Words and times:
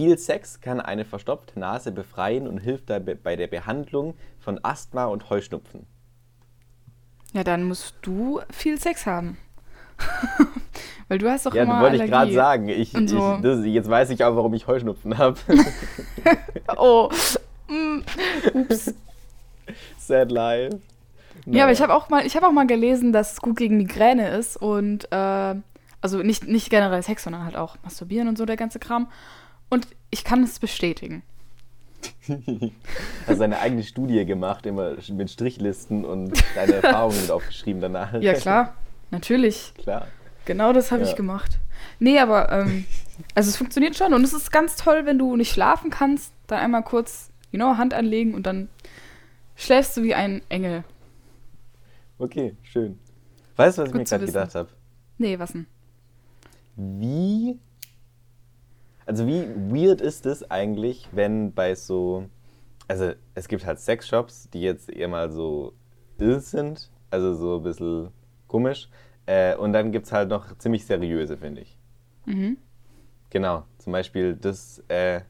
Viel 0.00 0.16
Sex 0.16 0.62
kann 0.62 0.80
eine 0.80 1.04
verstopfte 1.04 1.60
Nase 1.60 1.92
befreien 1.92 2.48
und 2.48 2.56
hilft 2.56 2.88
dabei 2.88 3.14
bei 3.16 3.36
der 3.36 3.48
Behandlung 3.48 4.14
von 4.38 4.58
Asthma 4.62 5.04
und 5.04 5.28
Heuschnupfen. 5.28 5.84
Ja, 7.34 7.44
dann 7.44 7.64
musst 7.64 7.96
du 8.00 8.40
viel 8.50 8.80
Sex 8.80 9.04
haben. 9.04 9.36
Weil 11.08 11.18
du 11.18 11.30
hast 11.30 11.44
doch 11.44 11.54
Ja, 11.54 11.64
immer 11.64 11.74
das 11.74 11.82
wollte 11.82 12.02
ich 12.02 12.10
gerade 12.10 12.32
sagen. 12.32 12.68
Ich, 12.70 12.92
so. 12.92 13.34
ich, 13.34 13.42
das, 13.42 13.66
jetzt 13.66 13.90
weiß 13.90 14.08
ich 14.08 14.24
auch, 14.24 14.34
warum 14.36 14.54
ich 14.54 14.66
Heuschnupfen 14.66 15.18
habe. 15.18 15.38
Oh. 16.78 17.10
Mm. 17.68 18.00
Ups. 18.54 18.94
Sad 19.98 20.30
life. 20.30 20.80
Ja, 21.44 21.64
aber 21.64 21.72
ich 21.72 21.82
habe 21.82 21.92
auch 21.92 22.08
mal, 22.08 22.24
ich 22.24 22.36
habe 22.36 22.46
auch 22.46 22.52
mal 22.52 22.66
gelesen, 22.66 23.12
dass 23.12 23.34
es 23.34 23.40
gut 23.42 23.58
gegen 23.58 23.76
Migräne 23.76 24.30
ist 24.30 24.56
und 24.56 25.12
äh, 25.12 25.54
also 26.00 26.22
nicht, 26.22 26.48
nicht 26.48 26.70
generell 26.70 27.02
Sex, 27.02 27.24
sondern 27.24 27.44
halt 27.44 27.56
auch 27.56 27.76
Masturbieren 27.82 28.28
und 28.28 28.38
so 28.38 28.46
der 28.46 28.56
ganze 28.56 28.78
Kram. 28.78 29.08
Und 29.70 29.86
ich 30.10 30.24
kann 30.24 30.42
es 30.42 30.58
bestätigen. 30.58 31.22
Hast 33.26 33.40
eine 33.40 33.58
eigene 33.60 33.82
Studie 33.82 34.24
gemacht, 34.24 34.66
immer 34.66 34.96
mit 35.10 35.30
Strichlisten 35.30 36.04
und 36.04 36.32
deine 36.54 36.74
Erfahrungen 36.82 37.20
mit 37.20 37.30
aufgeschrieben 37.30 37.80
danach. 37.80 38.12
Ja, 38.20 38.34
klar. 38.34 38.74
Natürlich. 39.10 39.72
klar. 39.78 40.08
Genau 40.44 40.72
das 40.72 40.90
habe 40.92 41.02
Ja. 41.02 41.08
ich 41.08 41.16
gemacht. 41.16 41.58
Nee, 41.98 42.18
aber 42.18 42.50
ähm, 42.52 42.84
also 43.34 43.48
es 43.50 43.56
funktioniert 43.56 43.96
schon 43.96 44.12
und 44.14 44.22
es 44.24 44.32
ist 44.32 44.50
ganz 44.50 44.76
toll, 44.76 45.06
wenn 45.06 45.18
du 45.18 45.36
nicht 45.36 45.52
schlafen 45.52 45.90
kannst, 45.90 46.32
dann 46.46 46.60
einmal 46.60 46.82
kurz, 46.82 47.30
you 47.52 47.58
know, 47.58 47.76
Hand 47.76 47.94
anlegen 47.94 48.34
und 48.34 48.44
dann 48.46 48.68
schläfst 49.56 49.96
du 49.96 50.02
wie 50.02 50.14
ein 50.14 50.42
Engel. 50.48 50.84
Okay, 52.18 52.56
schön. 52.62 52.98
Weißt 53.56 53.78
du, 53.78 53.82
was 53.82 53.88
ich 53.88 53.92
Gut 53.92 54.00
mir 54.00 54.04
zu 54.06 54.14
gerade 54.14 54.26
gedacht 54.26 54.54
habe? 54.54 54.68
Nee, 55.18 55.38
was 55.38 55.52
denn? 55.52 55.66
Wie. 56.76 57.58
Also, 59.10 59.26
wie 59.26 59.44
weird 59.56 60.00
ist 60.00 60.24
es 60.24 60.48
eigentlich, 60.52 61.08
wenn 61.10 61.52
bei 61.52 61.74
so. 61.74 62.28
Also, 62.86 63.12
es 63.34 63.48
gibt 63.48 63.66
halt 63.66 63.80
Sexshops, 63.80 64.48
die 64.50 64.60
jetzt 64.60 64.88
eher 64.88 65.08
mal 65.08 65.32
so 65.32 65.72
ill 66.18 66.38
sind, 66.38 66.92
also 67.10 67.34
so 67.34 67.56
ein 67.56 67.64
bisschen 67.64 68.10
komisch. 68.46 68.88
Äh, 69.26 69.56
und 69.56 69.72
dann 69.72 69.90
gibt 69.90 70.06
es 70.06 70.12
halt 70.12 70.28
noch 70.28 70.56
ziemlich 70.58 70.86
seriöse, 70.86 71.36
finde 71.36 71.62
ich. 71.62 71.76
Mhm. 72.24 72.56
Genau, 73.30 73.64
zum 73.78 73.92
Beispiel 73.92 74.36
das, 74.36 74.80
äh, 74.86 75.22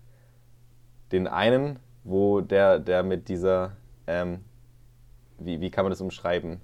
den 1.11 1.27
einen, 1.27 1.79
wo 2.05 2.43
der, 2.43 2.81
der 2.81 3.03
mit 3.03 3.31
dieser, 3.31 3.79
ähm, 4.07 4.41
wie, 5.39 5.59
wie 5.63 5.71
kann 5.71 5.87
man 5.87 5.91
das 5.91 6.03
umschreiben? 6.03 6.61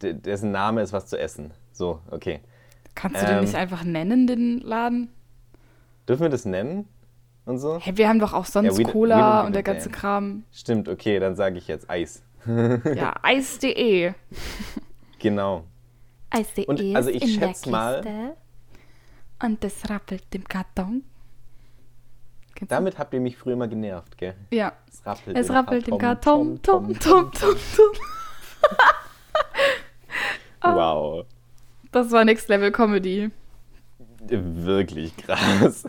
D 0.00 0.12
dessen 0.12 0.52
Name 0.52 0.82
ist 0.82 0.92
was 0.92 1.06
zu 1.06 1.18
essen. 1.18 1.50
So, 1.72 1.98
okay. 2.12 2.42
Kannst 2.94 3.22
du 3.22 3.26
den 3.26 3.38
Ähm. 3.38 3.40
nicht 3.42 3.56
einfach 3.56 3.82
nennen, 3.82 4.28
den 4.28 4.60
Laden? 4.60 5.10
Dürfen 6.08 6.22
wir 6.22 6.28
das 6.28 6.44
nennen 6.44 6.88
und 7.44 7.58
so? 7.58 7.78
Hey, 7.80 7.96
wir 7.96 8.08
haben 8.08 8.18
doch 8.20 8.32
auch 8.32 8.44
sonst 8.46 8.72
Ja, 8.78 8.84
we- 8.84 8.86
we 8.88 8.92
Cola 8.92 9.38
give 9.40 9.46
und 9.46 9.52
der 9.54 9.62
ganze. 9.62 9.90
Kram. 9.90 10.44
Stimmt, 10.52 10.88
okay, 10.88 11.18
dann 11.18 11.34
sage 11.36 11.58
ich 11.58 11.68
jetzt 11.68 11.88
Eis. 11.90 12.22
Ja, 12.94 13.14
Eis.de. 13.22 14.12
Genau. 15.18 15.64
Eis.de 16.30 16.66
Und 16.66 16.80
ist 16.80 16.94
also 16.96 17.10
ich 17.10 17.22
in 17.34 17.40
der 17.40 17.48
schätz 17.48 17.66
mal-. 17.66 18.34
Und 19.42 19.62
das 19.64 19.90
rappelt 19.90 20.24
im 20.34 20.44
Karton. 20.44 21.02
Kennst 22.54 22.70
du? 22.70 22.74
Damit 22.74 22.98
habt 22.98 23.12
ihr 23.12 23.20
mich 23.20 23.36
früher 23.36 23.52
immer 23.54 23.68
genervt, 23.68 24.16
gell? 24.16 24.34
Ja. 24.50 24.72
Es 24.88 25.04
rappelt, 25.04 25.36
Es 25.36 25.50
rappelt 25.50 25.88
im 25.88 25.98
Karton. 25.98 26.62
Tom, 26.62 26.98
tom, 26.98 27.30
tom, 27.32 27.32
tom. 27.32 27.56
Wow. 30.62 31.26
Das 31.92 32.10
war 32.10 32.24
Next 32.24 32.48
Level 32.48 32.72
Comedy. 32.72 33.30
Wirklich 34.20 35.16
krass. 35.16 35.84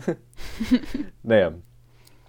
naja. 1.22 1.52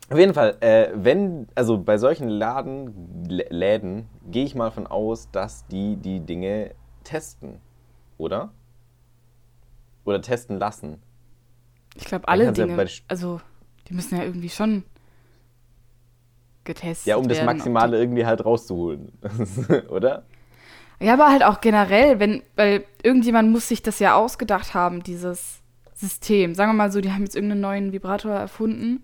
Auf 0.09 0.17
jeden 0.17 0.33
Fall, 0.33 0.57
äh, 0.61 0.89
wenn, 0.95 1.47
also 1.53 1.77
bei 1.77 1.99
solchen 1.99 2.29
Laden, 2.29 3.27
Lä- 3.29 3.51
Läden 3.53 4.09
gehe 4.31 4.43
ich 4.43 4.55
mal 4.55 4.71
von 4.71 4.87
aus, 4.87 5.29
dass 5.31 5.67
die 5.67 5.97
die 5.97 6.19
Dinge 6.19 6.71
testen, 7.03 7.59
oder? 8.17 8.51
Oder 10.05 10.19
testen 10.21 10.57
lassen. 10.57 10.99
Ich 11.95 12.05
glaube, 12.05 12.27
alle 12.27 12.45
ja 12.45 12.51
Dinge. 12.51 12.75
Sch- 12.85 13.03
also, 13.07 13.39
die 13.87 13.93
müssen 13.93 14.17
ja 14.17 14.23
irgendwie 14.23 14.49
schon 14.49 14.83
getestet 16.63 17.05
Ja, 17.07 17.17
um 17.17 17.27
das 17.27 17.37
werden, 17.37 17.45
Maximale 17.45 17.99
irgendwie 17.99 18.25
halt 18.25 18.43
rauszuholen, 18.43 19.11
oder? 19.89 20.23
Ja, 20.99 21.13
aber 21.13 21.29
halt 21.29 21.43
auch 21.43 21.61
generell, 21.61 22.19
wenn, 22.19 22.41
weil 22.55 22.83
irgendjemand 23.03 23.51
muss 23.51 23.67
sich 23.67 23.81
das 23.83 23.99
ja 23.99 24.15
ausgedacht 24.15 24.73
haben, 24.73 25.01
dieses 25.03 25.58
System. 25.99 26.55
Sagen 26.55 26.71
wir 26.71 26.75
mal 26.75 26.91
so, 26.91 27.01
die 27.01 27.11
haben 27.11 27.23
jetzt 27.23 27.35
irgendeinen 27.35 27.61
neuen 27.61 27.91
Vibrator 27.91 28.31
erfunden. 28.31 29.03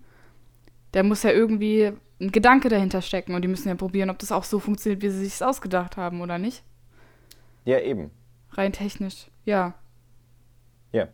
Der 0.94 1.04
muss 1.04 1.24
ja 1.24 1.32
irgendwie 1.32 1.92
ein 2.22 2.32
Gedanke 2.32 2.70
dahinter 2.70 3.02
stecken 3.02 3.36
und 3.36 3.42
die 3.42 3.50
müssen 3.50 3.68
ja 3.68 3.76
probieren, 3.76 4.10
ob 4.10 4.18
das 4.20 4.32
auch 4.32 4.46
so 4.46 4.60
funktioniert, 4.60 5.02
wie 5.02 5.10
sie 5.10 5.26
sich 5.26 5.44
ausgedacht 5.44 5.98
haben, 5.98 6.22
oder 6.22 6.38
nicht? 6.38 6.64
Ja, 7.66 7.80
eben. 7.80 8.12
Rein 8.52 8.72
technisch. 8.72 9.28
Ja. 9.44 9.74
Ja. 10.94 11.10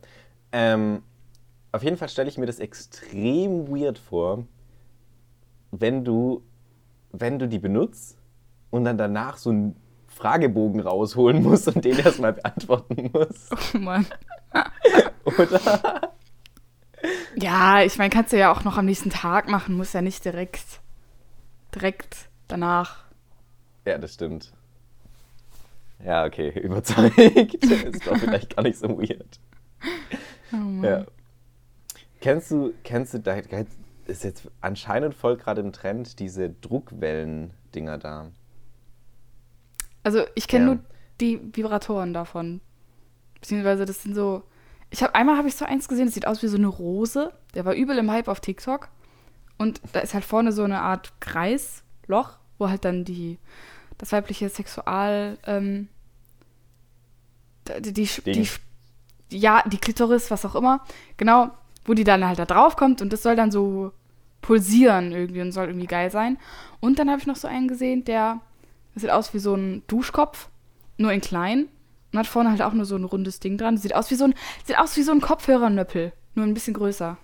Ähm, 0.52 1.02
auf 1.72 1.82
jeden 1.82 1.96
Fall 1.96 2.08
stelle 2.08 2.28
ich 2.28 2.38
mir 2.38 2.46
das 2.46 2.60
extrem 2.60 3.68
weird 3.68 3.98
vor, 3.98 4.44
wenn 5.72 6.04
du, 6.04 6.42
wenn 7.10 7.40
du 7.40 7.48
die 7.48 7.58
benutzt 7.58 8.16
und 8.70 8.84
dann 8.84 8.98
danach 8.98 9.36
so 9.36 9.50
einen 9.50 9.74
Fragebogen 10.06 10.80
rausholen 10.80 11.42
musst 11.42 11.66
und 11.66 11.84
den 11.84 11.98
erstmal 11.98 12.34
beantworten 12.34 13.10
musst. 13.12 13.52
Oh 13.74 13.78
Mann. 13.78 14.06
Oder? 15.38 16.12
Ja, 17.34 17.82
ich 17.82 17.98
meine, 17.98 18.10
kannst 18.10 18.32
du 18.32 18.38
ja 18.38 18.52
auch 18.52 18.64
noch 18.64 18.76
am 18.78 18.84
nächsten 18.86 19.10
Tag 19.10 19.48
machen, 19.48 19.76
muss 19.76 19.92
ja 19.92 20.02
nicht 20.02 20.24
direkt, 20.24 20.80
direkt 21.74 22.28
danach. 22.48 23.04
Ja, 23.84 23.98
das 23.98 24.14
stimmt. 24.14 24.52
Ja, 26.04 26.24
okay, 26.24 26.50
überzeugt. 26.60 27.16
ist 27.18 28.06
doch 28.06 28.16
vielleicht 28.16 28.54
gar 28.56 28.62
nicht 28.62 28.78
so 28.78 28.88
weird. 28.88 29.40
Oh. 30.52 30.84
Ja. 30.84 31.04
Kennst 32.20 32.50
du, 32.50 32.72
kennst 32.84 33.14
du, 33.14 33.18
da 33.20 33.36
ist 34.06 34.22
jetzt 34.24 34.48
anscheinend 34.60 35.14
voll 35.14 35.36
gerade 35.36 35.60
im 35.60 35.72
Trend, 35.72 36.18
diese 36.20 36.50
Druckwellen-Dinger 36.50 37.98
da. 37.98 38.30
Also 40.04 40.24
ich 40.34 40.46
kenne 40.46 40.64
Ja. 40.66 40.74
nur 40.74 40.84
die 41.20 41.40
Vibratoren 41.56 42.12
davon. 42.12 42.60
Beziehungsweise 43.34 43.84
das 43.86 44.02
sind 44.02 44.14
so. 44.14 44.44
Ich 44.92 45.02
habe 45.02 45.14
einmal 45.14 45.38
habe 45.38 45.48
ich 45.48 45.56
so 45.56 45.64
eins 45.64 45.88
gesehen, 45.88 46.04
das 46.04 46.14
sieht 46.14 46.26
aus 46.26 46.42
wie 46.42 46.48
so 46.48 46.58
eine 46.58 46.66
Rose. 46.66 47.32
Der 47.54 47.64
war 47.64 47.74
übel 47.74 47.96
im 47.96 48.10
Hype 48.10 48.28
auf 48.28 48.40
TikTok. 48.40 48.88
Und 49.56 49.80
da 49.92 50.00
ist 50.00 50.12
halt 50.12 50.24
vorne 50.24 50.52
so 50.52 50.64
eine 50.64 50.82
Art 50.82 51.12
Kreisloch, 51.20 52.36
wo 52.58 52.68
halt 52.68 52.84
dann 52.84 53.04
die 53.04 53.38
das 53.96 54.12
weibliche 54.12 54.48
Sexual 54.48 55.38
ähm, 55.46 55.88
die, 57.80 57.92
die, 57.92 58.08
die 58.26 58.48
ja 59.30 59.62
die 59.66 59.78
Klitoris, 59.78 60.30
was 60.30 60.44
auch 60.44 60.56
immer, 60.56 60.84
genau, 61.16 61.50
wo 61.84 61.94
die 61.94 62.04
dann 62.04 62.26
halt 62.26 62.38
da 62.38 62.44
drauf 62.44 62.76
kommt 62.76 63.00
und 63.00 63.12
das 63.12 63.22
soll 63.22 63.36
dann 63.36 63.50
so 63.50 63.92
pulsieren 64.40 65.12
irgendwie 65.12 65.40
und 65.40 65.52
soll 65.52 65.68
irgendwie 65.68 65.86
geil 65.86 66.10
sein. 66.10 66.36
Und 66.80 66.98
dann 66.98 67.08
habe 67.08 67.20
ich 67.20 67.26
noch 67.26 67.36
so 67.36 67.48
einen 67.48 67.68
gesehen, 67.68 68.04
der 68.04 68.40
sieht 68.94 69.10
aus 69.10 69.32
wie 69.32 69.38
so 69.38 69.54
ein 69.54 69.84
Duschkopf, 69.86 70.48
nur 70.98 71.12
in 71.12 71.20
klein. 71.20 71.68
Und 72.12 72.18
hat 72.18 72.26
vorne 72.26 72.50
halt 72.50 72.62
auch 72.62 72.72
nur 72.74 72.84
so 72.84 72.96
ein 72.96 73.04
rundes 73.04 73.40
Ding 73.40 73.58
dran. 73.58 73.78
Sieht 73.78 73.94
aus 73.94 74.10
wie 74.10 74.14
so 74.16 74.24
ein, 74.24 74.34
sieht 74.64 74.78
aus 74.78 74.96
wie 74.96 75.02
so 75.02 75.12
ein 75.12 75.20
Kopfhörernöppel, 75.20 76.12
nur 76.34 76.46
ein 76.46 76.54
bisschen 76.54 76.74
größer. 76.74 77.16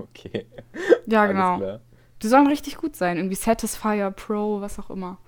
Okay. 0.00 0.46
Ja, 1.06 1.26
genau. 1.26 1.64
Die 2.22 2.28
sollen 2.28 2.46
richtig 2.46 2.76
gut 2.76 2.96
sein. 2.96 3.16
Irgendwie 3.16 3.36
Satisfier 3.36 4.10
Pro, 4.10 4.60
was 4.60 4.78
auch 4.78 4.90
immer. 4.90 5.18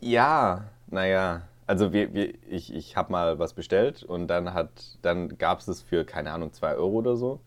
Ja, 0.00 0.70
naja. 0.86 1.42
Also 1.66 1.92
wir, 1.92 2.12
wir, 2.14 2.34
ich, 2.48 2.74
ich 2.74 2.96
habe 2.96 3.12
mal 3.12 3.38
was 3.38 3.54
bestellt 3.54 4.02
und 4.02 4.26
dann 4.28 4.54
hat, 4.54 4.98
dann 5.02 5.38
gab 5.38 5.60
es 5.60 5.68
es 5.68 5.82
für, 5.82 6.04
keine 6.04 6.32
Ahnung, 6.32 6.52
2 6.52 6.74
Euro 6.74 6.98
oder 6.98 7.16
so. 7.16 7.40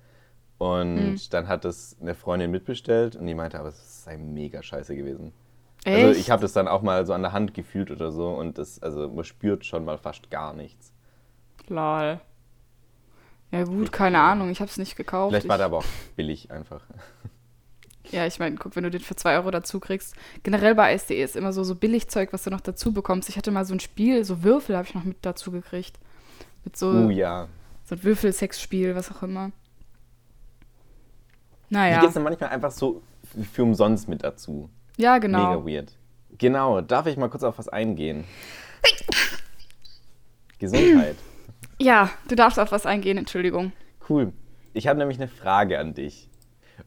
Und 0.60 1.16
Mhm. 1.16 1.22
dann 1.34 1.48
hat 1.50 1.66
es 1.66 1.98
eine 2.02 2.16
Freundin 2.16 2.52
mitbestellt 2.52 3.16
und 3.18 3.28
die 3.28 3.36
meinte, 3.36 3.60
aber 3.60 3.70
es 3.70 4.04
sei 4.06 4.18
mega 4.18 4.64
scheiße 4.64 4.96
gewesen. 4.96 5.34
Echt? 5.86 6.06
Also 6.06 6.20
ich 6.20 6.32
habe 6.32 6.42
das 6.42 6.54
dann 6.54 6.68
auch 6.68 6.82
mal 6.82 7.06
so 7.06 7.14
an 7.14 7.22
der 7.22 7.34
Hand 7.34 7.54
gefühlt 7.54 7.92
oder 7.92 8.12
so 8.12 8.30
und 8.30 8.58
das, 8.58 8.82
also 8.82 9.10
man 9.10 9.24
spürt 9.26 9.66
schon 9.66 9.84
mal 9.86 9.98
fast 9.98 10.30
gar 10.30 10.54
nichts. 10.54 10.94
Lol. 11.68 12.20
Ja 13.52 13.64
gut, 13.66 13.92
keine. 13.92 14.20
Ahnung. 14.20 14.50
Ich 14.50 14.60
habe 14.62 14.70
es 14.70 14.78
nicht 14.78 14.96
gekauft. 14.96 15.32
Vielleicht 15.32 15.48
war 15.48 15.58
der 15.58 15.68
aber 15.68 15.78
auch 15.80 15.86
billig 16.16 16.52
einfach. 16.52 16.82
Ja, 18.12 18.28
ich 18.28 18.38
meine, 18.38 18.58
guck, 18.58 18.76
wenn 18.76 18.84
du 18.84 18.92
den 18.92 19.00
für 19.00 19.16
2 19.16 19.38
Euro 19.38 19.50
dazu 19.50 19.80
kriegst. 19.80 20.14
Generell 20.44 20.76
bei 20.76 20.94
ISDE 20.94 21.24
ist 21.24 21.38
immer 21.38 21.54
so, 21.54 21.64
so 21.64 21.74
Billigzeug, 21.74 22.34
was 22.34 22.44
du 22.44 22.50
noch 22.50 22.60
dazu 22.60 22.92
bekommst. 22.94 23.30
Ich 23.30 23.38
hatte 23.38 23.50
mal 23.50 23.64
so 23.64 23.74
ein 23.74 23.80
Spiel, 23.80 24.26
so 24.26 24.44
Würfel 24.44 24.76
habe 24.76 24.86
ich 24.86 24.94
noch 24.94 25.06
mit 25.06 25.18
dazu 25.22 25.52
gekriegt. 25.52 25.98
Mit 26.66 26.76
so, 26.76 26.90
Uh, 26.92 27.10
ja. 27.10 27.48
so 27.86 27.96
ein 27.96 28.04
Würfelsexspiel, 28.04 28.94
was 28.94 29.10
auch 29.10 29.24
immer. 29.24 29.52
Die 31.70 31.74
Naja. 31.76 31.96
gibt 32.02 32.10
es 32.10 32.14
dann 32.14 32.24
manchmal 32.24 32.50
einfach 32.50 32.72
so 32.72 33.02
für 33.54 33.64
umsonst 33.64 34.10
mit 34.10 34.22
dazu. 34.22 34.70
Ja, 34.98 35.18
genau. 35.18 35.62
Mega 35.62 35.66
weird. 35.66 35.98
Genau, 36.38 36.82
darf 36.82 37.06
ich 37.08 37.18
mal 37.18 37.30
kurz 37.30 37.44
auf 37.44 37.58
was 37.58 37.70
eingehen? 37.70 38.24
Gesundheit. 40.60 41.16
Ja, 41.80 42.10
du 42.28 42.36
darfst 42.36 42.60
auf 42.60 42.72
was 42.72 42.86
eingehen, 42.86 43.18
Entschuldigung. 43.18 43.72
Cool. 44.08 44.34
Ich 44.74 44.88
habe 44.88 44.98
nämlich 45.00 45.18
eine 45.18 45.28
Frage 45.28 45.80
an 45.80 45.94
dich. 45.94 46.30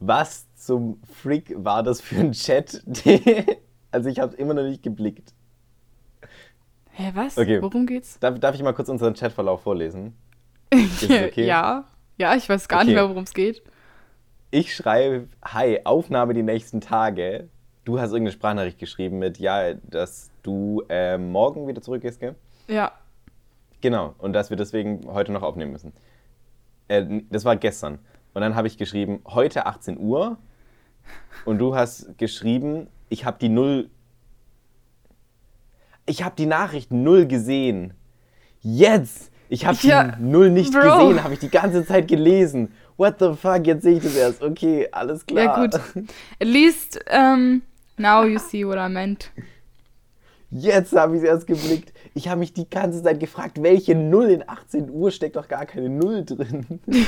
Was 0.00 0.47
zum 0.55 1.00
Freak 1.05 1.53
war 1.56 1.82
das 1.82 2.00
für 2.00 2.17
ein 2.20 2.32
Chat? 2.32 2.82
also 3.91 4.08
ich 4.08 4.19
habe 4.19 4.32
es 4.32 4.38
immer 4.38 4.55
noch 4.55 4.62
nicht 4.64 4.82
geblickt. 4.82 5.32
Hä, 6.93 7.11
was? 7.14 7.37
Okay. 7.38 7.61
Worum 7.61 7.87
geht's? 7.87 8.19
Darf, 8.19 8.38
darf 8.41 8.55
ich 8.55 8.62
mal 8.62 8.73
kurz 8.73 8.88
unseren 8.88 9.14
Chatverlauf 9.14 9.62
vorlesen? 9.62 10.17
Okay? 10.75 11.47
Ja. 11.47 11.85
Ja, 12.19 12.35
ich 12.35 12.49
weiß 12.49 12.69
gar 12.69 12.79
Okay. 12.81 12.87
nicht 12.87 12.94
mehr, 12.94 13.08
worum 13.08 13.25
es 13.25 13.35
geht. 13.35 13.62
Ich 14.50 14.75
schreibe, 14.75 15.29
hi, 15.44 15.81
Aufnahme 15.85 16.32
die 16.35 16.43
nächsten 16.43 16.81
Tage. 16.81 17.49
Du 17.86 18.00
hast 18.00 18.10
irgendeine 18.10 18.32
Sprachnachricht 18.32 18.80
geschrieben 18.80 19.20
mit, 19.20 19.38
ja, 19.38 19.74
dass 19.74 20.32
du 20.42 20.82
äh, 20.88 21.16
morgen 21.18 21.68
wieder 21.68 21.80
zurückgehst, 21.80 22.18
gell? 22.18 22.34
Ja. 22.66 22.90
Genau, 23.80 24.16
und 24.18 24.32
dass 24.32 24.50
wir 24.50 24.56
deswegen 24.56 25.06
heute 25.06 25.30
noch 25.30 25.42
aufnehmen 25.42 25.70
müssen. 25.70 25.92
Äh, 26.88 27.22
das 27.30 27.44
war 27.44 27.54
gestern. 27.54 28.00
Und 28.34 28.40
dann 28.40 28.56
habe 28.56 28.66
ich 28.66 28.76
geschrieben, 28.76 29.20
heute 29.24 29.66
18 29.66 29.98
Uhr. 30.00 30.36
Und 31.44 31.58
du 31.58 31.76
hast 31.76 32.18
geschrieben, 32.18 32.88
ich 33.08 33.24
habe 33.24 33.38
die 33.40 33.48
Null. 33.48 33.88
Ich 36.06 36.24
habe 36.24 36.34
die 36.36 36.46
Nachricht 36.46 36.90
Null 36.90 37.26
gesehen. 37.26 37.94
Jetzt! 38.62 39.30
Ich 39.48 39.64
habe 39.64 39.78
Ja, 39.82 40.16
die 40.18 40.24
Null 40.24 40.50
nicht 40.50 40.72
Bro. 40.72 40.80
gesehen, 40.80 41.22
habe 41.22 41.34
ich 41.34 41.38
die 41.40 41.50
ganze 41.50 41.86
Zeit 41.86 42.08
gelesen. 42.08 42.72
What 42.96 43.20
the 43.20 43.34
fuck, 43.34 43.64
jetzt 43.64 43.84
sehe 43.84 43.98
ich 43.98 44.02
das 44.02 44.16
erst. 44.16 44.42
Okay, 44.42 44.88
alles 44.90 45.24
klar. 45.24 45.44
Ja, 45.44 45.60
gut. 45.60 45.74
At 46.40 46.48
least, 46.48 46.98
um, 47.16 47.62
now 47.98 48.25
you 48.25 48.38
see 48.38 48.64
what 48.66 48.78
I 48.78 48.88
meant. 48.93 49.31
Jetzt 50.50 50.94
habe 50.94 51.16
ich 51.16 51.22
es 51.22 51.28
erst 51.28 51.46
geblickt. 51.46 51.93
Ich 52.14 52.28
habe 52.28 52.38
mich 52.38 52.52
die 52.52 52.70
ganze 52.70 53.02
Zeit 53.02 53.19
gefragt, 53.19 53.60
welche 53.62 53.94
Null 53.96 54.31
in 54.31 54.48
18 54.48 54.88
Uhr 54.90 55.10
steckt 55.10 55.37
doch 55.37 55.48
gar 55.48 55.66
keine 55.66 55.88
Null 55.88 56.25
drin. 56.25 56.81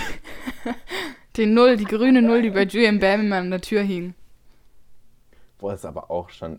Die 1.37 1.47
Null, 1.47 1.77
die 1.77 1.85
grüne 1.85 2.21
Null, 2.21 2.43
die 2.43 2.51
bei 2.51 2.65
Julian 2.65 2.99
Bam 2.99 3.33
an 3.33 3.51
der 3.51 3.61
Tür 3.61 3.83
hing. 3.83 4.15
Boah, 5.59 5.73
ist 5.75 5.85
aber 5.85 6.11
auch 6.11 6.31
schon 6.31 6.59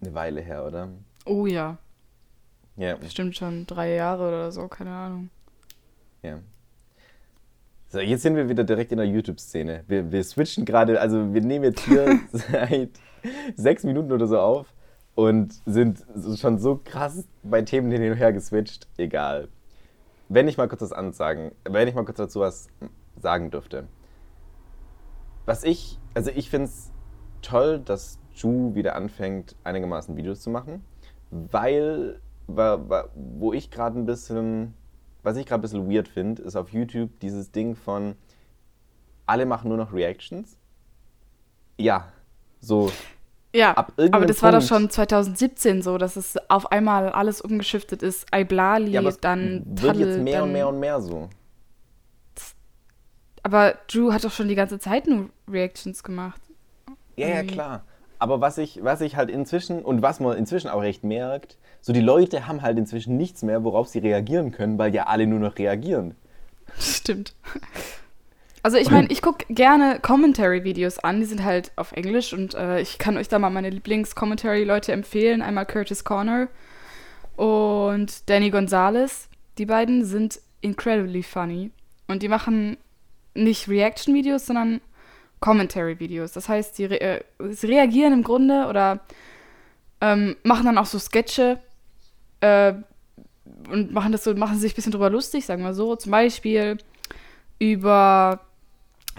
eine 0.00 0.12
Weile 0.14 0.40
her, 0.40 0.66
oder? 0.66 0.88
Oh 1.26 1.46
ja. 1.46 1.78
Ja, 2.76 2.96
Bestimmt 2.96 3.36
schon 3.36 3.66
drei 3.66 3.94
Jahre 3.94 4.26
oder 4.26 4.50
so, 4.50 4.66
keine 4.66 4.90
Ahnung. 4.90 5.30
ja. 6.22 6.40
So, 7.88 8.00
jetzt 8.00 8.22
sind 8.22 8.34
wir 8.34 8.48
wieder 8.48 8.64
direkt 8.64 8.90
in 8.90 8.98
der 8.98 9.06
YouTube-Szene. 9.06 9.84
Wir, 9.86 10.10
wir 10.10 10.24
switchen 10.24 10.64
gerade, 10.64 11.00
also 11.00 11.32
wir 11.32 11.40
nehmen 11.42 11.66
jetzt 11.66 11.84
hier 11.84 12.18
seit 12.32 12.90
sechs 13.56 13.84
Minuten 13.84 14.12
oder 14.12 14.26
so 14.26 14.38
auf 14.38 14.74
und 15.14 15.60
sind 15.66 16.04
schon 16.36 16.58
so 16.58 16.80
krass 16.82 17.26
bei 17.42 17.62
Themen 17.62 17.90
hin 17.90 18.10
und 18.10 18.16
her 18.16 18.32
geswitcht. 18.32 18.88
Egal. 18.96 19.48
Wenn 20.28 20.48
ich 20.48 20.56
mal 20.56 20.68
kurz 20.68 20.82
was 20.82 20.92
ansagen, 20.92 21.52
wenn 21.64 21.86
ich 21.86 21.94
mal 21.94 22.04
kurz 22.04 22.18
dazu 22.18 22.40
was 22.40 22.68
sagen 23.20 23.50
dürfte. 23.50 23.86
Was 25.46 25.62
ich, 25.62 25.98
also 26.14 26.30
ich 26.34 26.50
finde 26.50 26.66
es 26.66 26.90
toll, 27.42 27.78
dass 27.78 28.18
Ju 28.34 28.74
wieder 28.74 28.96
anfängt, 28.96 29.54
einigermaßen 29.62 30.16
Videos 30.16 30.40
zu 30.40 30.50
machen, 30.50 30.84
weil, 31.30 32.20
wo 32.46 33.52
ich 33.52 33.70
gerade 33.70 33.98
ein 33.98 34.06
bisschen, 34.06 34.74
was 35.22 35.36
ich 35.36 35.46
gerade 35.46 35.60
ein 35.60 35.62
bisschen 35.62 35.90
weird 35.90 36.08
finde, 36.08 36.42
ist 36.42 36.56
auf 36.56 36.70
YouTube 36.70 37.20
dieses 37.20 37.52
Ding 37.52 37.76
von, 37.76 38.16
alle 39.26 39.46
machen 39.46 39.68
nur 39.68 39.76
noch 39.76 39.92
Reactions. 39.92 40.58
Ja, 41.78 42.12
so, 42.60 42.90
Ja, 43.54 43.76
aber 43.76 44.26
das 44.26 44.42
war 44.42 44.50
doch 44.50 44.58
Punkt- 44.58 44.68
schon 44.68 44.90
2017 44.90 45.80
so, 45.82 45.96
dass 45.96 46.16
es 46.16 46.34
auf 46.48 46.72
einmal 46.72 47.10
alles 47.10 47.40
umgeschiftet 47.40 48.02
ist. 48.02 48.26
Iblali, 48.34 48.90
ja 48.90 49.00
dann 49.20 49.62
wird 49.64 49.96
jetzt 49.96 50.08
Taddle, 50.08 50.18
mehr 50.18 50.42
und 50.42 50.52
mehr 50.52 50.68
und 50.68 50.80
mehr 50.80 51.00
so. 51.00 51.30
Aber 53.44 53.74
Drew 53.86 54.12
hat 54.12 54.24
doch 54.24 54.32
schon 54.32 54.48
die 54.48 54.54
ganze 54.54 54.78
Zeit 54.78 55.06
nur 55.06 55.28
Reactions 55.48 56.02
gemacht. 56.02 56.40
Ja, 57.16 57.28
ja, 57.28 57.42
klar. 57.44 57.84
Aber 58.18 58.40
was 58.40 58.58
ich, 58.58 58.82
was 58.82 59.00
ich 59.02 59.16
halt 59.16 59.30
inzwischen 59.30 59.82
und 59.82 60.02
was 60.02 60.18
man 60.18 60.36
inzwischen 60.36 60.68
auch 60.68 60.80
recht 60.80 61.04
merkt, 61.04 61.58
so 61.80 61.92
die 61.92 62.00
Leute 62.00 62.48
haben 62.48 62.62
halt 62.62 62.78
inzwischen 62.78 63.16
nichts 63.16 63.42
mehr, 63.42 63.62
worauf 63.62 63.86
sie 63.86 63.98
reagieren 63.98 64.50
können, 64.50 64.78
weil 64.78 64.94
ja 64.94 65.04
alle 65.06 65.26
nur 65.26 65.38
noch 65.38 65.58
reagieren. 65.58 66.16
Stimmt. 66.78 67.34
Also 68.64 68.78
ich 68.78 68.90
meine, 68.90 69.08
ich 69.10 69.20
gucke 69.20 69.44
gerne 69.52 70.00
Commentary-Videos 70.00 70.98
an, 70.98 71.20
die 71.20 71.26
sind 71.26 71.44
halt 71.44 71.70
auf 71.76 71.92
Englisch 71.92 72.32
und 72.32 72.54
äh, 72.54 72.80
ich 72.80 72.96
kann 72.96 73.18
euch 73.18 73.28
da 73.28 73.38
mal 73.38 73.50
meine 73.50 73.68
Lieblings-Commentary-Leute 73.68 74.90
empfehlen. 74.90 75.42
Einmal 75.42 75.66
Curtis 75.66 76.02
Corner 76.02 76.48
und 77.36 78.30
Danny 78.30 78.48
Gonzalez. 78.48 79.28
Die 79.58 79.66
beiden 79.66 80.06
sind 80.06 80.40
incredibly 80.62 81.22
funny 81.22 81.72
und 82.08 82.22
die 82.22 82.28
machen 82.28 82.78
nicht 83.34 83.68
Reaction-Videos, 83.68 84.46
sondern 84.46 84.80
Commentary-Videos. 85.40 86.32
Das 86.32 86.48
heißt, 86.48 86.76
sie, 86.76 86.86
re 86.86 87.00
äh, 87.02 87.24
sie 87.50 87.66
reagieren 87.66 88.14
im 88.14 88.22
Grunde 88.22 88.66
oder 88.66 89.00
ähm, 90.00 90.36
machen 90.42 90.64
dann 90.64 90.78
auch 90.78 90.86
so 90.86 90.98
Sketche 90.98 91.60
äh, 92.40 92.72
und 93.70 93.92
machen 93.92 94.12
das 94.12 94.24
so, 94.24 94.34
machen 94.34 94.58
sich 94.58 94.72
ein 94.72 94.76
bisschen 94.76 94.92
drüber 94.92 95.10
lustig, 95.10 95.44
sagen 95.44 95.62
wir 95.62 95.74
so. 95.74 95.96
Zum 95.96 96.12
Beispiel 96.12 96.78
über 97.58 98.40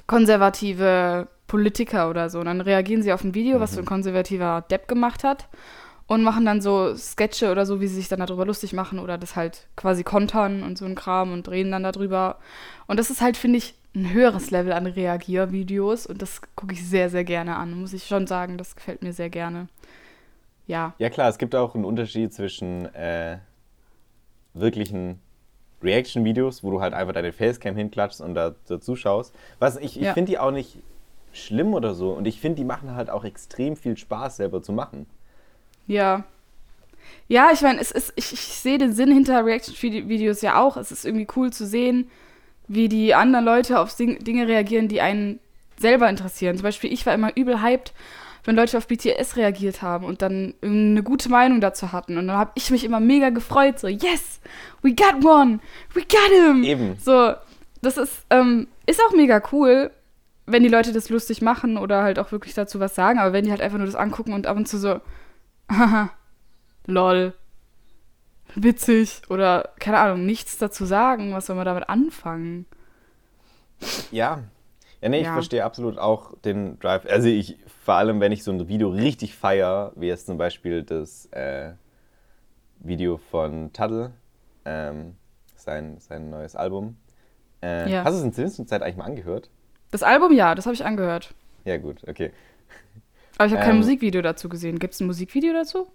konservative 0.08 1.28
Politiker 1.48 2.10
oder 2.10 2.30
so. 2.30 2.40
Und 2.40 2.46
dann 2.46 2.62
reagieren 2.62 3.04
sie 3.04 3.14
auf 3.14 3.24
ein 3.24 3.34
Video, 3.34 3.60
was 3.60 3.74
so 3.74 3.80
ein 3.80 3.86
konservativer 3.86 4.66
Depp 4.70 4.88
gemacht 4.88 5.24
hat 5.24 5.48
und 6.08 6.24
machen 6.24 6.46
dann 6.46 6.62
so 6.62 6.96
Sketche 6.96 7.52
oder 7.52 7.66
so, 7.66 7.82
wie 7.82 7.88
sie 7.88 7.96
sich 7.96 8.08
dann 8.08 8.20
darüber 8.20 8.46
lustig 8.46 8.74
machen 8.74 9.00
oder 9.00 9.18
das 9.18 9.36
halt 9.36 9.68
quasi 9.76 10.04
kontern 10.04 10.64
und 10.64 10.78
so 10.78 10.86
ein 10.86 10.96
Kram 10.96 11.34
und 11.34 11.50
reden 11.50 11.72
dann 11.72 11.84
darüber. 11.84 12.38
Und 12.88 12.98
das 13.00 13.10
ist 13.10 13.22
halt, 13.22 13.38
finde 13.38 13.58
ich, 13.58 13.76
ein 13.96 14.12
höheres 14.12 14.52
Level 14.52 14.74
an 14.74 14.86
Reagiervideos 14.86 16.06
und 16.06 16.22
das 16.22 16.42
gucke 16.56 16.74
ich 16.74 16.86
sehr, 16.86 17.10
sehr 17.10 17.24
gerne 17.24 17.56
an. 17.56 17.80
Muss 17.80 17.94
ich 17.94 18.06
schon 18.06 18.28
sagen, 18.28 18.58
das 18.58 18.76
gefällt 18.76 19.02
mir 19.02 19.14
sehr 19.14 19.30
gerne. 19.30 19.68
Ja. 20.68 20.94
Ja 20.98 21.10
klar, 21.10 21.30
es 21.30 21.38
gibt 21.38 21.56
auch 21.56 21.76
einen 21.76 21.86
Unterschied 21.86 22.34
zwischen 22.34 22.94
äh, 22.94 23.38
wirklichen 24.54 25.20
Reaction-Videos, 25.86 26.64
wo 26.64 26.72
du 26.72 26.82
halt 26.82 26.94
einfach 26.94 27.14
deine 27.14 27.32
Facecam 27.32 27.76
hinklatschst 27.76 28.22
und 28.22 28.36
da, 28.36 28.56
da 28.68 28.82
zuschaust. 28.82 29.34
Was 29.60 29.78
ich, 29.78 29.98
ich 29.98 30.04
Ja. 30.04 30.14
finde 30.14 30.32
die 30.32 30.40
auch 30.40 30.52
nicht 30.52 30.78
schlimm 31.32 31.74
oder 31.74 31.94
so 31.94 32.12
und 32.12 32.26
ich 32.28 32.40
finde, 32.40 32.58
die 32.58 32.64
machen 32.66 32.96
halt 32.96 33.10
auch 33.10 33.24
extrem 33.26 33.76
viel 33.76 33.98
Spaß 33.98 34.38
selber 34.38 34.62
zu 34.64 34.74
machen. 34.74 35.06
Ja. 35.88 36.24
Ja, 37.28 37.50
ich 37.54 37.62
meine, 37.62 37.80
es 37.80 37.92
ist, 37.92 38.14
ich, 38.16 38.34
ich 38.34 38.40
sehe 38.40 38.78
den 38.78 38.94
Sinn 38.94 39.12
hinter 39.12 39.46
Reaction-Videos 39.46 40.42
ja 40.42 40.62
auch. 40.62 40.78
Es 40.78 40.92
ist 40.92 41.06
irgendwie 41.06 41.28
cool 41.36 41.52
zu 41.52 41.66
sehen, 41.66 42.10
wie 42.68 42.90
die 42.90 43.14
anderen 43.14 43.46
Leute 43.46 43.80
auf 43.80 43.96
Ding, 43.96 44.24
Dinge 44.24 44.48
reagieren, 44.48 44.88
die 44.88 45.02
einen 45.02 45.40
selber 45.78 46.10
interessieren. 46.10 46.56
Zum 46.56 46.64
Beispiel, 46.64 46.92
ich 46.92 47.06
war 47.06 47.14
immer 47.14 47.36
übel 47.36 47.62
hyped, 47.62 47.94
wenn 48.46 48.56
Leute 48.56 48.78
auf 48.78 48.88
BTS 48.88 49.36
reagiert 49.36 49.82
haben 49.82 50.06
und 50.06 50.22
dann 50.22 50.54
eine 50.62 51.04
gute 51.04 51.30
Meinung 51.30 51.62
dazu 51.62 51.92
hatten. 51.92 52.18
Und 52.18 52.28
dann 52.28 52.38
habe 52.38 52.52
ich 52.56 52.72
mich 52.72 52.84
immer 52.84 53.00
mega 53.00 53.30
gefreut, 53.32 53.80
so, 53.80 53.88
yes, 53.88 54.40
we 54.82 54.94
got 54.94 55.26
one, 55.26 55.60
we 55.94 56.02
got 56.02 56.32
him. 56.32 56.64
Eben. 56.64 56.98
So, 57.00 57.34
das 57.82 57.98
ist, 57.98 58.26
ähm, 58.30 58.68
ist 58.86 59.02
auch 59.08 59.14
mega 59.14 59.42
cool, 59.52 59.92
wenn 60.46 60.62
die 60.64 60.70
Leute 60.70 60.94
das 60.94 61.10
lustig 61.10 61.42
machen 61.42 61.78
oder 61.78 62.04
halt 62.04 62.20
auch 62.20 62.32
wirklich 62.32 62.54
dazu 62.54 62.80
was 62.80 62.94
sagen, 62.96 63.18
aber 63.20 63.34
wenn 63.34 63.46
die 63.46 63.52
halt 63.52 63.62
einfach 63.62 63.78
nur 63.80 63.88
das 63.88 63.96
angucken 63.96 64.34
und 64.34 64.46
ab 64.46 64.56
und 64.58 64.68
zu 64.68 64.78
so, 64.78 65.02
haha, 65.72 66.12
lol, 66.86 67.34
witzig 68.54 69.22
oder 69.30 69.70
keine 69.80 69.98
Ahnung, 70.00 70.26
nichts 70.26 70.58
dazu 70.60 70.86
sagen, 70.86 71.34
was 71.34 71.48
soll 71.48 71.56
man 71.56 71.66
damit 71.66 71.90
anfangen? 71.90 72.66
Ja. 74.12 74.44
Ja, 75.02 75.10
nee, 75.10 75.20
ich 75.20 75.26
Ja. 75.26 75.34
verstehe 75.34 75.64
absolut 75.66 75.98
auch 75.98 76.38
den 76.46 76.80
Drive. 76.80 77.06
Also 77.10 77.28
ich, 77.28 77.58
vor 77.86 77.94
allem, 77.94 78.20
wenn 78.20 78.32
ich 78.32 78.44
so 78.44 78.52
ein 78.52 78.68
Video 78.68 78.90
richtig 78.90 79.36
feier, 79.36 79.92
wie 79.96 80.08
jetzt 80.08 80.26
zum 80.26 80.40
Beispiel 80.40 80.82
das 80.82 81.28
äh, 81.28 81.74
Video 82.80 83.18
von 83.18 83.72
Taddle, 83.74 84.12
ähm, 84.66 85.16
sein, 85.56 86.00
sein 86.00 86.32
neues 86.32 86.56
Album. 86.56 86.98
Äh, 87.62 87.92
Ja. 87.92 88.04
Hast 88.04 88.14
du 88.14 88.18
es 88.18 88.24
in 88.24 88.32
der 88.32 88.48
Zwischenzeit 88.48 88.82
eigentlich 88.82 88.98
mal 88.98 89.06
angehört? 89.06 89.52
Das 89.92 90.02
Album, 90.02 90.34
ja, 90.34 90.56
das 90.56 90.66
habe 90.66 90.74
ich 90.74 90.84
angehört. 90.84 91.36
Ja, 91.64 91.78
gut, 91.78 92.02
okay. 92.08 92.32
Aber 93.38 93.46
ich 93.46 93.54
habe 93.54 93.62
kein 93.62 93.74
Ähm, 93.76 93.78
Musikvideo 93.78 94.24
dazu 94.24 94.50
gesehen. 94.50 94.80
Gibt 94.80 94.96
es 94.96 95.00
ein 95.00 95.06
Musikvideo 95.06 95.54
dazu? 95.54 95.88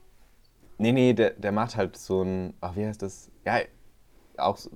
Nee, 0.78 0.92
nee, 0.92 1.12
der, 1.12 1.30
der 1.30 1.50
macht 1.50 1.74
halt 1.76 1.96
so 1.96 2.22
ein, 2.22 2.54
ach, 2.60 2.76
wie 2.76 2.86
heißt 2.86 3.02
das? 3.02 3.32
Ja, 3.44 3.58
auch 4.36 4.56
so, 4.56 4.70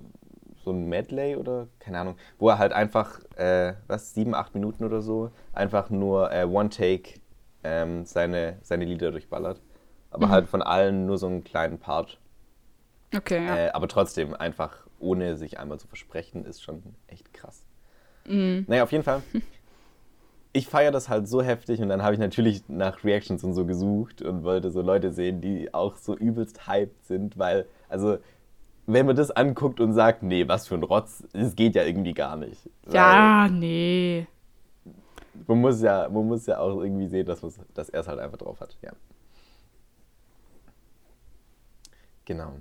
so 0.65 0.73
ein 0.73 0.87
Medley 0.89 1.37
oder 1.37 1.69
keine 1.79 2.01
Ahnung, 2.01 2.17
wo 2.39 2.49
er 2.49 2.59
halt 2.59 2.73
einfach, 2.73 3.21
äh, 3.37 3.75
was, 3.87 4.15
sieben, 4.15 4.35
acht 4.35 4.55
Minuten 4.55 4.85
oder 4.85 5.01
so, 5.03 5.31
einfach 5.53 5.91
nur 5.91 6.33
äh, 6.33 6.45
One-Take 6.45 7.21
ähm, 7.63 8.05
seine, 8.05 8.59
seine 8.63 8.85
Lieder 8.85 9.11
durchballert. 9.11 9.61
Aber 10.11 10.27
Mhm. 10.27 10.31
halt 10.31 10.49
von 10.49 10.63
allen 10.63 11.07
nur 11.07 11.19
so 11.19 11.27
einen 11.27 11.45
kleinen 11.45 11.79
Part. 11.79 12.19
Okay, 13.17 13.45
ja. 13.45 13.57
Äh, 13.57 13.71
aber 13.71 13.89
trotzdem, 13.89 14.35
einfach 14.35 14.87
ohne 14.99 15.37
sich 15.37 15.59
einmal 15.59 15.79
zu 15.79 15.87
versprechen, 15.87 16.45
ist 16.45 16.63
schon 16.63 16.83
echt 17.07 17.33
krass. 17.35 17.65
Mhm. 18.27 18.65
Naja, 18.67 18.83
auf 18.85 18.93
jeden 18.93 19.05
Fall. 19.05 19.23
Ich 20.57 20.69
feiere 20.69 20.93
das 20.93 21.09
halt 21.09 21.27
so 21.27 21.43
heftig 21.43 21.83
und 21.83 21.89
dann 21.89 22.05
habe 22.05 22.15
ich 22.15 22.21
natürlich 22.21 22.69
nach 22.69 23.03
Reactions 23.03 23.43
und 23.43 23.55
so 23.55 23.67
gesucht 23.67 24.23
und 24.23 24.45
wollte 24.45 24.71
so 24.71 24.83
Leute 24.83 25.13
sehen, 25.13 25.41
die 25.41 25.75
auch 25.75 25.97
so 25.97 26.17
übelst 26.17 26.69
hyped 26.69 27.05
sind, 27.05 27.37
weil, 27.39 27.67
also, 27.89 28.19
wenn 28.87 29.07
man 29.07 29.17
das 29.17 29.31
anguckt 29.31 29.81
und 29.81 29.95
sagt, 29.95 30.23
nee, 30.23 30.47
was 30.47 30.69
für 30.69 30.75
ein 30.75 30.83
Rotz, 30.83 31.25
das 31.33 31.57
geht 31.57 31.75
ja 31.75 31.85
irgendwie 31.85 32.13
gar 32.13 32.37
nicht. 32.37 32.69
Ja, 32.91 33.49
nee. 33.49 34.27
Man 35.47 35.61
muss 35.61 35.81
ja, 35.83 36.09
man 36.09 36.27
muss 36.27 36.47
ja 36.47 36.59
auch 36.59 36.81
irgendwie 36.81 37.09
sehen, 37.09 37.27
dass, 37.27 37.41
dass 37.75 37.89
er 37.89 38.01
es 38.01 38.09
halt 38.09 38.21
einfach 38.21 38.39
drauf 38.39 38.61
hat. 38.61 38.77
Ja. 38.83 38.93
Genau. 42.25 42.53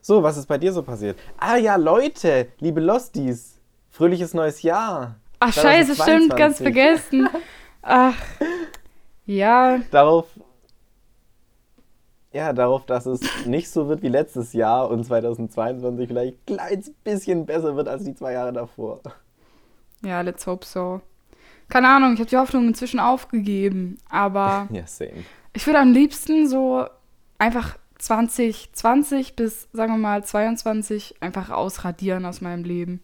So, 0.00 0.22
was 0.22 0.36
ist 0.36 0.46
bei 0.46 0.58
dir 0.58 0.72
so 0.72 0.82
passiert? 0.82 1.18
Ah 1.38 1.56
ja, 1.56 1.76
Leute, 1.76 2.48
liebe 2.58 2.80
Losties, 2.80 3.60
fröhliches 3.90 4.34
neues 4.34 4.62
Jahr. 4.62 5.16
Ach 5.38 5.52
scheiße, 5.52 5.94
stimmt, 5.94 6.36
ganz 6.36 6.58
vergessen. 6.58 7.28
Ach, 7.82 8.16
ja. 9.26 9.80
Darauf, 9.90 10.26
ja, 12.32 12.52
darauf, 12.52 12.86
dass 12.86 13.06
es 13.06 13.20
nicht 13.46 13.70
so 13.70 13.88
wird 13.88 14.02
wie 14.02 14.08
letztes 14.08 14.52
Jahr 14.52 14.88
und 14.88 15.04
2022 15.04 16.08
vielleicht 16.08 16.36
ein 16.48 16.56
kleines 16.56 16.90
bisschen 17.02 17.46
besser 17.46 17.74
wird 17.76 17.88
als 17.88 18.04
die 18.04 18.14
zwei 18.14 18.32
Jahre 18.32 18.52
davor. 18.52 19.00
Ja, 20.02 20.20
let's 20.20 20.46
hope 20.46 20.64
so. 20.64 21.00
Keine 21.68 21.88
Ahnung, 21.88 22.14
ich 22.14 22.20
habe 22.20 22.30
die 22.30 22.36
Hoffnung 22.36 22.68
inzwischen 22.68 23.00
aufgegeben, 23.00 23.98
aber 24.08 24.68
ja, 24.72 24.86
same. 24.86 25.24
ich 25.52 25.66
würde 25.66 25.80
am 25.80 25.92
liebsten 25.92 26.48
so 26.48 26.86
einfach 27.38 27.76
2020 27.98 29.36
bis, 29.36 29.68
sagen 29.72 29.94
wir 29.94 29.98
mal, 29.98 30.24
22 30.24 31.16
einfach 31.20 31.50
ausradieren 31.50 32.24
aus 32.24 32.40
meinem 32.40 32.64
Leben. 32.64 33.02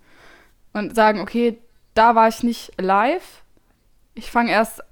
Und 0.72 0.94
sagen, 0.94 1.20
okay, 1.20 1.58
da 1.94 2.14
war 2.14 2.28
ich 2.28 2.42
nicht 2.42 2.72
live. 2.80 3.42
Ich 4.14 4.30
fange 4.30 4.50
erst 4.50 4.82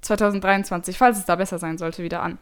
2023, 0.00 0.96
falls 0.96 1.18
es 1.18 1.26
da 1.26 1.36
besser 1.36 1.58
sein 1.58 1.78
sollte, 1.78 2.02
wieder 2.02 2.22
an. 2.22 2.38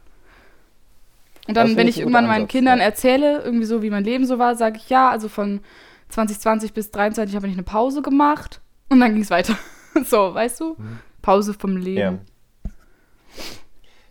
Und 1.47 1.57
dann, 1.57 1.77
wenn 1.77 1.89
ich 1.89 2.01
irgendwann 2.01 2.27
meinen 2.27 2.49
Kindern 2.49 2.79
ja. 2.79 2.85
erzähle, 2.85 3.43
irgendwie 3.43 3.67
so, 3.67 3.83
wie 3.83 3.91
mein 3.91 4.05
Leben 4.05 4.27
so 4.27 4.39
war, 4.39 4.57
sage 4.57 4.79
ich, 4.79 4.89
ja, 4.89 5.11
also 5.11 5.29
von 5.29 5.61
2020 6.09 6.73
bis 6.73 6.91
2023 6.91 7.37
habe 7.37 7.47
ich 7.47 7.53
eine 7.53 7.63
Pause 7.63 8.03
gemacht 8.03 8.61
und 8.89 9.01
dann 9.01 9.13
ging 9.13 9.23
es 9.23 9.31
weiter. 9.31 9.55
so, 10.05 10.35
weißt 10.35 10.61
du? 10.61 10.75
Mhm. 10.79 10.99
Pause 11.23 11.55
vom 11.55 11.77
Leben. 11.77 11.99
Ja. 11.99 12.19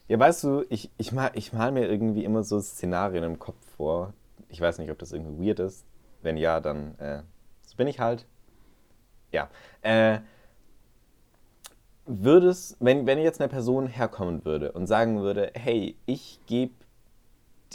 Ja, 0.08 0.20
weißt 0.20 0.44
du, 0.44 0.66
ich, 0.70 0.92
ich, 0.98 1.12
mal, 1.12 1.32
ich 1.34 1.52
mal 1.52 1.72
mir 1.72 1.90
irgendwie 1.90 2.24
immer 2.24 2.44
so 2.44 2.60
Szenarien 2.60 3.24
im 3.24 3.40
Kopf 3.40 3.58
vor. 3.76 4.14
Ich 4.50 4.62
weiß 4.62 4.78
nicht, 4.78 4.92
ob 4.92 5.00
das 5.00 5.12
irgendwie 5.12 5.48
weird 5.48 5.60
ist. 5.60 5.84
Wenn 6.22 6.38
ja, 6.38 6.60
dann 6.60 6.98
äh, 7.00 7.22
so 7.66 7.76
bin 7.76 7.88
ich 7.88 8.00
halt. 8.00 8.28
Ja. 9.32 9.50
Äh, 9.82 10.20
würde 12.06 12.50
es, 12.50 12.78
wenn, 12.80 13.08
wenn 13.08 13.18
jetzt 13.18 13.42
eine 13.42 13.50
Person 13.50 13.88
herkommen 13.88 14.46
würde 14.46 14.72
und 14.74 14.86
sagen 14.86 15.22
würde, 15.22 15.52
hey, 15.56 15.96
ich 16.06 16.40
gebe 16.46 16.74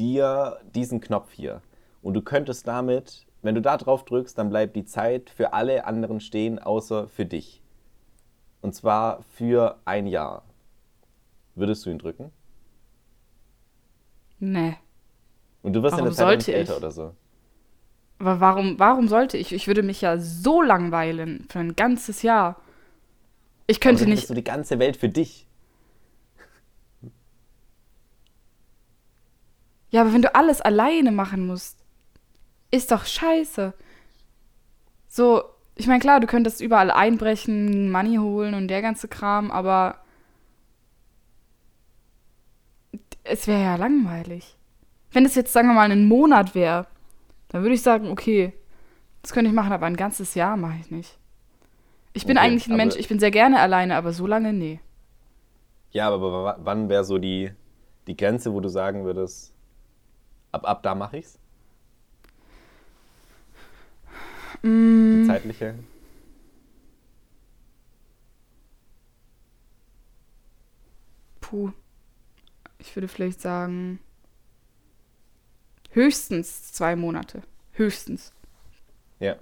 dir 0.00 0.58
diesen 0.74 1.00
Knopf 1.00 1.30
hier 1.30 1.60
und 2.02 2.14
du 2.14 2.22
könntest 2.22 2.66
damit, 2.66 3.26
wenn 3.42 3.54
du 3.54 3.60
da 3.60 3.76
drauf 3.76 4.04
drückst, 4.04 4.36
dann 4.38 4.50
bleibt 4.50 4.74
die 4.74 4.84
Zeit 4.84 5.30
für 5.30 5.52
alle 5.52 5.84
anderen 5.84 6.20
stehen, 6.20 6.58
außer 6.58 7.08
für 7.08 7.26
dich. 7.26 7.62
Und 8.62 8.74
zwar 8.74 9.22
für 9.34 9.78
ein 9.84 10.06
Jahr. 10.06 10.42
Würdest 11.54 11.84
du 11.84 11.90
ihn 11.90 11.98
drücken? 11.98 12.30
Nee. 14.38 14.76
Und 15.62 15.74
du 15.74 15.82
wirst 15.82 15.92
warum 15.92 16.06
in 16.06 16.14
der 16.14 16.16
Zeit 16.16 16.38
nicht 16.38 16.48
älter 16.48 16.76
oder 16.76 16.90
so. 16.90 17.14
Aber 18.18 18.40
warum, 18.40 18.78
warum 18.78 19.08
sollte 19.08 19.38
ich? 19.38 19.52
Ich 19.52 19.66
würde 19.66 19.82
mich 19.82 20.00
ja 20.02 20.18
so 20.18 20.60
langweilen 20.62 21.46
für 21.50 21.58
ein 21.58 21.76
ganzes 21.76 22.22
Jahr. 22.22 22.60
Ich 23.66 23.80
könnte 23.80 24.06
nicht. 24.06 24.28
du 24.28 24.34
die 24.34 24.44
ganze 24.44 24.78
Welt 24.78 24.96
für 24.96 25.08
dich. 25.08 25.46
Ja, 29.90 30.02
aber 30.02 30.12
wenn 30.12 30.22
du 30.22 30.34
alles 30.34 30.60
alleine 30.60 31.12
machen 31.12 31.46
musst, 31.46 31.78
ist 32.70 32.92
doch 32.92 33.04
scheiße. 33.04 33.74
So, 35.08 35.42
ich 35.74 35.86
meine, 35.86 36.00
klar, 36.00 36.20
du 36.20 36.26
könntest 36.26 36.60
überall 36.60 36.90
einbrechen, 36.90 37.90
Money 37.90 38.16
holen 38.16 38.54
und 38.54 38.68
der 38.68 38.82
ganze 38.82 39.08
Kram, 39.08 39.50
aber 39.50 39.96
es 43.24 43.46
wäre 43.46 43.62
ja 43.62 43.76
langweilig. 43.76 44.56
Wenn 45.12 45.24
es 45.24 45.34
jetzt, 45.34 45.52
sagen 45.52 45.68
wir 45.68 45.74
mal, 45.74 45.90
ein 45.90 46.06
Monat 46.06 46.54
wäre, 46.54 46.86
dann 47.48 47.62
würde 47.62 47.74
ich 47.74 47.82
sagen, 47.82 48.08
okay, 48.08 48.52
das 49.22 49.32
könnte 49.32 49.48
ich 49.48 49.54
machen, 49.54 49.72
aber 49.72 49.86
ein 49.86 49.96
ganzes 49.96 50.34
Jahr 50.34 50.56
mache 50.56 50.78
ich 50.80 50.90
nicht. 50.90 51.18
Ich 52.12 52.26
bin 52.26 52.38
okay, 52.38 52.46
eigentlich 52.46 52.68
ein 52.68 52.76
Mensch, 52.76 52.96
ich 52.96 53.08
bin 53.08 53.18
sehr 53.18 53.30
gerne 53.30 53.60
alleine, 53.60 53.96
aber 53.96 54.12
so 54.12 54.26
lange, 54.26 54.52
nee. 54.52 54.80
Ja, 55.92 56.08
aber 56.08 56.56
wann 56.60 56.88
wäre 56.88 57.04
so 57.04 57.18
die, 57.18 57.52
die 58.06 58.16
Grenze, 58.16 58.52
wo 58.52 58.60
du 58.60 58.68
sagen 58.68 59.04
würdest, 59.04 59.52
ab, 60.52 60.68
ab 60.68 60.82
da 60.82 60.94
mache 60.94 61.18
ich's? 61.18 61.38
Mm. 64.62 65.22
Die 65.22 65.26
zeitliche? 65.26 65.74
Puh 71.40 71.72
ich 72.80 72.96
würde 72.96 73.08
vielleicht 73.08 73.40
sagen, 73.40 74.00
höchstens 75.90 76.72
zwei 76.72 76.96
Monate. 76.96 77.42
Höchstens. 77.72 78.32
Ja. 79.18 79.36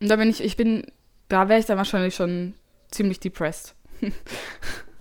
Und 0.00 0.08
da 0.08 0.16
bin 0.16 0.28
ich, 0.28 0.42
ich 0.42 0.56
bin, 0.56 0.90
da 1.28 1.48
wäre 1.48 1.60
ich 1.60 1.66
dann 1.66 1.78
wahrscheinlich 1.78 2.14
schon 2.14 2.54
ziemlich 2.90 3.20
depressed. 3.20 3.74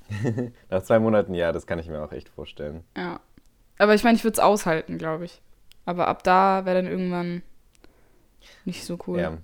Nach 0.69 0.83
zwei 0.83 0.99
Monaten, 0.99 1.33
ja, 1.33 1.51
das 1.51 1.65
kann 1.65 1.79
ich 1.79 1.87
mir 1.87 2.03
auch 2.03 2.11
echt 2.11 2.29
vorstellen. 2.29 2.83
Ja. 2.95 3.19
Aber 3.77 3.95
ich 3.95 4.03
meine, 4.03 4.15
ich 4.15 4.23
würde 4.23 4.33
es 4.33 4.39
aushalten, 4.39 4.97
glaube 4.97 5.25
ich. 5.25 5.41
Aber 5.85 6.07
ab 6.07 6.23
da 6.23 6.65
wäre 6.65 6.81
dann 6.81 6.91
irgendwann 6.91 7.41
nicht 8.65 8.85
so 8.85 8.97
cool. 9.07 9.19
Ja. 9.19 9.37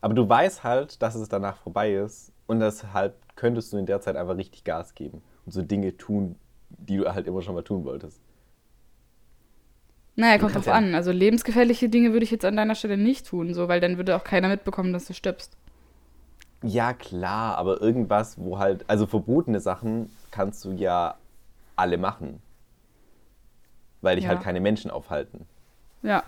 Aber 0.00 0.14
du 0.14 0.28
weißt 0.28 0.64
halt, 0.64 1.02
dass 1.02 1.14
es 1.14 1.28
danach 1.28 1.56
vorbei 1.56 1.94
ist 1.94 2.32
und 2.46 2.60
deshalb 2.60 3.16
könntest 3.36 3.72
du 3.72 3.78
in 3.78 3.86
der 3.86 4.00
Zeit 4.00 4.16
einfach 4.16 4.36
richtig 4.36 4.64
Gas 4.64 4.94
geben 4.94 5.22
und 5.44 5.52
so 5.52 5.62
Dinge 5.62 5.96
tun, 5.96 6.36
die 6.70 6.98
du 6.98 7.12
halt 7.12 7.26
immer 7.26 7.42
schon 7.42 7.54
mal 7.54 7.62
tun 7.62 7.84
wolltest. 7.84 8.20
Naja, 10.16 10.38
kommt 10.38 10.56
drauf 10.56 10.66
ja 10.66 10.72
an. 10.72 10.94
Also 10.94 11.12
lebensgefährliche 11.12 11.88
Dinge 11.88 12.12
würde 12.12 12.24
ich 12.24 12.30
jetzt 12.30 12.44
an 12.44 12.56
deiner 12.56 12.74
Stelle 12.74 12.96
nicht 12.96 13.26
tun, 13.26 13.54
so, 13.54 13.68
weil 13.68 13.80
dann 13.80 13.96
würde 13.96 14.16
auch 14.16 14.24
keiner 14.24 14.48
mitbekommen, 14.48 14.92
dass 14.92 15.06
du 15.06 15.14
stirbst. 15.14 15.56
Ja, 16.62 16.92
klar, 16.92 17.56
aber 17.56 17.80
irgendwas, 17.80 18.36
wo 18.36 18.58
halt, 18.58 18.84
also 18.88 19.06
verbotene 19.06 19.60
Sachen 19.60 20.10
kannst 20.32 20.64
du 20.64 20.72
ja 20.72 21.14
alle 21.76 21.98
machen. 21.98 22.42
Weil 24.00 24.16
dich 24.16 24.24
ja. 24.24 24.30
halt 24.30 24.42
keine 24.42 24.60
Menschen 24.60 24.90
aufhalten. 24.90 25.46
Ja. 26.02 26.22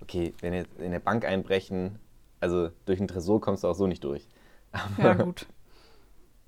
Okay, 0.00 0.34
wenn 0.40 0.52
jetzt 0.52 0.78
in 0.78 0.86
eine 0.86 1.00
Bank 1.00 1.24
einbrechen, 1.24 1.98
also 2.40 2.70
durch 2.86 2.98
den 2.98 3.08
Tresor 3.08 3.40
kommst 3.40 3.64
du 3.64 3.68
auch 3.68 3.74
so 3.74 3.86
nicht 3.86 4.04
durch. 4.04 4.28
Aber 4.72 5.08
ja, 5.08 5.14
gut. 5.14 5.46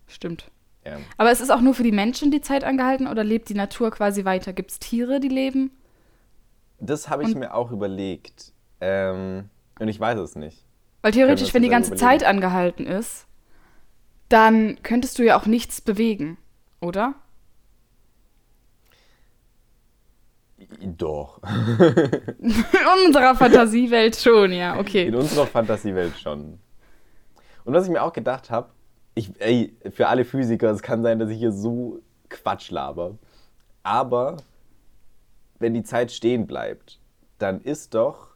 Stimmt. 0.06 0.50
Ja. 0.84 0.98
Aber 1.16 1.32
es 1.32 1.40
ist 1.40 1.50
auch 1.50 1.60
nur 1.60 1.74
für 1.74 1.82
die 1.82 1.92
Menschen 1.92 2.30
die 2.30 2.40
Zeit 2.40 2.62
angehalten 2.62 3.08
oder 3.08 3.24
lebt 3.24 3.48
die 3.48 3.54
Natur 3.54 3.90
quasi 3.90 4.24
weiter? 4.24 4.52
Gibt 4.52 4.70
es 4.70 4.78
Tiere, 4.78 5.18
die 5.18 5.28
leben? 5.28 5.72
Das 6.78 7.08
habe 7.08 7.24
ich 7.24 7.34
und 7.34 7.40
mir 7.40 7.54
auch 7.54 7.72
überlegt. 7.72 8.52
Ähm, 8.80 9.48
und 9.80 9.88
ich 9.88 9.98
weiß 9.98 10.18
es 10.18 10.36
nicht. 10.36 10.64
Weil 11.02 11.12
theoretisch, 11.12 11.54
wenn 11.54 11.62
die 11.62 11.68
ganze 11.68 11.94
überlegen. 11.94 12.06
Zeit 12.06 12.24
angehalten 12.24 12.86
ist, 12.86 13.26
dann 14.28 14.78
könntest 14.82 15.18
du 15.18 15.24
ja 15.24 15.38
auch 15.38 15.46
nichts 15.46 15.80
bewegen, 15.80 16.36
oder? 16.80 17.14
Doch. 20.80 21.40
In 22.40 23.06
unserer 23.06 23.34
Fantasiewelt 23.34 24.16
schon, 24.16 24.52
ja, 24.52 24.78
okay. 24.78 25.06
In 25.06 25.14
unserer 25.14 25.46
Fantasiewelt 25.46 26.18
schon. 26.18 26.58
Und 27.64 27.74
was 27.74 27.84
ich 27.84 27.90
mir 27.90 28.02
auch 28.02 28.12
gedacht 28.12 28.50
habe, 28.50 28.70
ich, 29.14 29.32
ey, 29.40 29.76
für 29.90 30.08
alle 30.08 30.24
Physiker, 30.24 30.70
es 30.70 30.82
kann 30.82 31.02
sein, 31.02 31.18
dass 31.18 31.30
ich 31.30 31.38
hier 31.38 31.52
so 31.52 32.00
Quatsch 32.28 32.70
laber. 32.70 33.16
Aber 33.82 34.38
wenn 35.58 35.74
die 35.74 35.82
Zeit 35.84 36.12
stehen 36.12 36.46
bleibt, 36.46 37.00
dann 37.38 37.60
ist 37.60 37.94
doch 37.94 38.28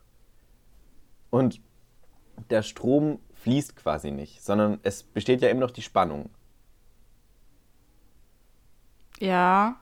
und 1.31 1.61
der 2.51 2.63
Strom 2.63 3.19
fließt 3.35 3.77
quasi 3.77 4.11
nicht, 4.11 4.43
sondern 4.43 4.81
es 4.83 5.03
besteht 5.03 5.43
ja 5.43 5.49
immer 5.49 5.61
noch 5.61 5.71
die 5.71 5.83
Spannung. 5.83 6.31
Ja. 9.19 9.80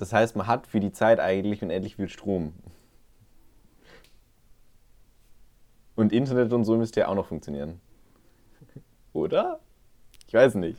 Das 0.00 0.14
heißt, 0.14 0.34
man 0.34 0.46
hat 0.46 0.66
für 0.66 0.80
die 0.80 0.92
Zeit 0.92 1.20
eigentlich 1.20 1.62
unendlich 1.62 1.96
viel 1.96 2.08
Strom. 2.08 2.54
Und 5.94 6.10
Internet 6.10 6.50
und 6.54 6.64
so 6.64 6.78
müsste 6.78 7.00
ja 7.00 7.08
auch 7.08 7.14
noch 7.14 7.26
funktionieren. 7.26 7.82
Oder? 9.12 9.60
Ich 10.26 10.32
weiß 10.32 10.54
nicht. 10.54 10.78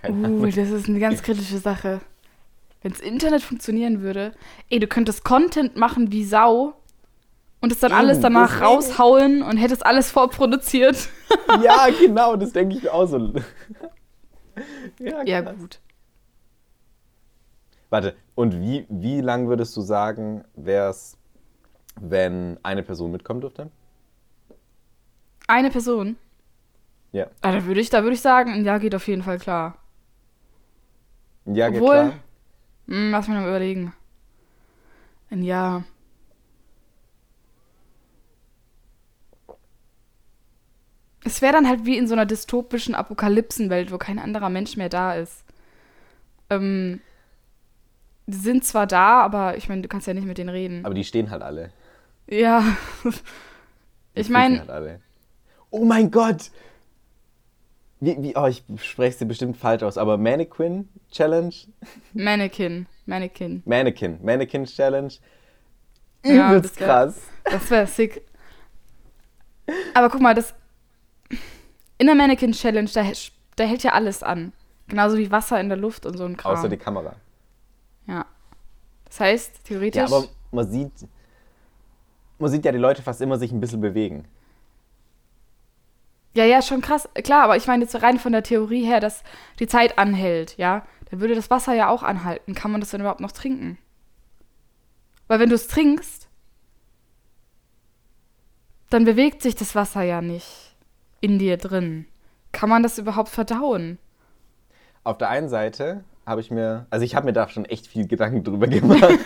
Keine 0.00 0.20
uh, 0.20 0.24
Ahnung. 0.24 0.50
das 0.52 0.70
ist 0.70 0.88
eine 0.88 1.00
ganz 1.00 1.20
kritische 1.20 1.58
Sache. 1.58 2.00
Wenn 2.80 2.92
das 2.92 3.00
Internet 3.00 3.42
funktionieren 3.42 4.02
würde, 4.02 4.34
ey, 4.68 4.78
du 4.78 4.86
könntest 4.86 5.24
Content 5.24 5.74
machen 5.74 6.12
wie 6.12 6.24
Sau 6.24 6.74
und 7.60 7.72
es 7.72 7.80
dann 7.80 7.90
alles 7.90 8.20
danach 8.20 8.62
raushauen 8.62 9.42
und 9.42 9.56
hättest 9.56 9.84
alles 9.84 10.12
vorproduziert. 10.12 11.08
ja, 11.60 11.88
genau, 12.00 12.36
das 12.36 12.52
denke 12.52 12.76
ich 12.76 12.88
auch 12.88 13.06
so. 13.06 13.32
ja, 15.00 15.24
ja, 15.24 15.40
gut. 15.40 15.80
Warte, 17.90 18.14
und 18.36 18.60
wie, 18.60 18.86
wie 18.88 19.20
lang 19.20 19.48
würdest 19.48 19.76
du 19.76 19.80
sagen, 19.80 20.44
wäre 20.54 20.90
es 20.90 21.16
wenn 22.00 22.58
eine 22.62 22.82
Person 22.82 23.10
mitkommen 23.10 23.40
dürfte? 23.40 23.70
Eine 25.48 25.70
Person? 25.70 26.16
Ja. 27.12 27.26
Ah, 27.42 27.52
da 27.52 27.64
würde 27.64 27.80
ich, 27.80 27.90
da 27.90 28.04
würd 28.04 28.14
ich 28.14 28.20
sagen, 28.20 28.52
ein 28.52 28.64
Jahr 28.64 28.78
geht 28.78 28.94
auf 28.94 29.08
jeden 29.08 29.22
Fall 29.24 29.38
klar. 29.38 29.76
Ja, 31.46 31.68
geht 31.68 31.82
Obwohl- 31.82 31.96
klar. 31.96 32.12
Hm, 32.86 33.10
lass 33.10 33.26
mich 33.28 33.36
mal 33.36 33.48
überlegen. 33.48 33.92
Ein 35.30 35.42
Jahr. 35.42 35.84
Es 41.24 41.42
wäre 41.42 41.52
dann 41.52 41.68
halt 41.68 41.84
wie 41.84 41.98
in 41.98 42.06
so 42.06 42.14
einer 42.14 42.26
dystopischen 42.26 42.94
Apokalypsenwelt, 42.94 43.92
wo 43.92 43.98
kein 43.98 44.18
anderer 44.18 44.48
Mensch 44.48 44.76
mehr 44.76 44.88
da 44.88 45.14
ist. 45.14 45.44
Ähm, 46.48 47.00
sind 48.32 48.64
zwar 48.64 48.86
da, 48.86 49.20
aber 49.22 49.56
ich 49.56 49.68
meine, 49.68 49.82
du 49.82 49.88
kannst 49.88 50.06
ja 50.06 50.14
nicht 50.14 50.26
mit 50.26 50.38
denen 50.38 50.50
reden. 50.50 50.84
Aber 50.84 50.94
die 50.94 51.04
stehen 51.04 51.30
halt 51.30 51.42
alle. 51.42 51.70
ja. 52.26 52.62
Ich 54.14 54.28
meine, 54.28 54.58
Halt 54.60 54.70
alle. 54.70 55.00
Oh 55.70 55.84
mein 55.84 56.10
Gott! 56.10 56.50
Wie, 58.00 58.16
wie, 58.22 58.36
oh, 58.36 58.46
ich 58.46 58.64
spreche 58.82 59.18
sie 59.18 59.24
bestimmt 59.24 59.56
falsch 59.56 59.82
aus, 59.82 59.98
aber 59.98 60.16
Mannequin 60.18 60.88
Challenge? 61.12 61.52
Mannequin. 62.12 62.86
Mannequin. 63.06 63.62
Mannequin. 63.66 64.18
Mannequin 64.22 64.64
Challenge. 64.64 65.12
Ja, 66.24 66.50
Übelst 66.54 66.72
das 66.76 66.80
wär- 66.80 66.86
krass. 66.86 67.22
Das 67.44 67.70
wäre 67.70 67.86
sick. 67.86 68.22
Aber 69.94 70.08
guck 70.10 70.20
mal, 70.20 70.34
das. 70.34 70.54
In 71.98 72.06
der 72.06 72.14
Mannequin 72.16 72.52
Challenge, 72.52 72.88
da, 72.92 73.02
hält- 73.02 73.32
da 73.56 73.64
hält 73.64 73.82
ja 73.82 73.92
alles 73.92 74.22
an. 74.22 74.52
Genauso 74.88 75.16
wie 75.18 75.30
Wasser 75.30 75.60
in 75.60 75.68
der 75.68 75.78
Luft 75.78 76.04
und 76.06 76.16
so 76.16 76.24
ein 76.24 76.36
Kram. 76.36 76.56
Außer 76.56 76.68
die 76.68 76.76
Kamera. 76.78 77.14
Ja. 78.10 78.26
Das 79.06 79.20
heißt, 79.20 79.64
theoretisch. 79.64 80.10
Ja, 80.10 80.16
aber 80.16 80.26
man 80.52 80.70
sieht, 80.70 80.92
man 82.38 82.50
sieht 82.50 82.64
ja 82.64 82.72
die 82.72 82.78
Leute 82.78 83.02
fast 83.02 83.20
immer 83.20 83.38
sich 83.38 83.52
ein 83.52 83.60
bisschen 83.60 83.80
bewegen. 83.80 84.26
Ja, 86.34 86.44
ja, 86.44 86.62
schon 86.62 86.80
krass. 86.80 87.08
Klar, 87.24 87.44
aber 87.44 87.56
ich 87.56 87.66
meine 87.66 87.82
jetzt 87.82 88.02
rein 88.02 88.18
von 88.18 88.32
der 88.32 88.42
Theorie 88.42 88.84
her, 88.84 89.00
dass 89.00 89.24
die 89.58 89.66
Zeit 89.66 89.98
anhält, 89.98 90.56
ja. 90.58 90.86
Dann 91.10 91.20
würde 91.20 91.34
das 91.34 91.50
Wasser 91.50 91.74
ja 91.74 91.88
auch 91.88 92.04
anhalten. 92.04 92.54
Kann 92.54 92.70
man 92.70 92.80
das 92.80 92.90
dann 92.90 93.00
überhaupt 93.00 93.20
noch 93.20 93.32
trinken? 93.32 93.78
Weil 95.26 95.40
wenn 95.40 95.48
du 95.48 95.56
es 95.56 95.66
trinkst, 95.66 96.28
dann 98.90 99.04
bewegt 99.04 99.42
sich 99.42 99.54
das 99.54 99.74
Wasser 99.74 100.02
ja 100.02 100.20
nicht 100.20 100.76
in 101.20 101.38
dir 101.38 101.56
drin. 101.56 102.06
Kann 102.52 102.68
man 102.68 102.82
das 102.82 102.98
überhaupt 102.98 103.28
verdauen? 103.28 103.98
Auf 105.02 105.18
der 105.18 105.28
einen 105.30 105.48
Seite 105.48 106.04
habe 106.30 106.40
ich 106.40 106.50
mir, 106.50 106.86
also 106.88 107.04
ich 107.04 107.14
habe 107.14 107.26
mir 107.26 107.32
da 107.34 107.48
schon 107.48 107.66
echt 107.66 107.86
viel 107.86 108.06
Gedanken 108.08 108.42
drüber 108.42 108.66
gemacht. 108.68 109.18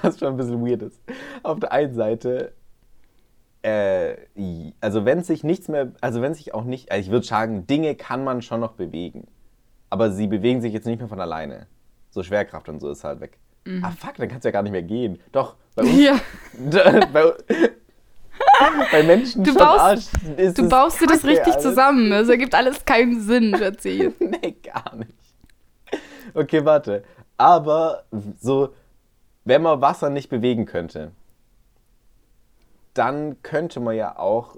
Was 0.00 0.18
schon 0.18 0.28
ein 0.28 0.36
bisschen 0.36 0.64
weird 0.66 0.82
ist. 0.82 1.00
Auf 1.42 1.60
der 1.60 1.72
einen 1.72 1.94
Seite, 1.94 2.52
äh, 3.62 4.14
also 4.80 5.04
wenn 5.04 5.22
sich 5.22 5.44
nichts 5.44 5.68
mehr, 5.68 5.92
also 6.00 6.22
wenn 6.22 6.34
sich 6.34 6.54
auch 6.54 6.64
nicht, 6.64 6.90
also 6.90 7.00
ich 7.04 7.10
würde 7.10 7.26
sagen, 7.26 7.66
Dinge 7.66 7.94
kann 7.94 8.24
man 8.24 8.42
schon 8.42 8.60
noch 8.60 8.72
bewegen. 8.72 9.28
Aber 9.90 10.10
sie 10.10 10.26
bewegen 10.26 10.62
sich 10.62 10.72
jetzt 10.72 10.86
nicht 10.86 10.98
mehr 10.98 11.08
von 11.08 11.20
alleine. 11.20 11.66
So 12.10 12.22
Schwerkraft 12.22 12.68
und 12.68 12.80
so 12.80 12.90
ist 12.90 13.04
halt 13.04 13.20
weg. 13.20 13.38
Ah 13.82 13.90
fuck, 13.90 14.16
dann 14.16 14.28
kannst 14.28 14.44
du 14.44 14.48
ja 14.48 14.52
gar 14.52 14.62
nicht 14.62 14.72
mehr 14.72 14.82
gehen. 14.82 15.20
Doch, 15.30 15.54
bei 15.76 15.82
uns, 15.82 16.00
Ja. 16.02 16.18
bei, 17.12 17.32
bei 18.90 19.02
Menschen 19.02 19.44
Du 19.44 19.50
schon 19.52 19.58
baust- 19.58 19.80
Arsch 19.80 20.54
Du 20.54 20.68
baust 20.68 21.00
dir 21.00 21.06
das 21.06 21.24
richtig 21.24 21.54
alles. 21.54 21.62
zusammen. 21.62 22.12
Es 22.12 22.28
ergibt 22.28 22.54
alles 22.54 22.84
keinen 22.84 23.20
Sinn, 23.20 23.56
Schatzi. 23.56 24.12
nee, 24.18 24.56
gar 24.62 24.96
nicht. 24.96 25.12
Okay, 26.34 26.64
warte. 26.64 27.04
Aber 27.36 28.04
so, 28.40 28.74
wenn 29.44 29.62
man 29.62 29.80
Wasser 29.80 30.10
nicht 30.10 30.28
bewegen 30.30 30.66
könnte, 30.66 31.12
dann 32.94 33.42
könnte 33.42 33.80
man 33.80 33.96
ja 33.96 34.18
auch. 34.18 34.56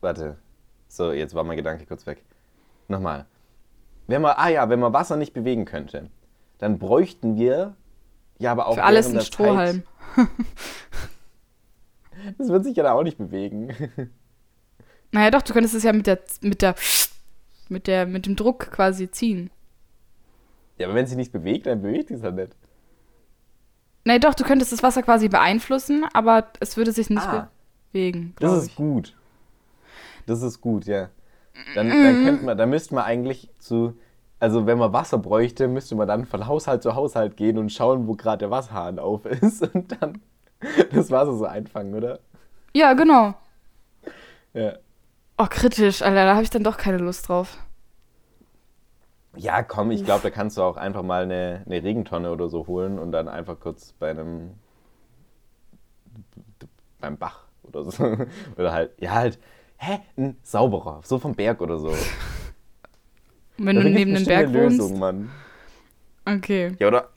Warte. 0.00 0.36
So, 0.88 1.12
jetzt 1.12 1.34
war 1.34 1.44
mein 1.44 1.56
Gedanke 1.56 1.86
kurz 1.86 2.06
weg. 2.06 2.22
Nochmal. 2.88 3.26
Wenn 4.06 4.22
man, 4.22 4.34
ah 4.36 4.48
ja, 4.48 4.68
wenn 4.70 4.80
man 4.80 4.92
Wasser 4.92 5.16
nicht 5.16 5.34
bewegen 5.34 5.64
könnte, 5.64 6.08
dann 6.58 6.78
bräuchten 6.78 7.36
wir 7.36 7.74
ja 8.38 8.52
aber 8.52 8.66
auch 8.68 8.74
Für 8.74 8.84
alles 8.84 9.08
ein 9.14 9.20
Strohhalm. 9.20 9.82
Das 12.38 12.48
wird 12.48 12.64
sich 12.64 12.76
ja 12.76 12.82
dann 12.84 12.92
auch 12.92 13.02
nicht 13.02 13.18
bewegen. 13.18 13.74
Naja, 15.10 15.30
doch, 15.30 15.40
du 15.40 15.54
könntest 15.54 15.74
es 15.74 15.84
ja 15.84 15.94
mit 15.94 16.06
der, 16.06 16.18
mit 16.42 16.60
der, 16.60 16.74
mit 17.70 17.86
der, 17.86 18.04
mit 18.04 18.26
dem 18.26 18.36
Druck 18.36 18.70
quasi 18.70 19.10
ziehen. 19.10 19.48
Ja, 20.76 20.86
aber 20.86 20.94
wenn 20.94 21.04
es 21.04 21.08
sich 21.10 21.16
nicht 21.16 21.32
bewegt, 21.32 21.64
dann 21.66 21.80
bewegt 21.80 22.10
es 22.10 22.22
halt 22.22 22.34
nicht. 22.36 22.54
Naja, 24.04 24.18
doch, 24.18 24.34
du 24.34 24.44
könntest 24.44 24.70
das 24.70 24.82
Wasser 24.82 25.02
quasi 25.02 25.28
beeinflussen, 25.30 26.04
aber 26.12 26.48
es 26.60 26.76
würde 26.76 26.92
sich 26.92 27.08
nicht 27.08 27.26
Ah. 27.26 27.50
bewegen. 27.90 28.34
Das 28.38 28.52
ist 28.58 28.66
ich. 28.68 28.76
gut. 28.76 29.16
Das 30.26 30.42
ist 30.42 30.60
gut, 30.60 30.84
ja. 30.84 31.08
Dann, 31.74 31.88
dann 31.88 32.24
könnte 32.24 32.44
man, 32.44 32.58
dann 32.58 32.68
müsste 32.68 32.94
man 32.94 33.04
eigentlich 33.04 33.48
zu, 33.58 33.94
also 34.38 34.66
wenn 34.66 34.76
man 34.76 34.92
Wasser 34.92 35.16
bräuchte, 35.16 35.68
müsste 35.68 35.94
man 35.96 36.06
dann 36.06 36.26
von 36.26 36.46
Haushalt 36.46 36.82
zu 36.82 36.94
Haushalt 36.94 37.38
gehen 37.38 37.56
und 37.56 37.72
schauen, 37.72 38.06
wo 38.06 38.14
gerade 38.14 38.40
der 38.40 38.50
Wasserhahn 38.50 38.98
auf 38.98 39.24
ist 39.42 39.62
und 39.74 39.96
dann 40.02 40.20
das 40.92 41.10
Wasser 41.10 41.36
so 41.36 41.44
einfangen, 41.44 41.94
oder? 41.94 42.20
Ja, 42.74 42.92
genau. 42.94 43.34
Ja. 44.54 44.74
Oh, 45.36 45.46
kritisch, 45.48 46.02
Alter, 46.02 46.24
da 46.24 46.34
habe 46.34 46.42
ich 46.42 46.50
dann 46.50 46.64
doch 46.64 46.76
keine 46.76 46.98
Lust 46.98 47.28
drauf. 47.28 47.58
Ja, 49.36 49.62
komm, 49.62 49.92
ich 49.92 50.04
glaube, 50.04 50.22
da 50.22 50.30
kannst 50.30 50.56
du 50.56 50.62
auch 50.62 50.76
einfach 50.76 51.02
mal 51.02 51.22
eine, 51.22 51.62
eine 51.64 51.82
Regentonne 51.82 52.32
oder 52.32 52.48
so 52.48 52.66
holen 52.66 52.98
und 52.98 53.12
dann 53.12 53.28
einfach 53.28 53.60
kurz 53.60 53.92
bei 53.92 54.10
einem 54.10 54.54
beim 57.00 57.16
Bach 57.16 57.44
oder 57.62 57.84
so. 57.84 58.04
Oder 58.56 58.72
halt, 58.72 58.90
ja 58.98 59.12
halt, 59.12 59.38
hä, 59.76 60.00
ein 60.16 60.36
sauberer, 60.42 61.00
so 61.04 61.18
vom 61.18 61.34
Berg 61.34 61.60
oder 61.60 61.78
so. 61.78 61.94
Wenn 63.58 63.76
du 63.76 63.84
neben 63.84 64.12
bestimmt 64.12 64.28
Berg 64.28 64.52
wohnst. 64.52 64.78
Lösung, 64.78 64.98
Mann. 64.98 65.30
Okay. 66.24 66.74
Ja, 66.78 66.88
oder? 66.88 67.08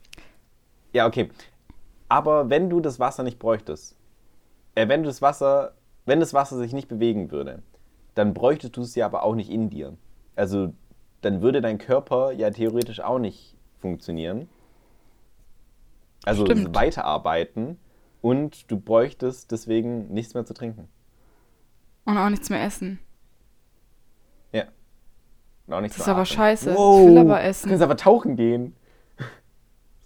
Ja, 0.92 1.06
okay. 1.06 1.30
Aber 2.12 2.50
wenn 2.50 2.68
du 2.68 2.80
das 2.80 3.00
Wasser 3.00 3.22
nicht 3.22 3.38
bräuchtest, 3.38 3.96
äh, 4.74 4.86
wenn 4.86 5.02
du 5.02 5.06
das 5.08 5.22
Wasser, 5.22 5.72
wenn 6.04 6.20
das 6.20 6.34
Wasser 6.34 6.58
sich 6.58 6.74
nicht 6.74 6.88
bewegen 6.88 7.30
würde, 7.30 7.62
dann 8.14 8.34
bräuchtest 8.34 8.76
du 8.76 8.82
es 8.82 8.94
ja 8.94 9.06
aber 9.06 9.22
auch 9.22 9.34
nicht 9.34 9.50
in 9.50 9.70
dir. 9.70 9.94
Also 10.36 10.74
dann 11.22 11.40
würde 11.40 11.62
dein 11.62 11.78
Körper 11.78 12.32
ja 12.32 12.50
theoretisch 12.50 13.00
auch 13.00 13.18
nicht 13.18 13.56
funktionieren. 13.80 14.46
Also 16.24 16.44
Stimmt. 16.44 16.74
weiterarbeiten 16.74 17.78
und 18.20 18.70
du 18.70 18.78
bräuchtest 18.78 19.50
deswegen 19.50 20.08
nichts 20.12 20.34
mehr 20.34 20.44
zu 20.44 20.52
trinken. 20.52 20.88
Und 22.04 22.18
auch 22.18 22.28
nichts 22.28 22.50
mehr 22.50 22.62
essen. 22.62 22.98
Ja. 24.52 24.64
Und 25.66 25.72
auch 25.74 25.80
nichts 25.80 25.96
Das 25.96 26.04
zu 26.04 26.10
ist 26.10 26.12
aber 26.14 26.22
atmen. 26.22 26.36
scheiße. 26.36 26.74
Wow. 26.74 27.00
Ich 27.00 27.06
will 27.08 27.18
aber 27.18 27.36
Du 27.38 27.42
essen. 27.42 27.68
kannst 27.70 27.82
aber 27.82 27.96
tauchen 27.96 28.36
gehen. 28.36 28.76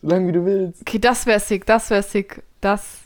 Solange 0.02 0.28
wie 0.28 0.32
du 0.32 0.44
willst. 0.44 0.80
Okay, 0.82 0.98
das 0.98 1.26
wäre 1.26 1.40
sick, 1.40 1.66
das 1.66 1.90
wäre 1.90 2.02
sick. 2.02 2.42
Das, 2.60 2.98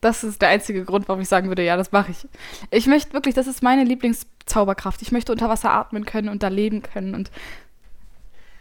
das 0.00 0.24
ist 0.24 0.40
der 0.42 0.48
einzige 0.50 0.84
Grund, 0.84 1.08
warum 1.08 1.20
ich 1.20 1.28
sagen 1.28 1.48
würde, 1.48 1.64
ja, 1.64 1.76
das 1.76 1.92
mache 1.92 2.12
ich. 2.12 2.26
Ich 2.70 2.86
möchte 2.86 3.12
wirklich, 3.12 3.34
das 3.34 3.46
ist 3.46 3.62
meine 3.62 3.84
Lieblingszauberkraft. 3.84 5.02
Ich 5.02 5.12
möchte 5.12 5.32
unter 5.32 5.48
Wasser 5.48 5.70
atmen 5.72 6.04
können 6.06 6.28
und 6.28 6.42
da 6.42 6.48
leben 6.48 6.82
können 6.82 7.14
und 7.14 7.30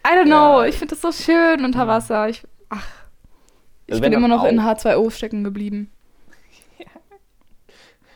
I 0.07 0.11
don't 0.11 0.25
know, 0.25 0.61
Ja. 0.61 0.65
ich 0.65 0.75
finde 0.77 0.95
das 0.95 1.01
so 1.01 1.11
schön 1.11 1.63
unter 1.65 1.87
Wasser. 1.87 2.29
Ich, 2.29 2.43
ach, 2.69 2.87
ich 3.85 3.93
Also 3.93 4.01
bin 4.01 4.13
immer 4.13 4.27
noch 4.27 4.43
dann 4.43 4.53
in 4.55 4.59
auch. 4.59 4.65
H2O 4.75 5.11
stecken 5.11 5.43
geblieben. 5.43 5.91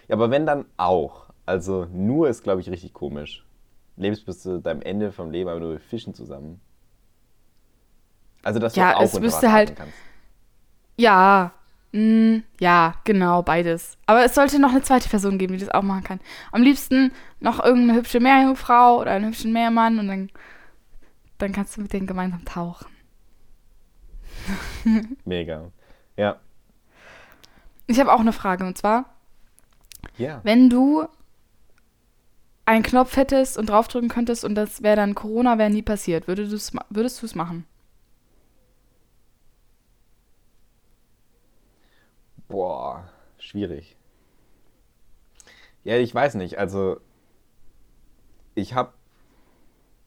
Ja, 0.09 0.15
aber 0.15 0.29
wenn 0.31 0.45
dann 0.45 0.65
auch. 0.77 1.23
Also 1.45 1.85
nur 1.91 2.27
ist, 2.29 2.43
glaube 2.43 2.61
ich, 2.61 2.69
richtig 2.69 2.93
komisch. 2.93 3.45
Lebst 3.95 4.25
bis 4.25 4.39
zu 4.41 4.59
deinem 4.59 4.81
Ende 4.81 5.11
vom 5.11 5.31
Leben 5.31 5.49
aber 5.49 5.59
nur 5.59 5.73
mit 5.73 5.81
Fischen 5.81 6.13
zusammen. 6.13 6.59
Also, 8.43 8.59
dass 8.59 8.75
Ja, 8.75 8.91
du 8.91 8.97
auch 8.97 9.03
es 9.03 9.19
müsste 9.19 9.51
halt- 9.51 9.75
kannst. 9.75 9.93
Ja, 10.97 11.51
mm, 11.91 12.37
ja, 12.59 12.93
genau, 13.03 13.41
beides. 13.41 13.97
Aber 14.05 14.23
es 14.23 14.35
sollte 14.35 14.59
noch 14.59 14.71
eine 14.71 14.81
zweite 14.83 15.09
Person 15.09 15.37
geben, 15.39 15.53
die 15.53 15.59
das 15.59 15.69
auch 15.73 15.81
machen 15.81 16.03
kann. 16.03 16.19
Am 16.51 16.61
liebsten 16.61 17.11
noch 17.39 17.63
irgendeine 17.63 17.97
hübsche 17.99 18.19
Meerjungfrau 18.19 18.99
oder 18.99 19.11
einen 19.11 19.25
hübschen 19.27 19.53
Meermann 19.53 19.97
und 19.97 20.07
dann, 20.07 20.29
dann 21.39 21.51
kannst 21.51 21.75
du 21.77 21.81
mit 21.81 21.91
denen 21.93 22.05
gemeinsam 22.05 22.45
tauchen. 22.45 22.87
Mega. 25.25 25.71
Ja. 26.17 26.37
Ich 27.87 27.99
habe 27.99 28.11
auch 28.13 28.19
eine 28.19 28.33
Frage 28.33 28.65
und 28.65 28.77
zwar, 28.77 29.05
Ja. 30.17 30.41
wenn 30.43 30.69
du 30.69 31.05
einen 32.65 32.83
Knopf 32.83 33.17
hättest 33.17 33.57
und 33.57 33.69
draufdrücken 33.69 34.09
könntest 34.09 34.45
und 34.45 34.55
das 34.55 34.83
wäre 34.83 34.95
dann 34.95 35.15
Corona, 35.15 35.57
wäre 35.57 35.69
nie 35.69 35.81
passiert, 35.81 36.27
würdest 36.27 36.51
du 36.51 36.55
es 36.55 36.71
würdest 36.89 37.21
du's 37.21 37.35
machen? 37.35 37.65
Boah, 42.53 43.09
schwierig. 43.39 43.97
Ja, 45.83 45.97
ich 45.97 46.13
weiß 46.13 46.35
nicht. 46.35 46.59
Also, 46.59 46.99
ich 48.53 48.75
habe. 48.75 48.93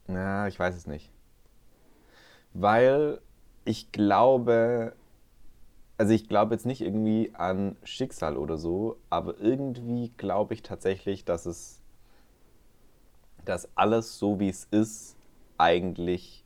Na, 0.06 0.46
ich 0.46 0.56
weiß 0.56 0.76
es 0.76 0.86
nicht. 0.86 1.10
Weil 2.54 3.20
ich 3.64 3.90
glaube, 3.90 4.94
also 5.98 6.12
ich 6.12 6.28
glaube 6.28 6.54
jetzt 6.54 6.66
nicht 6.66 6.82
irgendwie 6.82 7.34
an 7.34 7.76
Schicksal 7.82 8.36
oder 8.36 8.58
so, 8.58 8.96
aber 9.10 9.40
irgendwie 9.40 10.10
glaube 10.16 10.54
ich 10.54 10.62
tatsächlich, 10.62 11.24
dass 11.24 11.46
es, 11.46 11.82
dass 13.44 13.68
alles 13.76 14.20
so 14.20 14.38
wie 14.38 14.50
es 14.50 14.68
ist, 14.70 15.16
eigentlich 15.58 16.44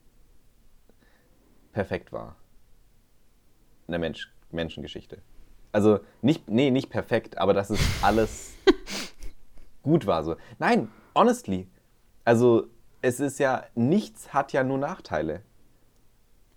perfekt 1.73 2.11
war. 2.11 2.37
In 3.87 3.93
der 3.93 4.01
Mensch, 4.01 4.33
Menschengeschichte. 4.51 5.21
Also 5.73 6.01
nicht, 6.23 6.49
nee, 6.49 6.71
nicht 6.71 6.91
perfekt, 6.91 7.39
aber 7.39 7.55
dass 7.55 7.71
es 7.71 7.81
alles 8.03 8.55
gut 9.83 10.07
war. 10.07 10.25
So. 10.25 10.37
Nein, 10.59 10.89
honestly. 11.15 11.69
Also 12.25 12.67
es 13.03 13.21
ist 13.21 13.39
ja, 13.39 13.65
nichts 13.75 14.33
hat 14.33 14.53
ja 14.53 14.65
nur 14.65 14.79
Nachteile. 14.79 15.43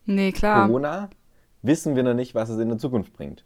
Nee, 0.06 0.32
klar. 0.32 0.68
Corona 0.68 1.10
wissen 1.62 1.96
wir 1.96 2.04
noch 2.04 2.14
nicht, 2.14 2.36
was 2.36 2.50
es 2.50 2.60
in 2.60 2.70
der 2.70 2.78
Zukunft 2.78 3.14
bringt. 3.14 3.46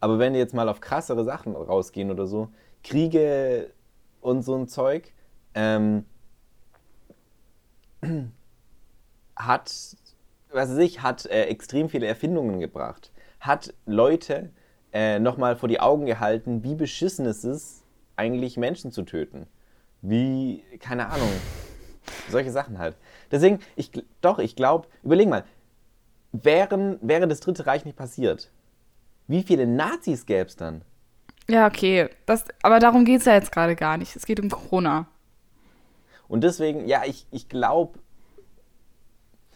Aber 0.00 0.18
wenn 0.18 0.34
wir 0.34 0.40
jetzt 0.40 0.54
mal 0.54 0.68
auf 0.68 0.80
krassere 0.80 1.24
Sachen 1.24 1.56
rausgehen 1.56 2.10
oder 2.10 2.26
so, 2.26 2.48
Kriege 2.84 3.72
und 4.20 4.42
so 4.42 4.54
ein 4.56 4.68
Zeug, 4.68 5.12
ähm, 5.54 6.04
hat, 9.34 9.96
was 10.52 10.70
weiß 10.70 10.78
ich, 10.78 11.02
hat 11.02 11.26
äh, 11.26 11.44
extrem 11.44 11.88
viele 11.88 12.06
Erfindungen 12.06 12.60
gebracht. 12.60 13.10
Hat 13.40 13.74
Leute 13.86 14.50
äh, 14.96 15.18
nochmal 15.18 15.56
vor 15.56 15.68
die 15.68 15.78
Augen 15.78 16.06
gehalten, 16.06 16.64
wie 16.64 16.74
beschissen 16.74 17.26
es 17.26 17.44
ist, 17.44 17.82
eigentlich 18.16 18.56
Menschen 18.56 18.92
zu 18.92 19.02
töten. 19.02 19.46
Wie, 20.00 20.62
keine 20.80 21.10
Ahnung, 21.10 21.28
solche 22.30 22.50
Sachen 22.50 22.78
halt. 22.78 22.96
Deswegen, 23.30 23.58
ich, 23.74 23.90
doch, 24.22 24.38
ich 24.38 24.56
glaube, 24.56 24.88
überleg 25.02 25.28
mal, 25.28 25.44
wären, 26.32 26.98
wäre 27.02 27.28
das 27.28 27.40
Dritte 27.40 27.66
Reich 27.66 27.84
nicht 27.84 27.98
passiert, 27.98 28.50
wie 29.28 29.42
viele 29.42 29.66
Nazis 29.66 30.24
gäbe 30.24 30.46
es 30.46 30.56
dann? 30.56 30.80
Ja, 31.46 31.66
okay. 31.66 32.08
Das, 32.24 32.46
aber 32.62 32.78
darum 32.78 33.04
geht 33.04 33.20
es 33.20 33.26
ja 33.26 33.34
jetzt 33.34 33.52
gerade 33.52 33.76
gar 33.76 33.98
nicht. 33.98 34.16
Es 34.16 34.24
geht 34.24 34.40
um 34.40 34.48
Corona. 34.48 35.08
Und 36.26 36.42
deswegen, 36.42 36.88
ja, 36.88 37.02
ich, 37.04 37.26
ich 37.30 37.50
glaube, 37.50 37.98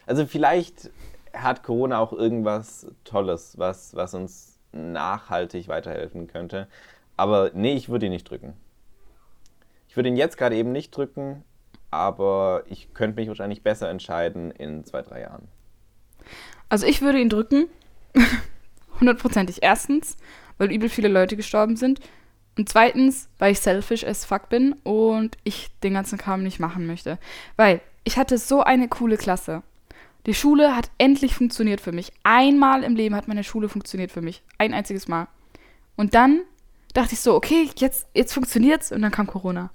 also 0.04 0.26
vielleicht 0.26 0.90
hat 1.32 1.62
Corona 1.62 1.98
auch 1.98 2.12
irgendwas 2.12 2.88
Tolles, 3.04 3.56
was, 3.56 3.94
was 3.94 4.12
uns 4.12 4.49
nachhaltig 4.72 5.68
weiterhelfen 5.68 6.26
könnte. 6.26 6.68
Aber 7.16 7.50
nee, 7.54 7.74
ich 7.74 7.88
würde 7.88 8.06
ihn 8.06 8.12
nicht 8.12 8.28
drücken. 8.28 8.54
Ich 9.88 9.96
würde 9.96 10.08
ihn 10.08 10.16
jetzt 10.16 10.38
gerade 10.38 10.56
eben 10.56 10.72
nicht 10.72 10.96
drücken, 10.96 11.44
aber 11.90 12.62
ich 12.68 12.94
könnte 12.94 13.16
mich 13.16 13.28
wahrscheinlich 13.28 13.62
besser 13.62 13.90
entscheiden 13.90 14.50
in 14.52 14.84
zwei, 14.84 15.02
drei 15.02 15.22
Jahren. 15.22 15.48
Also 16.68 16.86
ich 16.86 17.02
würde 17.02 17.20
ihn 17.20 17.28
drücken. 17.28 17.66
Hundertprozentig. 19.00 19.58
Erstens, 19.62 20.16
weil 20.58 20.72
übel 20.72 20.88
viele 20.88 21.08
Leute 21.08 21.36
gestorben 21.36 21.76
sind. 21.76 22.00
Und 22.56 22.68
zweitens, 22.68 23.28
weil 23.38 23.52
ich 23.52 23.60
selfish 23.60 24.04
as 24.04 24.24
fuck 24.24 24.48
bin 24.48 24.74
und 24.84 25.36
ich 25.44 25.68
den 25.80 25.94
ganzen 25.94 26.18
Kram 26.18 26.42
nicht 26.42 26.60
machen 26.60 26.86
möchte. 26.86 27.18
Weil 27.56 27.80
ich 28.04 28.16
hatte 28.16 28.38
so 28.38 28.62
eine 28.62 28.88
coole 28.88 29.16
Klasse. 29.16 29.62
Die 30.26 30.34
Schule 30.34 30.76
hat 30.76 30.90
endlich 30.98 31.34
funktioniert 31.34 31.80
für 31.80 31.92
mich. 31.92 32.12
Einmal 32.22 32.84
im 32.84 32.94
Leben 32.94 33.14
hat 33.14 33.28
meine 33.28 33.44
Schule 33.44 33.68
funktioniert 33.68 34.12
für 34.12 34.20
mich. 34.20 34.42
Ein 34.58 34.74
einziges 34.74 35.08
Mal. 35.08 35.28
Und 35.96 36.14
dann 36.14 36.42
dachte 36.92 37.14
ich 37.14 37.20
so, 37.20 37.34
okay, 37.34 37.70
jetzt, 37.76 38.06
jetzt 38.14 38.32
funktioniert's 38.32 38.92
und 38.92 39.02
dann 39.02 39.12
kam 39.12 39.26
Corona. 39.26 39.70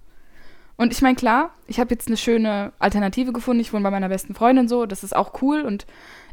Und 0.78 0.92
ich 0.92 1.02
meine, 1.02 1.16
klar, 1.16 1.52
ich 1.68 1.80
habe 1.80 1.94
jetzt 1.94 2.08
eine 2.08 2.18
schöne 2.18 2.74
Alternative 2.80 3.32
gefunden. 3.32 3.62
Ich 3.62 3.72
wohne 3.72 3.84
bei 3.84 3.92
meiner 3.92 4.10
besten 4.10 4.36
Freundin 4.36 4.68
so, 4.68 4.86
das 4.86 5.04
ist 5.04 5.16
auch 5.16 5.42
cool. 5.42 5.62
Und 5.62 5.86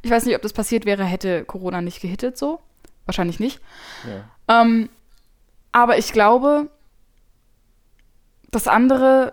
ich 0.02 0.10
weiß 0.10 0.26
nicht, 0.26 0.34
ob 0.34 0.42
das 0.42 0.52
passiert 0.52 0.84
wäre, 0.84 1.04
hätte 1.04 1.44
Corona 1.44 1.80
nicht 1.80 2.00
gehittet 2.00 2.36
so. 2.36 2.60
Wahrscheinlich 3.06 3.38
nicht. 3.38 3.60
Ja. 4.48 4.62
Ähm, 4.62 4.88
aber 5.70 5.96
ich 5.98 6.12
glaube, 6.12 6.70
das 8.50 8.68
andere, 8.68 9.32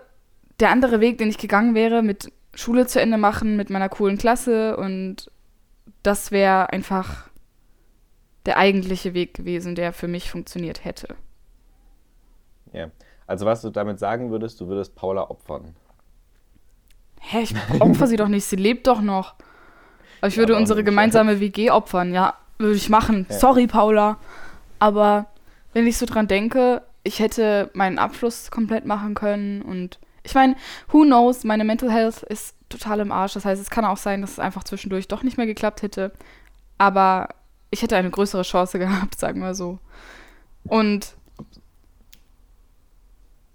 der 0.60 0.70
andere 0.70 1.00
Weg, 1.00 1.18
den 1.18 1.28
ich 1.28 1.38
gegangen 1.38 1.74
wäre, 1.74 2.02
mit 2.02 2.32
Schule 2.60 2.86
zu 2.86 3.00
Ende 3.00 3.16
machen, 3.16 3.56
mit 3.56 3.70
meiner 3.70 3.88
coolen 3.88 4.18
Klasse 4.18 4.76
und 4.76 5.30
das 6.02 6.30
wäre 6.30 6.70
einfach 6.70 7.28
der 8.46 8.56
eigentliche 8.56 9.14
Weg 9.14 9.34
gewesen, 9.34 9.74
der 9.74 9.92
für 9.92 10.08
mich 10.08 10.30
funktioniert 10.30 10.84
hätte. 10.84 11.14
Ja. 12.72 12.90
Also 13.26 13.46
was 13.46 13.62
du 13.62 13.70
damit 13.70 13.98
sagen 13.98 14.30
würdest, 14.30 14.60
du 14.60 14.68
würdest 14.68 14.94
Paula 14.94 15.30
opfern. 15.30 15.74
Hä, 17.20 17.40
ich 17.42 17.54
opfer 17.80 18.06
sie 18.06 18.16
doch 18.16 18.28
nicht, 18.28 18.44
sie 18.44 18.56
lebt 18.56 18.86
doch 18.86 19.02
noch. 19.02 19.34
Aber 20.20 20.28
ich 20.28 20.36
würde 20.36 20.54
ja, 20.54 20.58
unsere 20.58 20.84
gemeinsame 20.84 21.40
WG 21.40 21.70
opfern, 21.70 22.12
ja, 22.12 22.34
würde 22.58 22.74
ich 22.74 22.88
machen. 22.88 23.26
Ja. 23.28 23.38
Sorry, 23.38 23.66
Paula. 23.66 24.18
Aber 24.78 25.26
wenn 25.72 25.86
ich 25.86 25.96
so 25.96 26.06
dran 26.06 26.28
denke, 26.28 26.82
ich 27.04 27.20
hätte 27.20 27.70
meinen 27.72 27.98
Abschluss 27.98 28.50
komplett 28.50 28.84
machen 28.84 29.14
können 29.14 29.62
und 29.62 29.98
ich 30.22 30.34
meine, 30.34 30.56
who 30.88 31.02
knows, 31.04 31.44
meine 31.44 31.64
Mental 31.64 31.90
Health 31.90 32.22
ist 32.22 32.56
total 32.68 33.00
im 33.00 33.12
Arsch. 33.12 33.34
Das 33.34 33.44
heißt, 33.44 33.60
es 33.60 33.70
kann 33.70 33.84
auch 33.84 33.96
sein, 33.96 34.20
dass 34.20 34.32
es 34.32 34.38
einfach 34.38 34.64
zwischendurch 34.64 35.08
doch 35.08 35.22
nicht 35.22 35.36
mehr 35.36 35.46
geklappt 35.46 35.82
hätte. 35.82 36.12
Aber 36.78 37.28
ich 37.70 37.82
hätte 37.82 37.96
eine 37.96 38.10
größere 38.10 38.42
Chance 38.42 38.78
gehabt, 38.78 39.18
sagen 39.18 39.40
wir 39.40 39.54
so. 39.54 39.78
Und 40.64 41.14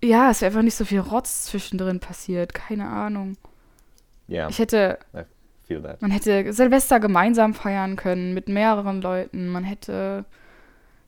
ja, 0.03 0.29
es 0.29 0.41
wäre 0.41 0.49
einfach 0.49 0.61
nicht 0.61 0.75
so 0.75 0.85
viel 0.85 0.99
Rotz 0.99 1.45
zwischendrin 1.45 1.99
passiert. 1.99 2.53
Keine 2.53 2.87
Ahnung. 2.87 3.37
Ja. 4.27 4.41
Yeah. 4.41 4.49
Ich 4.49 4.59
hätte. 4.59 4.99
Man 5.99 6.11
hätte 6.11 6.53
Silvester 6.53 6.99
gemeinsam 6.99 7.55
feiern 7.55 7.95
können 7.95 8.35
mit 8.35 8.47
mehreren 8.47 9.01
Leuten. 9.01 9.47
Man 9.47 9.63
hätte. 9.63 10.25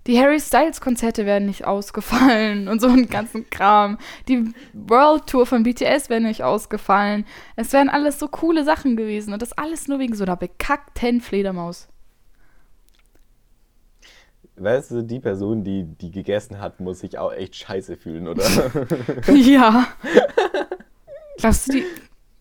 Die 0.07 0.19
Harry 0.19 0.39
Styles 0.39 0.81
Konzerte 0.81 1.25
wären 1.25 1.45
nicht 1.45 1.65
ausgefallen 1.65 2.67
und 2.67 2.79
so 2.79 2.87
einen 2.87 3.09
ganzen 3.09 3.49
Kram. 3.49 3.97
Die 4.27 4.53
World 4.73 5.27
Tour 5.27 5.45
von 5.45 5.63
BTS 5.63 6.09
wäre 6.09 6.21
nicht 6.21 6.43
ausgefallen. 6.43 7.25
Es 7.55 7.73
wären 7.73 7.89
alles 7.89 8.17
so 8.17 8.27
coole 8.27 8.63
Sachen 8.63 8.95
gewesen 8.95 9.33
und 9.33 9.41
das 9.41 9.53
alles 9.53 9.87
nur 9.87 9.99
wegen 9.99 10.15
so 10.15 10.23
einer 10.23 10.37
bekackten 10.37 11.21
Fledermaus 11.21 11.89
weißt 14.57 14.91
du, 14.91 15.03
die 15.03 15.19
Person, 15.19 15.63
die 15.63 15.83
die 15.83 16.11
gegessen 16.11 16.59
hat, 16.59 16.79
muss 16.79 16.99
sich 16.99 17.17
auch 17.17 17.31
echt 17.31 17.55
scheiße 17.55 17.95
fühlen, 17.95 18.27
oder? 18.27 18.43
ja. 19.33 19.87
Glaubst 21.37 21.67
du, 21.67 21.73
die. 21.73 21.85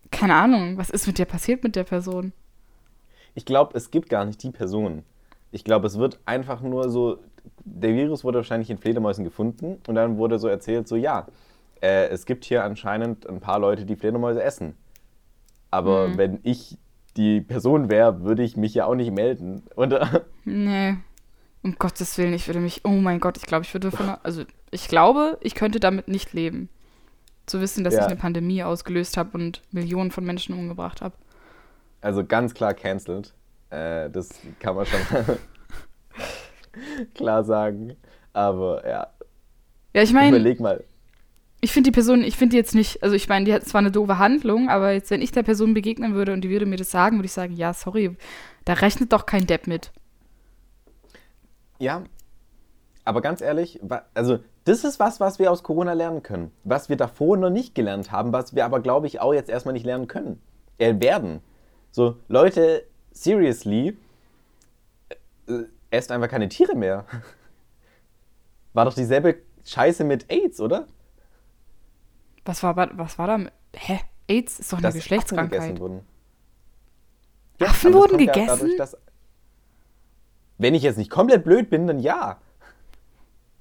Keine 0.09 0.35
Ahnung, 0.35 0.77
was 0.77 0.89
ist 0.89 1.05
mit 1.05 1.17
dir 1.17 1.25
passiert 1.25 1.63
mit 1.63 1.75
der 1.75 1.83
Person? 1.83 2.33
Ich 3.35 3.45
glaube, 3.45 3.77
es 3.77 3.91
gibt 3.91 4.09
gar 4.09 4.25
nicht 4.25 4.41
die 4.41 4.51
Person. 4.51 5.03
Ich 5.51 5.63
glaube, 5.63 5.87
es 5.87 5.97
wird 5.97 6.19
einfach 6.25 6.61
nur 6.61 6.89
so. 6.89 7.19
Der 7.63 7.93
Virus 7.93 8.23
wurde 8.23 8.37
wahrscheinlich 8.37 8.69
in 8.69 8.77
Fledermäusen 8.77 9.23
gefunden 9.23 9.77
und 9.87 9.95
dann 9.95 10.17
wurde 10.17 10.39
so 10.39 10.47
erzählt: 10.47 10.87
so, 10.87 10.95
ja, 10.95 11.27
äh, 11.81 12.07
es 12.07 12.25
gibt 12.25 12.45
hier 12.45 12.63
anscheinend 12.63 13.27
ein 13.27 13.39
paar 13.39 13.59
Leute, 13.59 13.85
die 13.85 13.95
Fledermäuse 13.95 14.41
essen. 14.41 14.75
Aber 15.71 16.07
mhm. 16.07 16.17
wenn 16.17 16.39
ich 16.43 16.77
die 17.17 17.41
Person 17.41 17.89
wäre, 17.89 18.23
würde 18.23 18.43
ich 18.43 18.57
mich 18.57 18.73
ja 18.73 18.85
auch 18.85 18.95
nicht 18.95 19.11
melden. 19.11 19.63
Und, 19.75 19.95
nee. 20.45 20.95
Um 21.63 21.75
Gottes 21.77 22.17
Willen, 22.17 22.33
ich 22.33 22.47
würde 22.47 22.59
mich, 22.59 22.85
oh 22.85 22.89
mein 22.89 23.19
Gott, 23.19 23.37
ich 23.37 23.43
glaube, 23.43 23.63
ich 23.65 23.73
würde 23.73 23.91
von, 23.91 24.09
also 24.23 24.43
ich 24.71 24.87
glaube, 24.87 25.37
ich 25.41 25.55
könnte 25.55 25.79
damit 25.79 26.07
nicht 26.07 26.33
leben. 26.33 26.69
Zu 27.45 27.61
wissen, 27.61 27.83
dass 27.83 27.95
ja. 27.95 28.01
ich 28.01 28.07
eine 28.07 28.15
Pandemie 28.15 28.63
ausgelöst 28.63 29.17
habe 29.17 29.37
und 29.37 29.61
Millionen 29.71 30.11
von 30.11 30.23
Menschen 30.23 30.53
umgebracht 30.57 31.01
habe. 31.01 31.15
Also 32.01 32.23
ganz 32.23 32.53
klar 32.53 32.73
cancelled. 32.73 33.33
Äh, 33.69 34.09
das 34.09 34.29
kann 34.59 34.75
man 34.75 34.85
schon 34.85 34.99
klar 37.13 37.43
sagen. 37.43 37.95
Aber 38.33 38.87
ja. 38.87 39.07
Ja, 39.93 40.01
ich 40.01 40.13
meine. 40.13 40.35
Überleg 40.35 40.59
mal. 40.59 40.83
Ich 41.59 41.71
finde 41.71 41.89
die 41.89 41.93
Person, 41.93 42.23
ich 42.23 42.37
finde 42.37 42.51
die 42.51 42.57
jetzt 42.57 42.75
nicht, 42.75 43.01
also 43.01 43.15
ich 43.15 43.27
meine, 43.27 43.45
die 43.45 43.53
hat 43.53 43.65
zwar 43.65 43.79
eine 43.79 43.89
doofe 43.89 44.19
Handlung, 44.19 44.69
aber 44.69 44.91
jetzt, 44.91 45.09
wenn 45.09 45.23
ich 45.23 45.31
der 45.31 45.41
Person 45.41 45.73
begegnen 45.73 46.13
würde 46.13 46.33
und 46.33 46.41
die 46.41 46.49
würde 46.51 46.67
mir 46.67 46.75
das 46.75 46.91
sagen, 46.91 47.17
würde 47.17 47.25
ich 47.25 47.31
sagen, 47.31 47.55
ja, 47.55 47.73
sorry, 47.73 48.15
da 48.63 48.73
rechnet 48.73 49.11
doch 49.11 49.25
kein 49.25 49.47
Depp 49.47 49.65
mit. 49.65 49.91
Ja, 51.79 52.03
aber 53.07 53.21
ganz 53.21 53.39
ehrlich, 53.39 53.79
also 54.13 54.39
das 54.65 54.83
ist 54.83 54.99
was, 54.99 55.21
was 55.21 55.39
wir 55.39 55.49
aus 55.49 55.63
Corona 55.63 55.93
lernen 55.93 56.23
können. 56.23 56.51
Was 56.65 56.89
wir 56.89 56.97
davor 56.97 57.37
noch 57.37 57.49
nicht 57.49 57.73
gelernt 57.73 58.11
haben, 58.11 58.33
was 58.33 58.53
wir 58.53 58.65
aber, 58.65 58.81
glaube 58.81 59.07
ich, 59.07 59.21
auch 59.21 59.33
jetzt 59.33 59.49
erstmal 59.49 59.71
nicht 59.71 59.85
lernen 59.85 60.07
können. 60.07 60.41
Äh, 60.77 60.99
werden. 60.99 61.39
So, 61.91 62.17
Leute, 62.27 62.83
seriously, 63.13 63.97
äh, 65.47 65.63
esst 65.91 66.11
einfach 66.11 66.29
keine 66.29 66.49
Tiere 66.49 66.75
mehr. 66.75 67.05
War 68.73 68.85
doch 68.85 68.93
dieselbe 68.93 69.41
Scheiße 69.65 70.03
mit 70.03 70.31
AIDS, 70.31 70.59
oder? 70.59 70.87
Was 72.45 72.63
war, 72.63 72.75
was 72.97 73.17
war 73.17 73.27
da? 73.27 73.37
Mit, 73.37 73.53
hä? 73.75 73.99
AIDS 74.27 74.59
ist 74.59 74.71
doch 74.71 74.77
eine 74.77 74.87
dass 74.87 74.95
Geschlechtskrankheit. 74.95 75.59
Affen, 75.61 75.79
wurden. 75.79 76.01
Ja, 77.59 77.67
Affen 77.67 77.93
wurden 77.93 78.17
gegessen? 78.17 78.47
Dadurch, 78.47 78.77
dass 78.77 78.97
wenn 80.57 80.73
ich 80.73 80.83
jetzt 80.83 80.97
nicht 80.97 81.11
komplett 81.11 81.43
blöd 81.43 81.69
bin, 81.69 81.87
dann 81.87 81.99
ja. 81.99 82.39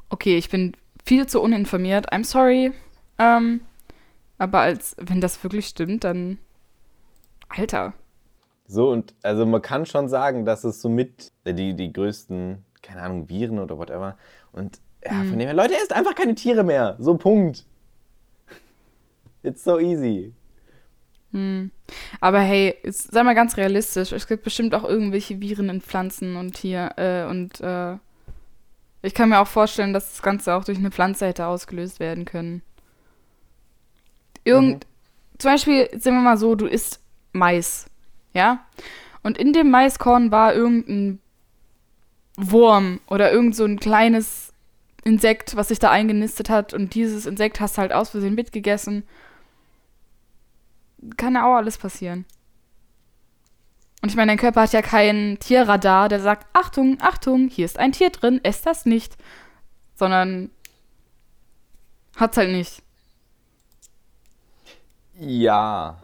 Okay, 0.09 0.37
ich 0.37 0.49
bin 0.49 0.77
viel 1.05 1.27
zu 1.27 1.41
uninformiert. 1.41 2.13
I'm 2.13 2.25
sorry. 2.25 2.73
Ähm, 3.19 3.61
aber 4.39 4.61
als 4.61 4.97
wenn 4.99 5.21
das 5.21 5.43
wirklich 5.43 5.67
stimmt, 5.67 6.05
dann 6.05 6.39
Alter. 7.49 7.93
So, 8.69 8.91
und 8.91 9.15
also 9.23 9.47
man 9.47 9.63
kann 9.63 9.87
schon 9.87 10.09
sagen, 10.09 10.45
dass 10.45 10.65
es 10.65 10.83
somit 10.83 11.33
die, 11.47 11.75
die 11.75 11.93
größten 11.93 12.65
keine 12.87 13.03
Ahnung, 13.03 13.29
Viren 13.29 13.59
oder 13.59 13.77
whatever. 13.79 14.17
Und 14.53 14.81
ja, 15.05 15.13
von 15.13 15.39
dem 15.39 15.41
her, 15.41 15.55
Leute, 15.55 15.75
esst 15.75 15.93
einfach 15.93 16.15
keine 16.15 16.35
Tiere 16.35 16.65
mehr. 16.65 16.97
So, 16.99 17.17
Punkt. 17.17 17.65
It's 19.43 19.63
so 19.63 19.79
easy. 19.79 20.33
Aber 22.21 22.41
hey, 22.41 22.75
jetzt 22.83 23.13
sei 23.13 23.23
mal 23.23 23.35
ganz 23.35 23.57
realistisch. 23.57 24.13
Es 24.13 24.27
gibt 24.27 24.43
bestimmt 24.43 24.75
auch 24.75 24.85
irgendwelche 24.85 25.41
Viren 25.41 25.69
in 25.69 25.81
Pflanzen 25.81 26.37
und 26.37 26.57
hier 26.57 26.93
äh, 26.97 27.25
und 27.29 27.61
äh, 27.61 27.97
ich 29.03 29.15
kann 29.15 29.29
mir 29.29 29.41
auch 29.41 29.47
vorstellen, 29.47 29.93
dass 29.93 30.13
das 30.13 30.23
Ganze 30.23 30.55
auch 30.55 30.65
durch 30.65 30.79
eine 30.79 30.91
Pflanze 30.91 31.27
hätte 31.27 31.47
ausgelöst 31.47 32.01
werden 32.01 32.25
können. 32.25 32.63
Irgend, 34.45 34.87
zum 35.39 35.51
Beispiel, 35.51 35.89
sagen 36.01 36.17
wir 36.17 36.23
mal 36.23 36.39
so, 36.39 36.55
du 36.55 36.67
isst 36.67 37.01
Mais, 37.33 37.87
ja? 38.37 38.65
Und 39.23 39.39
in 39.39 39.53
dem 39.53 39.71
Maiskorn 39.71 40.31
war 40.31 40.55
irgendein 40.55 41.21
Wurm 42.37 43.01
oder 43.09 43.33
irgend 43.33 43.57
so 43.57 43.65
ein 43.65 43.81
kleines 43.81 44.53
Insekt, 45.03 45.57
was 45.57 45.69
sich 45.69 45.79
da 45.79 45.91
eingenistet 45.91 46.51
hat 46.51 46.75
und 46.75 46.95
dieses 46.95 47.27
Insekt 47.27 47.61
hast 47.61 47.77
du 47.77 47.81
halt 47.81 47.93
aus 47.93 48.11
Versehen 48.11 48.35
mitgegessen. 48.35 49.05
Kann 51.17 51.35
ja 51.35 51.47
auch 51.47 51.57
alles 51.57 51.79
passieren. 51.79 52.25
Und 54.03 54.11
ich 54.11 54.17
meine, 54.17 54.31
dein 54.31 54.39
Körper 54.39 54.63
hat 54.63 54.73
ja 54.73 54.83
kein 54.83 55.39
Tierradar, 55.41 56.09
der 56.09 56.21
sagt, 56.21 56.47
Achtung, 56.53 56.99
Achtung, 57.01 57.49
hier 57.49 57.65
ist 57.65 57.79
ein 57.79 57.93
Tier 57.93 58.11
drin, 58.11 58.41
ess 58.45 58.63
das 58.63 58.87
nicht. 58.87 59.17
Sondern 59.95 60.51
hat's 62.17 62.37
halt 62.37 62.51
nicht. 62.51 62.83
Ja. 65.19 65.99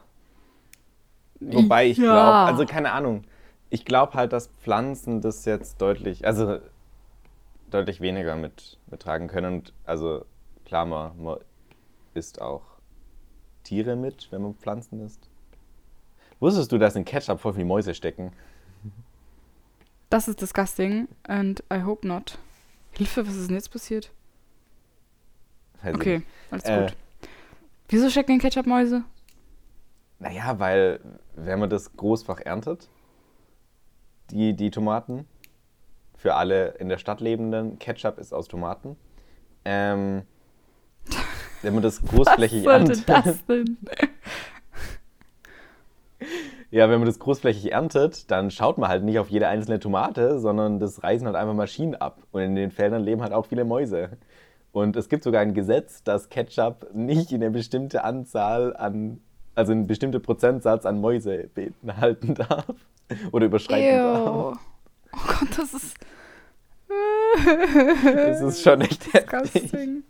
Wobei 1.50 1.87
ich 1.88 1.98
Ja. 1.98 2.12
glaube, 2.12 2.38
also 2.38 2.66
keine 2.66 2.92
Ahnung. 2.92 3.24
Ich 3.70 3.85
glaube 3.85 4.14
halt, 4.14 4.33
dass 4.33 4.48
Pflanzen 4.62 5.20
das 5.20 5.44
jetzt 5.44 5.81
deutlich, 5.81 6.26
also 6.26 6.59
deutlich 7.70 8.00
weniger 8.00 8.37
mit, 8.37 8.78
mittragen 8.90 9.28
können. 9.28 9.55
Und 9.61 9.72
also 9.85 10.24
klar, 10.64 10.85
man, 10.85 11.22
man 11.22 11.38
isst 12.14 12.40
auch 12.40 12.62
Tiere 13.64 13.96
mit, 13.96 14.28
wenn 14.31 14.42
man 14.42 14.55
Pflanzen 14.55 15.00
isst. 15.05 15.28
Wusstest 16.40 16.72
du, 16.72 16.78
dass 16.78 16.96
in 16.96 17.05
Ketchup 17.05 17.40
voll 17.40 17.55
viele 17.55 17.64
Mäuse 17.64 17.94
stecken? 17.94 18.33
Das 20.11 20.28
ist 20.28 20.40
disgusting 20.42 21.09
and 21.22 21.62
I 21.72 21.83
hope 21.83 22.07
not. 22.07 22.38
Hilfe, 22.92 23.26
was 23.26 23.35
ist 23.37 23.48
denn 23.48 23.57
jetzt 23.57 23.70
passiert? 23.70 24.11
Weiß 25.83 25.94
Okay, 25.94 26.18
nicht. 26.18 26.26
alles 26.50 26.64
Äh, 26.64 26.81
gut. 26.87 26.96
Wieso 27.88 28.11
stecken 28.11 28.33
in 28.33 28.38
Ketchup 28.38 28.66
Mäuse? 28.66 29.05
Naja, 30.22 30.61
weil 30.61 31.00
wenn 31.35 31.58
man 31.58 31.68
das 31.68 31.96
großfach 31.96 32.38
erntet, 32.38 32.88
die, 34.30 34.54
die 34.54 34.70
Tomaten, 34.70 35.26
für 36.16 36.35
alle 36.35 36.68
in 36.78 36.88
der 36.88 36.98
Stadt 36.98 37.20
lebenden, 37.20 37.80
Ketchup 37.80 38.18
ist 38.18 38.32
aus 38.32 38.46
Tomaten. 38.46 38.94
Ähm, 39.64 40.22
wenn 41.62 41.74
man 41.74 41.82
das 41.82 42.00
großflächig 42.06 42.64
Was 42.64 42.72
erntet, 42.72 43.08
das 43.08 43.44
denn? 43.46 43.76
ja, 46.70 46.88
wenn 46.88 47.00
man 47.00 47.06
das 47.06 47.18
großflächig 47.18 47.72
erntet, 47.72 48.30
dann 48.30 48.52
schaut 48.52 48.78
man 48.78 48.88
halt 48.88 49.02
nicht 49.02 49.18
auf 49.18 49.28
jede 49.28 49.48
einzelne 49.48 49.80
Tomate, 49.80 50.38
sondern 50.38 50.78
das 50.78 51.02
reißen 51.02 51.26
halt 51.26 51.35
einfach 51.35 51.54
Maschinen 51.54 51.96
ab. 51.96 52.22
Und 52.30 52.42
in 52.42 52.54
den 52.54 52.70
Feldern 52.70 53.02
leben 53.02 53.22
halt 53.22 53.32
auch 53.32 53.46
viele 53.46 53.64
Mäuse. 53.64 54.18
Und 54.70 54.94
es 54.94 55.08
gibt 55.08 55.24
sogar 55.24 55.42
ein 55.42 55.52
Gesetz, 55.52 56.04
dass 56.04 56.28
Ketchup 56.28 56.94
nicht 56.94 57.32
in 57.32 57.42
eine 57.42 57.50
bestimmte 57.50 58.04
Anzahl 58.04 58.76
an, 58.76 59.20
also 59.54 59.72
einen 59.72 59.86
bestimmten 59.86 60.20
Prozentsatz 60.22 60.86
an 60.86 61.00
Mäuse 61.00 61.48
beinhalten 61.54 62.34
darf 62.34 62.66
oder 63.32 63.46
überschreiten 63.46 63.96
darf. 63.98 64.26
Ew. 64.26 64.56
Oh 65.14 65.18
Gott, 65.26 65.58
das 65.58 65.74
ist 65.74 65.96
Das 68.14 68.40
ist 68.40 68.62
schon 68.62 68.80
echt 68.82 69.12
disgusting. 69.12 70.02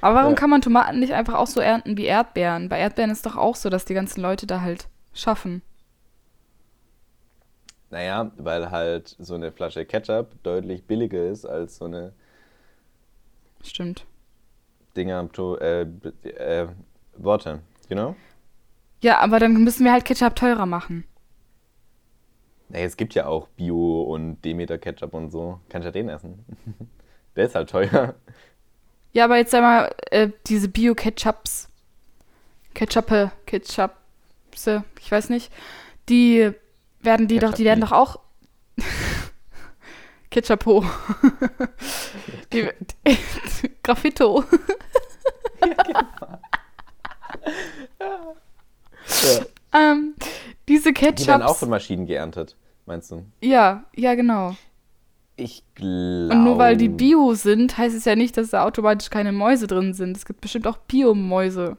Aber 0.00 0.16
warum 0.16 0.30
Ja. 0.32 0.36
kann 0.36 0.50
man 0.50 0.60
Tomaten 0.60 1.00
nicht 1.00 1.12
einfach 1.12 1.34
auch 1.34 1.46
so 1.46 1.60
ernten 1.60 1.96
wie 1.96 2.04
Erdbeeren? 2.04 2.68
Bei 2.68 2.78
Erdbeeren 2.78 3.10
ist 3.10 3.26
doch 3.26 3.36
auch 3.36 3.56
so, 3.56 3.70
dass 3.70 3.84
die 3.84 3.94
ganzen 3.94 4.20
Leute 4.20 4.46
da 4.46 4.60
halt 4.60 4.88
schaffen. 5.12 5.62
Naja, 7.90 8.30
weil 8.36 8.70
halt 8.70 9.14
so 9.18 9.34
eine 9.34 9.52
Flasche 9.52 9.84
Ketchup 9.86 10.42
deutlich 10.42 10.84
billiger 10.84 11.24
ist 11.28 11.44
als 11.46 11.76
so 11.76 11.84
eine 11.86 12.12
Stimmt. 13.62 14.04
Dinger, 14.96 15.28
to- 15.32 15.56
äh, 15.58 15.82
äh, 16.22 16.68
Worte, 17.16 17.60
you 17.88 17.96
know? 17.96 18.14
Ja, 19.04 19.18
aber 19.18 19.38
dann 19.38 19.52
müssen 19.62 19.84
wir 19.84 19.92
halt 19.92 20.06
Ketchup 20.06 20.34
teurer 20.34 20.64
machen. 20.64 21.04
Naja, 22.70 22.86
es 22.86 22.96
gibt 22.96 23.14
ja 23.14 23.26
auch 23.26 23.48
Bio 23.48 24.00
und 24.00 24.40
Demeter 24.42 24.78
Ketchup 24.78 25.12
und 25.12 25.30
so. 25.30 25.60
Kannst 25.68 25.84
ja 25.84 25.90
den 25.90 26.08
essen. 26.08 26.42
Der 27.36 27.44
ist 27.44 27.54
halt 27.54 27.68
teuer. 27.68 28.14
Ja, 29.12 29.24
aber 29.26 29.36
jetzt 29.36 29.50
sag 29.50 29.60
mal, 29.60 29.94
äh, 30.10 30.30
diese 30.46 30.70
Bio-Ketchups, 30.70 31.68
Ketchuppe, 32.72 33.30
Ketchupse, 33.44 34.84
ich 34.98 35.12
weiß 35.12 35.28
nicht, 35.28 35.52
die 36.08 36.52
werden 37.00 37.28
die 37.28 37.40
doch, 37.40 37.52
die 37.52 37.66
werden 37.66 37.82
doch 37.82 37.92
auch 37.92 38.20
Ketchupo. 40.30 40.82
die, 42.54 42.70
die, 43.06 43.18
Graffito. 43.82 44.44
Ja. 48.00 48.34
Ähm, 49.74 50.14
diese 50.68 50.92
Die 50.92 51.26
werden 51.26 51.42
auch 51.42 51.56
von 51.56 51.68
Maschinen 51.68 52.06
geerntet, 52.06 52.56
meinst 52.86 53.10
du? 53.10 53.24
Ja, 53.40 53.84
ja, 53.94 54.14
genau. 54.14 54.56
Ich 55.36 55.64
glaube. 55.74 56.32
Und 56.32 56.44
nur 56.44 56.58
weil 56.58 56.76
die 56.76 56.88
Bio 56.88 57.34
sind, 57.34 57.76
heißt 57.76 57.96
es 57.96 58.04
ja 58.04 58.14
nicht, 58.14 58.36
dass 58.36 58.50
da 58.50 58.64
automatisch 58.64 59.10
keine 59.10 59.32
Mäuse 59.32 59.66
drin 59.66 59.92
sind. 59.92 60.16
Es 60.16 60.24
gibt 60.24 60.40
bestimmt 60.40 60.66
auch 60.66 60.78
Bio-Mäuse. 60.78 61.76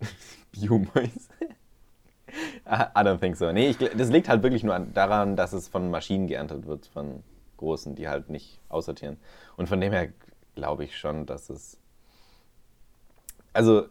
Biomäuse. 0.52 1.28
I 2.66 3.00
don't 3.00 3.18
think 3.18 3.36
so. 3.36 3.52
Nee, 3.52 3.70
ich, 3.70 3.78
das 3.78 4.10
liegt 4.10 4.28
halt 4.28 4.42
wirklich 4.42 4.62
nur 4.62 4.74
an, 4.74 4.92
daran, 4.94 5.36
dass 5.36 5.52
es 5.52 5.68
von 5.68 5.90
Maschinen 5.90 6.26
geerntet 6.26 6.66
wird, 6.66 6.86
von 6.86 7.22
großen, 7.56 7.94
die 7.94 8.08
halt 8.08 8.30
nicht 8.30 8.60
aussortieren. 8.68 9.18
Und 9.56 9.68
von 9.68 9.80
dem 9.80 9.92
her 9.92 10.08
glaube 10.54 10.84
ich 10.84 10.96
schon, 10.96 11.26
dass 11.26 11.50
es. 11.50 11.78
Also, 13.52 13.86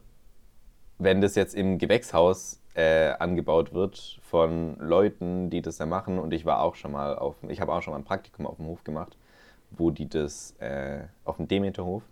wenn 0.97 1.21
das 1.21 1.35
jetzt 1.35 1.55
im 1.55 1.77
Gewächshaus 1.77 2.59
äh, 2.75 3.11
angebaut 3.19 3.73
wird 3.73 4.19
von 4.21 4.77
Leuten, 4.79 5.49
die 5.49 5.61
das 5.61 5.77
da 5.77 5.85
machen, 5.85 6.19
und 6.19 6.33
ich 6.33 6.45
war 6.45 6.61
auch 6.61 6.75
schon 6.75 6.91
mal 6.91 7.17
auf, 7.17 7.35
ich 7.47 7.61
habe 7.61 7.73
auch 7.73 7.81
schon 7.81 7.93
mal 7.93 7.99
ein 7.99 8.05
Praktikum 8.05 8.47
auf 8.47 8.57
dem 8.57 8.67
Hof 8.67 8.83
gemacht, 8.83 9.17
wo 9.71 9.91
die 9.91 10.07
das 10.07 10.55
äh, 10.59 11.01
auf 11.25 11.37
dem 11.37 11.47
Demeterhof. 11.47 12.03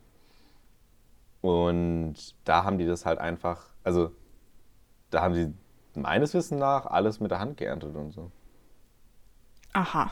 Und 1.42 2.16
da 2.46 2.64
haben 2.64 2.78
die 2.78 2.86
das 2.86 3.06
halt 3.06 3.20
einfach, 3.20 3.66
also 3.84 4.12
da 5.10 5.22
haben 5.22 5.34
sie 5.34 5.54
meines 5.96 6.34
Wissens 6.34 6.60
nach 6.60 6.86
alles 6.86 7.20
mit 7.20 7.32
der 7.32 7.40
Hand 7.40 7.58
geerntet 7.58 7.96
und 7.96 8.12
so. 8.12 8.32
Aha. 9.74 10.12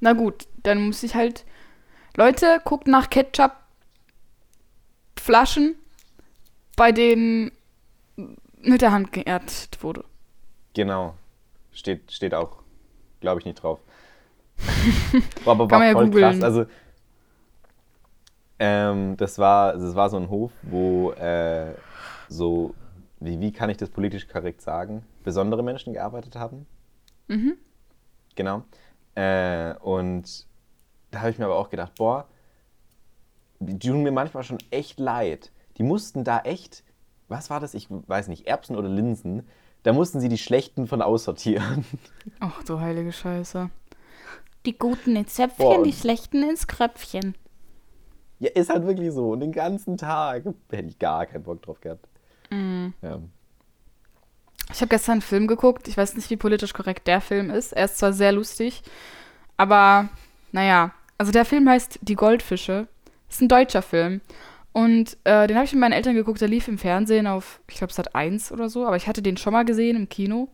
Na 0.00 0.12
gut, 0.12 0.46
dann 0.62 0.86
muss 0.86 1.02
ich 1.02 1.14
halt. 1.14 1.44
Leute, 2.16 2.60
guckt 2.64 2.86
nach 2.86 3.10
Ketchup-Flaschen, 3.10 5.74
bei 6.76 6.92
denen 6.92 7.50
mit 8.62 8.82
der 8.82 8.92
Hand 8.92 9.12
geerntet 9.12 9.82
wurde. 9.82 10.04
Genau. 10.74 11.14
Steht, 11.72 12.12
steht 12.12 12.34
auch, 12.34 12.62
glaube 13.20 13.40
ich, 13.40 13.46
nicht 13.46 13.62
drauf. 13.62 13.80
Aber 15.44 15.70
war 15.70 15.84
ja 15.84 15.92
voll 15.92 16.06
googeln. 16.06 16.32
krass. 16.32 16.42
Also, 16.42 16.66
ähm, 18.58 19.16
das, 19.16 19.38
war, 19.38 19.74
das 19.74 19.94
war 19.94 20.10
so 20.10 20.16
ein 20.16 20.28
Hof, 20.28 20.50
wo 20.62 21.12
äh, 21.12 21.74
so, 22.28 22.74
wie, 23.20 23.40
wie 23.40 23.52
kann 23.52 23.70
ich 23.70 23.76
das 23.76 23.88
politisch 23.90 24.26
korrekt 24.26 24.60
sagen, 24.60 25.04
besondere 25.22 25.62
Menschen 25.62 25.92
gearbeitet 25.92 26.36
haben. 26.36 26.66
Mhm. 27.28 27.56
Genau. 28.34 28.64
Äh, 29.14 29.74
und 29.74 30.46
da 31.10 31.20
habe 31.20 31.30
ich 31.30 31.38
mir 31.38 31.44
aber 31.44 31.56
auch 31.56 31.70
gedacht, 31.70 31.94
boah, 31.96 32.28
die 33.60 33.78
tun 33.78 34.02
mir 34.02 34.12
manchmal 34.12 34.42
schon 34.42 34.58
echt 34.70 34.98
leid. 35.00 35.50
Die 35.76 35.82
mussten 35.82 36.24
da 36.24 36.40
echt, 36.40 36.84
was 37.28 37.50
war 37.50 37.60
das? 37.60 37.74
Ich 37.74 37.88
weiß 37.90 38.28
nicht, 38.28 38.46
Erbsen 38.46 38.76
oder 38.76 38.88
Linsen. 38.88 39.46
Da 39.82 39.92
mussten 39.92 40.20
sie 40.20 40.28
die 40.28 40.38
schlechten 40.38 40.86
von 40.86 41.02
aussortieren. 41.02 41.84
Ach 42.40 42.62
du 42.64 42.80
heilige 42.80 43.12
Scheiße. 43.12 43.70
Die 44.66 44.76
guten 44.76 45.14
ins 45.16 45.34
Zäpfchen, 45.34 45.64
Boah, 45.64 45.82
die 45.82 45.92
schlechten 45.92 46.42
ins 46.42 46.66
Kröpfchen. 46.66 47.34
Ja, 48.40 48.50
ist 48.50 48.70
halt 48.70 48.86
wirklich 48.86 49.12
so. 49.12 49.30
Und 49.30 49.40
den 49.40 49.52
ganzen 49.52 49.96
Tag 49.96 50.44
hätte 50.70 50.88
ich 50.88 50.98
gar 50.98 51.26
keinen 51.26 51.44
Bock 51.44 51.62
drauf 51.62 51.80
gehabt. 51.80 52.06
Ja. 52.50 53.20
Ich 54.72 54.80
habe 54.80 54.88
gestern 54.88 55.12
einen 55.12 55.22
Film 55.22 55.46
geguckt. 55.46 55.88
Ich 55.88 55.96
weiß 55.96 56.14
nicht, 56.14 56.30
wie 56.30 56.36
politisch 56.36 56.72
korrekt 56.72 57.06
der 57.06 57.20
Film 57.20 57.50
ist. 57.50 57.72
Er 57.72 57.86
ist 57.86 57.98
zwar 57.98 58.12
sehr 58.12 58.32
lustig, 58.32 58.82
aber 59.56 60.08
naja. 60.52 60.92
Also 61.16 61.32
der 61.32 61.44
Film 61.44 61.68
heißt 61.68 61.98
Die 62.02 62.14
Goldfische. 62.14 62.86
Ist 63.28 63.42
ein 63.42 63.48
deutscher 63.48 63.82
Film. 63.82 64.20
Und 64.72 65.16
äh, 65.24 65.46
den 65.46 65.56
habe 65.56 65.64
ich 65.64 65.72
mit 65.72 65.80
meinen 65.80 65.92
Eltern 65.92 66.14
geguckt. 66.14 66.40
Der 66.40 66.48
lief 66.48 66.68
im 66.68 66.78
Fernsehen 66.78 67.26
auf, 67.26 67.60
ich 67.68 67.76
glaube, 67.76 67.92
Sat 67.92 68.14
1 68.14 68.52
oder 68.52 68.68
so. 68.68 68.86
Aber 68.86 68.96
ich 68.96 69.08
hatte 69.08 69.22
den 69.22 69.36
schon 69.36 69.52
mal 69.52 69.64
gesehen 69.64 69.96
im 69.96 70.08
Kino. 70.08 70.48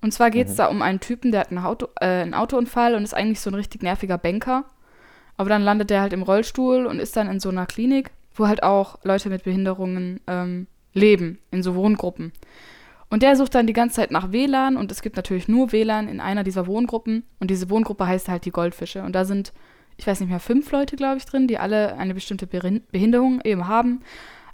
Und 0.00 0.12
zwar 0.12 0.30
geht 0.30 0.48
es 0.48 0.56
da 0.56 0.66
um 0.66 0.82
einen 0.82 0.98
Typen, 0.98 1.30
der 1.30 1.42
hat 1.42 1.52
ein, 1.52 1.58
Auto, 1.58 1.86
äh, 2.00 2.06
einen 2.06 2.34
Autounfall 2.34 2.96
und 2.96 3.04
ist 3.04 3.14
eigentlich 3.14 3.40
so 3.40 3.50
ein 3.50 3.54
richtig 3.54 3.82
nerviger 3.82 4.18
Banker. 4.18 4.64
Aber 5.36 5.48
dann 5.48 5.62
landet 5.62 5.90
er 5.92 6.00
halt 6.00 6.12
im 6.12 6.22
Rollstuhl 6.22 6.86
und 6.86 6.98
ist 6.98 7.16
dann 7.16 7.30
in 7.30 7.38
so 7.38 7.50
einer 7.50 7.66
Klinik, 7.66 8.10
wo 8.34 8.48
halt 8.48 8.64
auch 8.64 8.98
Leute 9.04 9.30
mit 9.30 9.44
Behinderungen 9.44 10.20
ähm, 10.26 10.66
leben, 10.92 11.38
in 11.52 11.62
so 11.62 11.76
Wohngruppen. 11.76 12.32
Und 13.10 13.22
der 13.22 13.36
sucht 13.36 13.54
dann 13.54 13.66
die 13.66 13.74
ganze 13.74 13.96
Zeit 13.96 14.10
nach 14.10 14.32
WLAN 14.32 14.76
und 14.76 14.90
es 14.90 15.02
gibt 15.02 15.16
natürlich 15.16 15.46
nur 15.46 15.70
WLAN 15.70 16.08
in 16.08 16.18
einer 16.18 16.44
dieser 16.44 16.66
Wohngruppen. 16.66 17.24
Und 17.38 17.50
diese 17.50 17.70
Wohngruppe 17.70 18.06
heißt 18.06 18.28
halt 18.28 18.44
die 18.44 18.50
Goldfische. 18.50 19.02
Und 19.02 19.12
da 19.12 19.24
sind, 19.24 19.52
ich 19.96 20.06
weiß 20.06 20.20
nicht 20.20 20.30
mehr, 20.30 20.40
fünf 20.40 20.70
Leute, 20.72 20.96
glaube 20.96 21.18
ich, 21.18 21.24
drin, 21.24 21.46
die 21.46 21.58
alle 21.58 21.96
eine 21.96 22.14
bestimmte 22.14 22.46
Behinderung 22.46 23.40
eben 23.44 23.68
haben. 23.68 24.02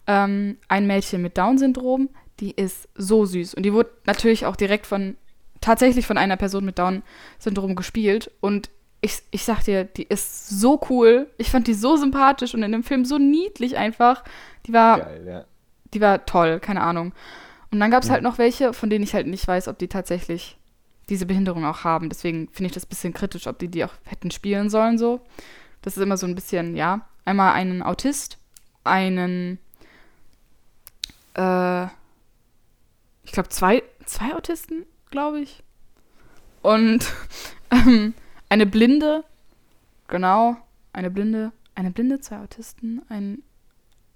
Ähm, 0.07 0.57
ein 0.69 0.87
Mädchen 0.87 1.23
mit 1.23 1.39
Down-Syndrom, 1.39 2.09
die 2.41 2.53
ist 2.53 2.89
so 2.95 3.25
süß. 3.25 3.55
Und 3.55 3.65
die 3.65 3.73
wurde 3.73 3.91
natürlich 4.07 4.47
auch 4.47 4.57
direkt 4.57 4.87
von, 4.87 5.17
tatsächlich 5.61 6.07
von 6.07 6.19
einer 6.19 6.37
Person 6.37 6.65
mit 6.65 6.79
Down-Syndrom 6.79 7.77
gespielt. 7.77 8.31
Und 8.41 8.71
ich, 9.01 9.23
ich 9.31 9.45
sag 9.45 9.63
dir, 9.65 9.85
die 9.85 10.05
ist 10.05 10.49
so 10.49 10.81
cool. 10.91 11.29
Ich 11.39 11.51
fand 11.51 11.67
die 11.67 11.75
so 11.75 11.97
sympathisch 11.97 12.55
und 12.55 12.63
in 12.63 12.73
dem 12.73 12.83
Film 12.83 13.05
so 13.05 13.19
niedlich 13.19 13.77
einfach. 13.77 14.25
Die 14.67 14.73
war, 14.73 15.01
Geil, 15.01 15.25
ja. 15.27 15.45
die 15.95 16.01
war 16.01 16.27
toll, 16.27 16.61
keine 16.61 16.83
Ahnung. 16.83 17.13
Und 17.71 17.81
dann 17.81 17.91
gab 17.91 18.03
es 18.03 18.11
halt 18.11 18.23
noch 18.23 18.39
welche, 18.39 18.73
von 18.73 18.91
denen 18.91 19.05
ich 19.05 19.15
halt 19.15 19.27
nicht 19.27 19.47
weiß, 19.47 19.69
ob 19.69 19.79
die 19.79 19.89
tatsächlich 19.89 20.57
diese 21.09 21.27
Behinderung 21.27 21.65
auch 21.65 21.85
haben. 21.85 22.09
Deswegen 22.09 22.49
finde 22.49 22.67
ich 22.67 22.73
das 22.73 22.85
ein 22.85 22.89
bisschen 22.89 23.13
kritisch, 23.13 23.47
ob 23.47 23.59
die 23.59 23.69
die 23.69 23.85
auch 23.85 23.95
hätten 24.05 24.31
spielen 24.31 24.71
sollen 24.71 24.99
so. 24.99 25.21
Das 25.83 25.97
ist 25.97 26.03
immer 26.03 26.17
so 26.17 26.27
ein 26.27 26.35
bisschen, 26.35 26.77
ja. 26.77 27.07
Einmal 27.25 27.53
einen 27.55 27.83
Autist, 27.83 28.39
einen, 28.85 29.59
äh, 31.35 31.85
ich 33.25 33.33
glaube 33.33 33.49
zwei, 33.51 33.83
zwei 34.07 34.35
Autisten, 34.35 34.87
glaube 35.11 35.41
ich. 35.41 35.63
Und 36.63 37.13
ähm, 37.71 38.15
eine 38.49 38.67
Blinde, 38.67 39.25
genau, 40.09 40.57
eine 40.93 41.11
Blinde, 41.11 41.53
eine 41.75 41.91
Blinde, 41.91 42.21
zwei 42.21 42.39
Autisten, 42.39 43.03
ein, 43.09 43.43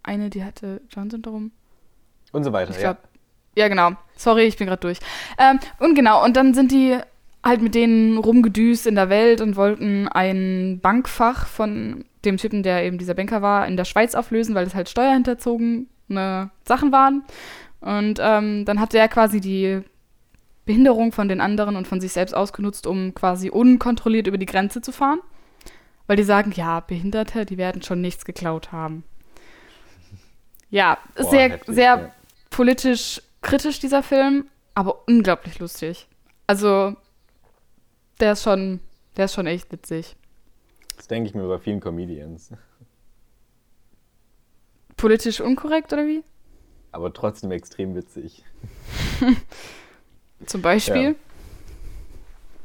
eine, 0.02 0.30
die 0.30 0.44
hatte 0.44 0.80
Down-Syndrom. 0.94 1.52
Und 2.32 2.44
so 2.44 2.52
weiter, 2.52 2.72
Ich 2.72 2.78
glaube, 2.78 3.00
ja. 3.02 3.11
Genau. 3.54 3.92
Sorry, 4.16 4.44
ich 4.44 4.56
bin 4.56 4.66
gerade 4.66 4.80
durch. 4.80 4.98
Ähm, 5.38 5.58
und 5.78 5.94
genau, 5.94 6.24
und 6.24 6.36
dann 6.36 6.54
sind 6.54 6.72
die 6.72 6.98
halt 7.44 7.60
mit 7.60 7.74
denen 7.74 8.18
rumgedüst 8.18 8.86
in 8.86 8.94
der 8.94 9.08
Welt 9.08 9.40
und 9.40 9.56
wollten 9.56 10.08
ein 10.08 10.78
Bankfach 10.80 11.46
von 11.46 12.04
dem 12.24 12.36
Typen, 12.36 12.62
der 12.62 12.84
eben 12.84 12.98
dieser 12.98 13.14
Banker 13.14 13.42
war, 13.42 13.66
in 13.66 13.76
der 13.76 13.84
Schweiz 13.84 14.14
auflösen, 14.14 14.54
weil 14.54 14.66
es 14.66 14.74
halt 14.74 14.88
steuerhinterzogene 14.88 16.50
Sachen 16.64 16.92
waren. 16.92 17.24
Und 17.80 18.20
ähm, 18.22 18.64
dann 18.64 18.78
hat 18.78 18.92
der 18.92 19.08
quasi 19.08 19.40
die 19.40 19.82
Behinderung 20.64 21.10
von 21.10 21.28
den 21.28 21.40
anderen 21.40 21.74
und 21.74 21.88
von 21.88 22.00
sich 22.00 22.12
selbst 22.12 22.34
ausgenutzt, 22.34 22.86
um 22.86 23.14
quasi 23.14 23.50
unkontrolliert 23.50 24.28
über 24.28 24.38
die 24.38 24.46
Grenze 24.46 24.80
zu 24.80 24.92
fahren. 24.92 25.18
Weil 26.06 26.16
die 26.16 26.22
sagen, 26.22 26.52
ja, 26.54 26.80
Behinderte, 26.80 27.44
die 27.44 27.58
werden 27.58 27.82
schon 27.82 28.00
nichts 28.00 28.24
geklaut 28.24 28.70
haben. 28.70 29.02
Ja, 30.70 30.98
Boah, 31.16 31.30
sehr, 31.30 31.50
heftig, 31.50 31.74
sehr 31.74 31.96
ja. 31.96 32.12
politisch 32.50 33.20
kritisch, 33.42 33.78
dieser 33.80 34.02
Film, 34.02 34.48
aber 34.74 35.06
unglaublich 35.06 35.58
lustig. 35.58 36.08
Also, 36.46 36.96
der 38.20 38.32
ist 38.32 38.42
schon, 38.42 38.80
der 39.16 39.26
ist 39.26 39.34
schon 39.34 39.46
echt 39.46 39.70
witzig. 39.72 40.16
Das 40.96 41.08
denke 41.08 41.28
ich 41.28 41.34
mir 41.34 41.46
bei 41.46 41.58
vielen 41.58 41.80
Comedians. 41.80 42.52
Politisch 44.96 45.40
unkorrekt, 45.40 45.92
oder 45.92 46.06
wie? 46.06 46.22
Aber 46.92 47.12
trotzdem 47.12 47.50
extrem 47.50 47.94
witzig. 47.94 48.44
Zum 50.46 50.62
Beispiel. 50.62 51.16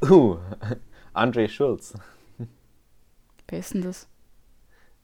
Uh, 0.02 0.36
André 1.14 1.48
Schulz. 1.48 1.94
Wer 3.48 3.58
ist 3.58 3.74
denn 3.74 3.82
das? 3.82 4.06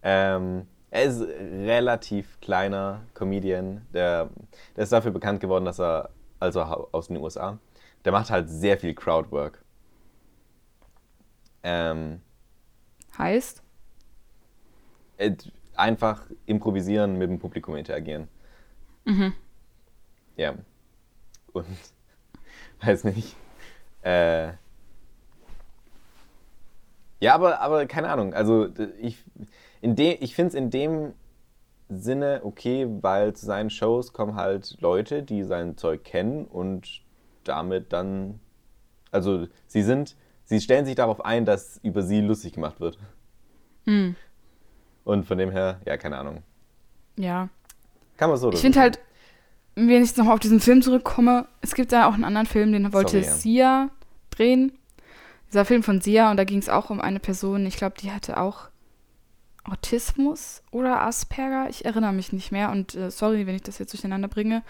Ähm, 0.02 0.66
er 0.94 1.02
ist 1.06 1.20
relativ 1.22 2.40
kleiner 2.40 3.02
Comedian. 3.14 3.84
Der, 3.92 4.30
der 4.76 4.84
ist 4.84 4.92
dafür 4.92 5.10
bekannt 5.10 5.40
geworden, 5.40 5.64
dass 5.64 5.80
er, 5.80 6.10
also 6.38 6.62
aus 6.62 7.08
den 7.08 7.16
USA, 7.16 7.58
der 8.04 8.12
macht 8.12 8.30
halt 8.30 8.48
sehr 8.48 8.78
viel 8.78 8.94
Crowdwork. 8.94 9.60
Ähm, 11.64 12.20
Heißt? 13.18 13.60
et- 15.18 15.50
einfach 15.74 16.26
improvisieren, 16.46 17.18
mit 17.18 17.28
dem 17.28 17.40
Publikum 17.40 17.74
interagieren. 17.74 18.28
Mhm. 19.04 19.32
Ja. 20.36 20.54
Und, 21.52 21.66
weiß 22.82 23.02
nicht. 23.02 23.34
Äh, 24.02 24.52
ja, 27.18 27.34
aber, 27.34 27.60
aber 27.60 27.86
keine 27.86 28.10
Ahnung. 28.10 28.32
Also 28.32 28.68
ich, 29.00 29.24
in 29.84 29.96
de, 29.96 30.14
ich 30.20 30.34
finde 30.34 30.48
es 30.48 30.54
in 30.54 30.70
dem 30.70 31.12
Sinne 31.90 32.40
okay, 32.42 32.86
weil 33.02 33.34
zu 33.34 33.44
seinen 33.44 33.68
Shows 33.68 34.14
kommen 34.14 34.34
halt 34.34 34.78
Leute, 34.80 35.22
die 35.22 35.44
sein 35.44 35.76
Zeug 35.76 36.04
kennen 36.04 36.46
und 36.46 37.02
damit 37.44 37.92
dann, 37.92 38.40
also 39.10 39.46
sie 39.66 39.82
sind, 39.82 40.16
sie 40.44 40.62
stellen 40.62 40.86
sich 40.86 40.94
darauf 40.94 41.22
ein, 41.22 41.44
dass 41.44 41.80
über 41.82 42.02
sie 42.02 42.22
lustig 42.22 42.54
gemacht 42.54 42.80
wird. 42.80 42.98
Hm. 43.84 44.16
Und 45.04 45.26
von 45.26 45.36
dem 45.36 45.50
her, 45.50 45.82
ja, 45.84 45.98
keine 45.98 46.16
Ahnung. 46.16 46.42
Ja. 47.16 47.50
Kann 48.16 48.30
man 48.30 48.38
so 48.38 48.50
Ich 48.52 48.60
finde 48.60 48.80
halt, 48.80 48.98
wenn 49.74 50.02
ich 50.02 50.16
nochmal 50.16 50.32
auf 50.32 50.40
diesen 50.40 50.60
Film 50.60 50.80
zurückkomme, 50.80 51.46
es 51.60 51.74
gibt 51.74 51.92
da 51.92 52.08
auch 52.08 52.14
einen 52.14 52.24
anderen 52.24 52.46
Film, 52.46 52.72
den 52.72 52.90
wollte 52.94 53.22
Sorry, 53.22 53.24
ja. 53.26 53.32
Sia 53.32 53.90
drehen. 54.30 54.72
Dieser 55.48 55.66
Film 55.66 55.82
von 55.82 56.00
Sia 56.00 56.30
und 56.30 56.38
da 56.38 56.44
ging 56.44 56.58
es 56.58 56.70
auch 56.70 56.88
um 56.88 57.02
eine 57.02 57.20
Person, 57.20 57.66
ich 57.66 57.76
glaube, 57.76 57.96
die 58.00 58.10
hatte 58.10 58.38
auch 58.40 58.70
Autismus 59.64 60.62
oder 60.70 61.02
Asperger. 61.02 61.68
Ich 61.70 61.84
erinnere 61.84 62.12
mich 62.12 62.32
nicht 62.32 62.52
mehr 62.52 62.70
und 62.70 62.94
äh, 62.94 63.10
sorry, 63.10 63.46
wenn 63.46 63.54
ich 63.54 63.62
das 63.62 63.78
jetzt 63.78 63.92
durcheinander 63.92 64.28
bringe. 64.28 64.62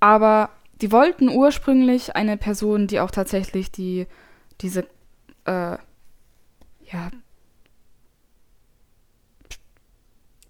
Aber 0.00 0.50
die 0.80 0.92
wollten 0.92 1.28
ursprünglich 1.28 2.14
eine 2.14 2.36
Person, 2.36 2.86
die 2.86 3.00
auch 3.00 3.10
tatsächlich 3.10 3.72
die, 3.72 4.06
diese, 4.60 4.86
äh, 5.44 5.76
ja, 6.90 7.10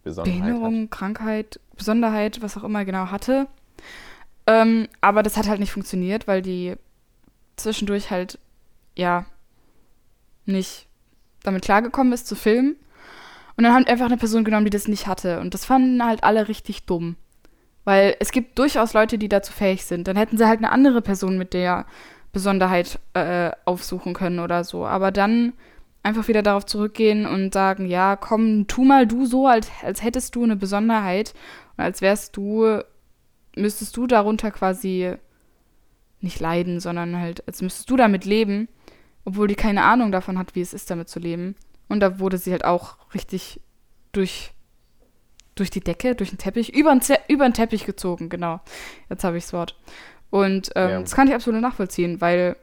Besonderheit 0.03 0.41
hat. 0.41 0.47
Behinderung, 0.47 0.91
Krankheit, 0.91 1.61
Besonderheit, 1.77 2.43
was 2.43 2.57
auch 2.57 2.65
immer 2.65 2.85
genau 2.85 3.11
hatte. 3.11 3.47
Ähm, 4.47 4.89
aber 5.01 5.23
das 5.23 5.37
hat 5.37 5.49
halt 5.49 5.61
nicht 5.61 5.73
funktioniert, 5.73 6.27
weil 6.27 6.43
die 6.43 6.75
zwischendurch 7.57 8.11
halt, 8.11 8.39
ja, 8.97 9.27
nicht 10.47 10.87
damit 11.43 11.63
klargekommen 11.63 12.13
ist 12.13 12.27
zu 12.27 12.35
filmen. 12.35 12.77
Und 13.59 13.65
dann 13.65 13.75
haben 13.75 13.89
einfach 13.89 14.07
eine 14.07 14.17
Person 14.17 14.45
genommen, 14.45 14.67
die 14.67 14.71
das 14.71 14.87
nicht 14.87 15.09
hatte. 15.09 15.41
Und 15.41 15.53
das 15.53 15.65
fanden 15.65 16.05
halt 16.05 16.23
alle 16.23 16.47
richtig 16.47 16.87
dumm. 16.87 17.17
Weil 17.83 18.15
es 18.21 18.31
gibt 18.31 18.57
durchaus 18.57 18.93
Leute, 18.93 19.19
die 19.19 19.29
dazu 19.29 19.53
fähig 19.53 19.85
sind. 19.85 20.07
Dann 20.07 20.17
hätten 20.17 20.39
sie 20.39 20.47
halt 20.47 20.59
eine 20.59 20.71
andere 20.71 21.03
Person 21.03 21.39
mit 21.39 21.55
der 21.55 21.85
Besonderheit 22.33 23.01
äh, 23.15 23.51
aufsuchen 23.65 24.15
können 24.15 24.39
oder 24.39 24.63
so. 24.63 24.87
Aber 24.87 25.11
dann 25.11 25.55
einfach 26.05 26.29
wieder 26.29 26.45
darauf 26.45 26.67
zurückgehen 26.67 27.27
und 27.27 27.53
sagen, 27.53 27.87
ja, 27.87 28.15
komm, 28.15 28.69
tu 28.69 28.85
mal 28.85 29.09
du 29.09 29.27
so, 29.27 29.49
als, 29.49 29.69
als 29.83 30.05
hättest 30.05 30.37
du 30.37 30.45
eine 30.45 30.55
Besonderheit 30.55 31.35
und 31.77 31.83
als 31.83 32.01
wärst 32.01 32.37
du, 32.37 32.81
müsstest 33.57 33.97
du 33.97 34.07
darunter 34.07 34.53
quasi 34.53 35.15
nicht 36.21 36.39
leiden, 36.39 36.79
sondern 36.79 37.19
halt, 37.19 37.45
als 37.49 37.61
müsstest 37.61 37.91
du 37.91 37.97
damit 37.97 38.25
leben, 38.25 38.69
obwohl 39.25 39.49
die 39.49 39.57
keine 39.57 39.83
Ahnung 39.83 40.13
davon 40.13 40.39
hat, 40.39 40.55
wie 40.55 40.61
es 40.61 40.73
ist, 40.73 40.93
damit 40.93 41.09
zu 41.09 41.19
leben. 41.19 41.57
Und 41.89 42.01
da 42.01 42.19
wurde 42.19 42.39
sie 42.39 42.53
halt 42.53 42.65
auch 42.65 42.97
richtig 43.15 43.61
durch, 44.13 44.53
durch 45.55 45.71
die 45.71 45.81
Decke, 45.81 46.15
durch 46.15 46.31
den 46.31 46.39
Teppich, 46.39 46.75
über 46.75 46.91
den, 46.95 47.01
Ze- 47.01 47.19
über 47.29 47.49
den 47.49 47.55
Teppich 47.55 47.87
gezogen, 47.87 48.29
genau. 48.29 48.61
Jetzt 49.09 49.25
habe 49.25 49.39
ich 49.39 49.45
das 49.45 49.53
Wort. 49.53 49.79
Und 50.31 50.71
ähm, 50.77 50.91
Ja. 50.91 51.01
das 51.01 51.15
kann 51.15 51.29
ich 51.29 51.35
absolut 51.35 51.61
nachvollziehen, 51.63 52.21
weil 52.21 52.57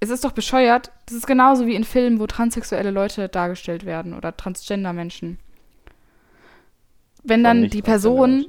es 0.00 0.10
ist 0.10 0.24
doch 0.24 0.32
bescheuert. 0.32 0.92
Das 1.06 1.16
ist 1.16 1.26
genauso 1.26 1.66
wie 1.66 1.74
in 1.74 1.84
Filmen, 1.84 2.20
wo 2.20 2.26
transsexuelle 2.26 2.90
Leute 2.90 3.28
dargestellt 3.28 3.84
werden 3.84 4.14
oder 4.14 4.36
Transgender-Menschen. 4.36 5.38
Wenn 7.22 7.42
dann 7.42 7.60
nicht 7.62 7.74
die 7.74 7.82
Person, 7.82 8.46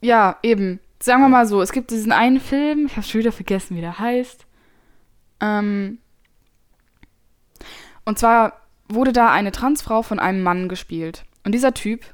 ja, 0.00 0.38
eben, 0.42 0.80
sagen 1.00 1.22
wir 1.22 1.28
mal 1.28 1.46
so, 1.46 1.62
es 1.62 1.72
gibt 1.72 1.90
diesen 1.92 2.12
einen 2.12 2.40
Film, 2.40 2.86
ich 2.86 2.96
habe 2.96 3.06
schon 3.06 3.20
wieder 3.20 3.32
vergessen, 3.32 3.76
wie 3.76 3.80
der 3.80 3.98
heißt. 3.98 4.44
Ähm, 5.40 5.98
und 8.10 8.18
zwar 8.18 8.54
wurde 8.88 9.12
da 9.12 9.30
eine 9.30 9.52
Transfrau 9.52 10.02
von 10.02 10.18
einem 10.18 10.42
Mann 10.42 10.68
gespielt. 10.68 11.24
Und 11.44 11.52
dieser 11.52 11.74
Typ, 11.74 12.04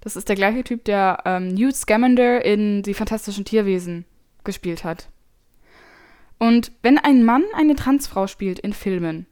das 0.00 0.16
ist 0.16 0.30
der 0.30 0.34
gleiche 0.34 0.64
Typ, 0.64 0.82
der 0.86 1.18
ähm, 1.26 1.48
Newt 1.48 1.76
Scamander 1.76 2.42
in 2.42 2.82
Die 2.82 2.94
Fantastischen 2.94 3.44
Tierwesen 3.44 4.06
gespielt 4.44 4.82
hat. 4.82 5.10
Und 6.38 6.72
wenn 6.80 6.96
ein 6.96 7.22
Mann 7.22 7.44
eine 7.54 7.76
Transfrau 7.76 8.28
spielt 8.28 8.60
in 8.60 8.72
Filmen, 8.72 9.26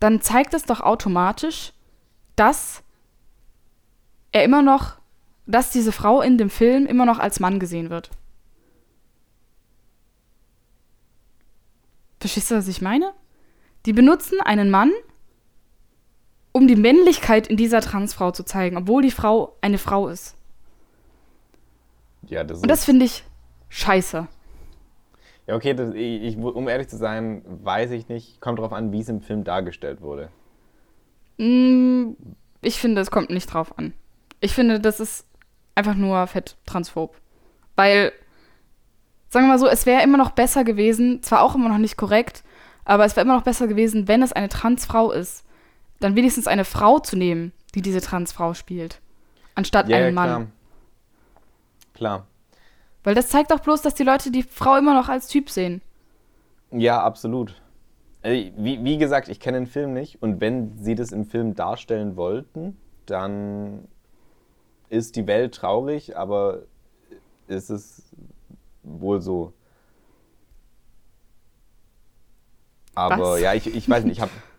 dann 0.00 0.22
zeigt 0.22 0.54
es 0.54 0.64
doch 0.64 0.80
automatisch, 0.80 1.74
dass 2.36 2.82
er 4.32 4.44
immer 4.44 4.62
noch, 4.62 4.96
dass 5.44 5.70
diese 5.70 5.92
Frau 5.92 6.22
in 6.22 6.38
dem 6.38 6.48
Film 6.48 6.86
immer 6.86 7.04
noch 7.04 7.18
als 7.18 7.38
Mann 7.38 7.60
gesehen 7.60 7.90
wird. 7.90 8.08
Verstehst 12.18 12.50
du, 12.50 12.54
was 12.54 12.66
ich 12.66 12.80
meine? 12.80 13.12
Die 13.84 13.92
benutzen 13.92 14.40
einen 14.40 14.70
Mann, 14.70 14.90
um 16.54 16.68
die 16.68 16.76
Männlichkeit 16.76 17.48
in 17.48 17.56
dieser 17.56 17.80
Transfrau 17.80 18.30
zu 18.30 18.44
zeigen, 18.44 18.76
obwohl 18.76 19.02
die 19.02 19.10
Frau 19.10 19.56
eine 19.60 19.76
Frau 19.76 20.06
ist. 20.08 20.36
Ja, 22.22 22.44
das 22.44 22.62
Und 22.62 22.68
das 22.70 22.84
finde 22.84 23.04
ich 23.04 23.24
scheiße. 23.68 24.28
Ja, 25.48 25.56
okay, 25.56 25.74
das, 25.74 25.92
ich, 25.94 26.22
ich, 26.22 26.36
um 26.38 26.68
ehrlich 26.68 26.88
zu 26.88 26.96
sein, 26.96 27.42
weiß 27.44 27.90
ich 27.90 28.08
nicht. 28.08 28.40
Kommt 28.40 28.60
drauf 28.60 28.72
an, 28.72 28.92
wie 28.92 29.00
es 29.00 29.08
im 29.08 29.20
Film 29.20 29.42
dargestellt 29.44 30.00
wurde. 30.00 30.30
Mm, 31.38 32.12
Ich 32.62 32.78
finde, 32.78 33.00
es 33.02 33.10
kommt 33.10 33.30
nicht 33.30 33.52
drauf 33.52 33.76
an. 33.76 33.92
Ich 34.40 34.54
finde, 34.54 34.78
das 34.78 35.00
ist 35.00 35.26
einfach 35.74 35.96
nur 35.96 36.24
fett 36.28 36.56
transphob. 36.66 37.16
Weil, 37.74 38.12
sagen 39.28 39.46
wir 39.46 39.50
mal 39.54 39.58
so, 39.58 39.66
es 39.66 39.86
wäre 39.86 40.04
immer 40.04 40.18
noch 40.18 40.30
besser 40.30 40.62
gewesen, 40.62 41.20
zwar 41.24 41.42
auch 41.42 41.56
immer 41.56 41.68
noch 41.68 41.78
nicht 41.78 41.96
korrekt, 41.96 42.44
aber 42.84 43.04
es 43.04 43.16
wäre 43.16 43.24
immer 43.26 43.34
noch 43.34 43.42
besser 43.42 43.66
gewesen, 43.66 44.06
wenn 44.06 44.22
es 44.22 44.32
eine 44.32 44.48
Transfrau 44.48 45.10
ist, 45.10 45.43
dann 46.04 46.16
wenigstens 46.16 46.46
eine 46.46 46.64
Frau 46.64 46.98
zu 46.98 47.16
nehmen, 47.16 47.52
die 47.74 47.82
diese 47.82 48.00
Transfrau 48.00 48.54
spielt, 48.54 49.00
anstatt 49.54 49.88
Ja, 49.88 49.96
einen 49.96 50.14
Mann. 50.14 50.28
klar. 50.28 50.46
Klar. 51.94 52.26
Weil 53.04 53.14
das 53.14 53.28
zeigt 53.28 53.50
doch 53.50 53.60
bloß, 53.60 53.82
dass 53.82 53.94
die 53.94 54.02
Leute 54.02 54.30
die 54.30 54.42
Frau 54.42 54.76
immer 54.76 54.94
noch 54.94 55.08
als 55.08 55.28
Typ 55.28 55.48
sehen. 55.50 55.80
Ja, 56.70 57.02
absolut. 57.02 57.60
Äh, 58.22 58.50
Wie, 58.56 58.82
wie 58.84 58.98
gesagt, 58.98 59.28
ich 59.28 59.40
kenne 59.40 59.58
den 59.58 59.66
Film 59.66 59.92
nicht 59.92 60.20
und 60.22 60.40
wenn 60.40 60.76
sie 60.82 60.94
das 60.94 61.12
im 61.12 61.24
Film 61.24 61.54
darstellen 61.54 62.16
wollten, 62.16 62.76
dann 63.06 63.86
ist 64.88 65.16
die 65.16 65.26
Welt 65.26 65.54
traurig, 65.54 66.16
aber 66.16 66.62
ist 67.46 67.70
es 67.70 68.02
wohl 68.82 69.20
so. 69.20 69.52
Aber 72.94 73.32
Was? 73.32 73.40
ja, 73.40 73.54
ich, 73.54 73.66
ich 73.74 73.88
weiß 73.88 74.04
nicht, 74.04 74.16
ich 74.18 74.20
habe. 74.20 74.30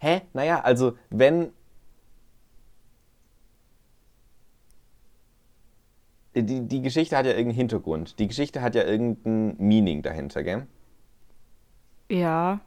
Hä? 0.00 0.22
Naja, 0.32 0.60
also 0.60 0.96
wenn. 1.10 1.52
Die, 6.34 6.68
die 6.68 6.82
Geschichte 6.82 7.16
hat 7.16 7.26
ja 7.26 7.32
irgendeinen 7.32 7.56
Hintergrund. 7.56 8.18
Die 8.20 8.28
Geschichte 8.28 8.62
hat 8.62 8.76
ja 8.76 8.84
irgendein 8.84 9.56
Meaning 9.58 10.02
dahinter, 10.02 10.44
gell? 10.44 10.68
Ja. 12.08 12.60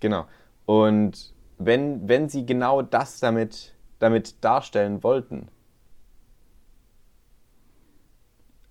Genau. 0.00 0.26
Und 0.66 1.32
wenn, 1.58 2.06
wenn 2.08 2.28
sie 2.28 2.44
genau 2.44 2.82
das 2.82 3.18
damit, 3.20 3.74
damit 3.98 4.44
darstellen 4.44 5.02
wollten, 5.02 5.48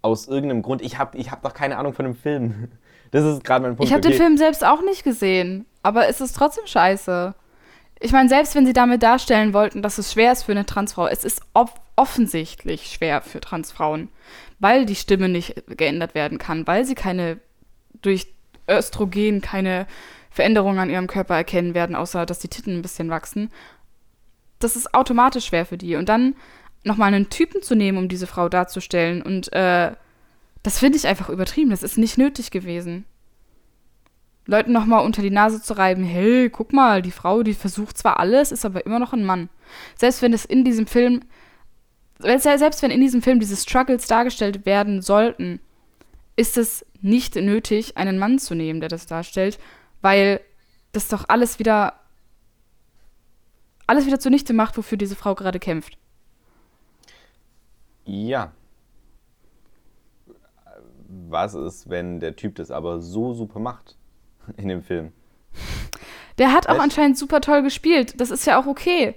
aus 0.01 0.27
irgendeinem 0.27 0.61
Grund, 0.61 0.81
ich 0.81 0.97
habe 0.97 1.17
ich 1.17 1.31
hab 1.31 1.41
doch 1.41 1.53
keine 1.53 1.77
Ahnung 1.77 1.93
von 1.93 2.05
dem 2.05 2.15
Film. 2.15 2.69
Das 3.11 3.25
ist 3.25 3.43
gerade 3.43 3.63
mein 3.63 3.75
Punkt. 3.75 3.87
Ich 3.87 3.91
habe 3.91 4.01
den 4.01 4.11
okay. 4.11 4.19
Film 4.21 4.37
selbst 4.37 4.63
auch 4.63 4.83
nicht 4.83 5.03
gesehen, 5.03 5.65
aber 5.83 6.07
es 6.07 6.21
ist 6.21 6.35
trotzdem 6.35 6.65
scheiße. 6.65 7.33
Ich 7.99 8.11
meine, 8.11 8.29
selbst 8.29 8.55
wenn 8.55 8.65
sie 8.65 8.73
damit 8.73 9.03
darstellen 9.03 9.53
wollten, 9.53 9.81
dass 9.81 9.97
es 9.97 10.13
schwer 10.13 10.31
ist 10.31 10.43
für 10.43 10.53
eine 10.53 10.65
Transfrau, 10.65 11.07
es 11.07 11.23
ist 11.23 11.41
off 11.53 11.73
offensichtlich 11.95 12.85
schwer 12.85 13.21
für 13.21 13.41
Transfrauen, 13.41 14.07
weil 14.59 14.85
die 14.85 14.95
Stimme 14.95 15.27
nicht 15.27 15.61
geändert 15.67 16.15
werden 16.15 16.37
kann, 16.37 16.65
weil 16.65 16.85
sie 16.85 16.95
keine 16.95 17.41
durch 18.01 18.33
Östrogen 18.69 19.41
keine 19.41 19.85
Veränderungen 20.31 20.79
an 20.79 20.89
ihrem 20.89 21.07
Körper 21.07 21.35
erkennen 21.35 21.73
werden, 21.73 21.97
außer 21.97 22.25
dass 22.25 22.39
die 22.39 22.47
Titten 22.47 22.77
ein 22.77 22.81
bisschen 22.81 23.09
wachsen. 23.09 23.51
Das 24.59 24.77
ist 24.77 24.93
automatisch 24.93 25.47
schwer 25.47 25.65
für 25.65 25.77
die. 25.77 25.95
Und 25.97 26.07
dann 26.07 26.35
nochmal 26.85 27.13
einen 27.13 27.29
Typen 27.29 27.61
zu 27.61 27.75
nehmen, 27.75 27.97
um 27.97 28.07
diese 28.07 28.27
Frau 28.27 28.47
darzustellen 28.47 29.21
und 29.21 29.51
äh, 29.51 29.91
das 30.63 30.79
finde 30.79 30.97
ich 30.97 31.07
einfach 31.07 31.29
übertrieben. 31.29 31.69
Das 31.69 31.83
ist 31.83 31.97
nicht 31.97 32.17
nötig 32.17 32.51
gewesen. 32.51 33.05
Leuten 34.49 34.71
nochmal 34.71 35.05
unter 35.05 35.21
die 35.21 35.29
Nase 35.29 35.61
zu 35.61 35.77
reiben, 35.77 36.03
hey, 36.03 36.49
guck 36.49 36.73
mal, 36.73 37.03
die 37.03 37.11
Frau, 37.11 37.43
die 37.43 37.53
versucht 37.53 37.99
zwar 37.99 38.19
alles, 38.19 38.51
ist 38.51 38.65
aber 38.65 38.83
immer 38.83 38.97
noch 38.97 39.13
ein 39.13 39.23
Mann. 39.23 39.47
Selbst 39.95 40.23
wenn 40.23 40.33
es 40.33 40.43
in 40.43 40.65
diesem 40.65 40.87
Film, 40.87 41.21
selbst 42.17 42.81
wenn 42.81 42.89
in 42.89 42.99
diesem 42.99 43.21
Film 43.21 43.39
diese 43.39 43.55
Struggles 43.55 44.07
dargestellt 44.07 44.65
werden 44.65 45.03
sollten, 45.03 45.59
ist 46.35 46.57
es 46.57 46.83
nicht 46.99 47.35
nötig, 47.35 47.95
einen 47.95 48.17
Mann 48.17 48.39
zu 48.39 48.55
nehmen, 48.55 48.79
der 48.79 48.89
das 48.89 49.05
darstellt, 49.05 49.59
weil 50.01 50.41
das 50.93 51.09
doch 51.09 51.25
alles 51.27 51.59
wieder 51.59 51.93
alles 53.85 54.07
wieder 54.07 54.19
zunichte 54.19 54.53
macht, 54.53 54.77
wofür 54.77 54.97
diese 54.97 55.15
Frau 55.15 55.35
gerade 55.35 55.59
kämpft. 55.59 55.97
Ja. 58.05 58.51
Was 61.07 61.53
ist, 61.53 61.89
wenn 61.89 62.19
der 62.19 62.35
Typ 62.35 62.55
das 62.55 62.71
aber 62.71 62.99
so 62.99 63.33
super 63.33 63.59
macht 63.59 63.98
in 64.57 64.67
dem 64.67 64.83
Film? 64.83 65.11
Der 66.37 66.53
hat 66.53 66.67
auch 66.67 66.75
Echt? 66.75 66.81
anscheinend 66.83 67.17
super 67.17 67.41
toll 67.41 67.61
gespielt. 67.63 68.19
Das 68.19 68.31
ist 68.31 68.45
ja 68.45 68.59
auch 68.59 68.65
okay. 68.65 69.15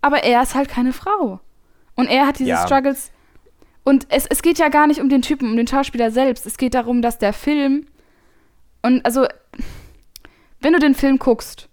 Aber 0.00 0.24
er 0.24 0.42
ist 0.42 0.54
halt 0.54 0.68
keine 0.68 0.92
Frau. 0.92 1.40
Und 1.94 2.08
er 2.08 2.26
hat 2.26 2.38
diese 2.38 2.50
Ja. 2.50 2.66
Struggles. 2.66 3.10
Und 3.84 4.06
es, 4.10 4.26
es 4.26 4.42
geht 4.42 4.58
ja 4.58 4.68
gar 4.68 4.86
nicht 4.86 5.00
um 5.00 5.08
den 5.08 5.22
Typen, 5.22 5.48
um 5.48 5.56
den 5.56 5.66
Schauspieler 5.66 6.10
selbst. 6.10 6.44
Es 6.44 6.58
geht 6.58 6.74
darum, 6.74 7.02
dass 7.02 7.18
der 7.18 7.32
Film. 7.32 7.86
Und 8.82 9.04
also, 9.04 9.26
wenn 10.60 10.72
du 10.72 10.78
den 10.78 10.94
Film 10.94 11.18
guckst 11.18 11.68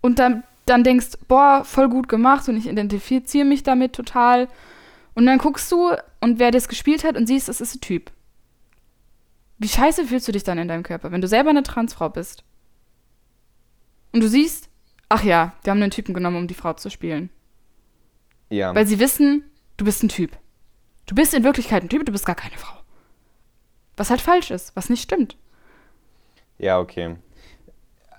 und 0.00 0.18
dann, 0.18 0.44
dann 0.66 0.84
denkst, 0.84 1.18
boah, 1.26 1.64
voll 1.64 1.88
gut 1.88 2.08
gemacht 2.08 2.48
und 2.48 2.56
ich 2.56 2.68
identifiziere 2.68 3.44
mich 3.44 3.62
damit 3.64 3.94
total. 3.94 4.48
Und 5.14 5.26
dann 5.26 5.38
guckst 5.38 5.70
du 5.72 5.92
und 6.20 6.38
wer 6.38 6.50
das 6.50 6.68
gespielt 6.68 7.04
hat 7.04 7.16
und 7.16 7.26
siehst, 7.26 7.48
es 7.48 7.60
ist 7.60 7.76
ein 7.76 7.80
Typ. 7.80 8.10
Wie 9.64 9.68
scheiße 9.68 10.04
fühlst 10.04 10.28
du 10.28 10.32
dich 10.32 10.44
dann 10.44 10.58
in 10.58 10.68
deinem 10.68 10.82
Körper, 10.82 11.10
wenn 11.10 11.22
du 11.22 11.26
selber 11.26 11.48
eine 11.48 11.62
Transfrau 11.62 12.10
bist? 12.10 12.44
Und 14.12 14.20
du 14.20 14.28
siehst, 14.28 14.68
ach 15.08 15.24
ja, 15.24 15.54
die 15.64 15.70
haben 15.70 15.80
einen 15.80 15.90
Typen 15.90 16.12
genommen, 16.12 16.36
um 16.36 16.46
die 16.46 16.52
Frau 16.52 16.74
zu 16.74 16.90
spielen. 16.90 17.30
Ja. 18.50 18.74
Weil 18.74 18.86
sie 18.86 18.98
wissen, 18.98 19.42
du 19.78 19.86
bist 19.86 20.02
ein 20.02 20.10
Typ. 20.10 20.36
Du 21.06 21.14
bist 21.14 21.32
in 21.32 21.44
Wirklichkeit 21.44 21.82
ein 21.82 21.88
Typ, 21.88 22.04
du 22.04 22.12
bist 22.12 22.26
gar 22.26 22.34
keine 22.34 22.58
Frau. 22.58 22.76
Was 23.96 24.10
halt 24.10 24.20
falsch 24.20 24.50
ist, 24.50 24.76
was 24.76 24.90
nicht 24.90 25.00
stimmt. 25.00 25.38
Ja, 26.58 26.78
okay. 26.78 27.16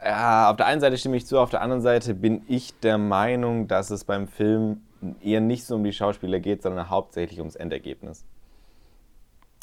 Ja, 0.03 0.49
auf 0.49 0.57
der 0.57 0.65
einen 0.65 0.81
Seite 0.81 0.97
stimme 0.97 1.17
ich 1.17 1.27
zu, 1.27 1.37
auf 1.37 1.51
der 1.51 1.61
anderen 1.61 1.83
Seite 1.83 2.15
bin 2.15 2.41
ich 2.47 2.73
der 2.79 2.97
Meinung, 2.97 3.67
dass 3.67 3.91
es 3.91 4.03
beim 4.03 4.27
Film 4.27 4.81
eher 5.21 5.41
nicht 5.41 5.65
so 5.65 5.75
um 5.75 5.83
die 5.83 5.93
Schauspieler 5.93 6.39
geht, 6.39 6.63
sondern 6.63 6.89
hauptsächlich 6.89 7.37
ums 7.37 7.55
Endergebnis 7.55 8.25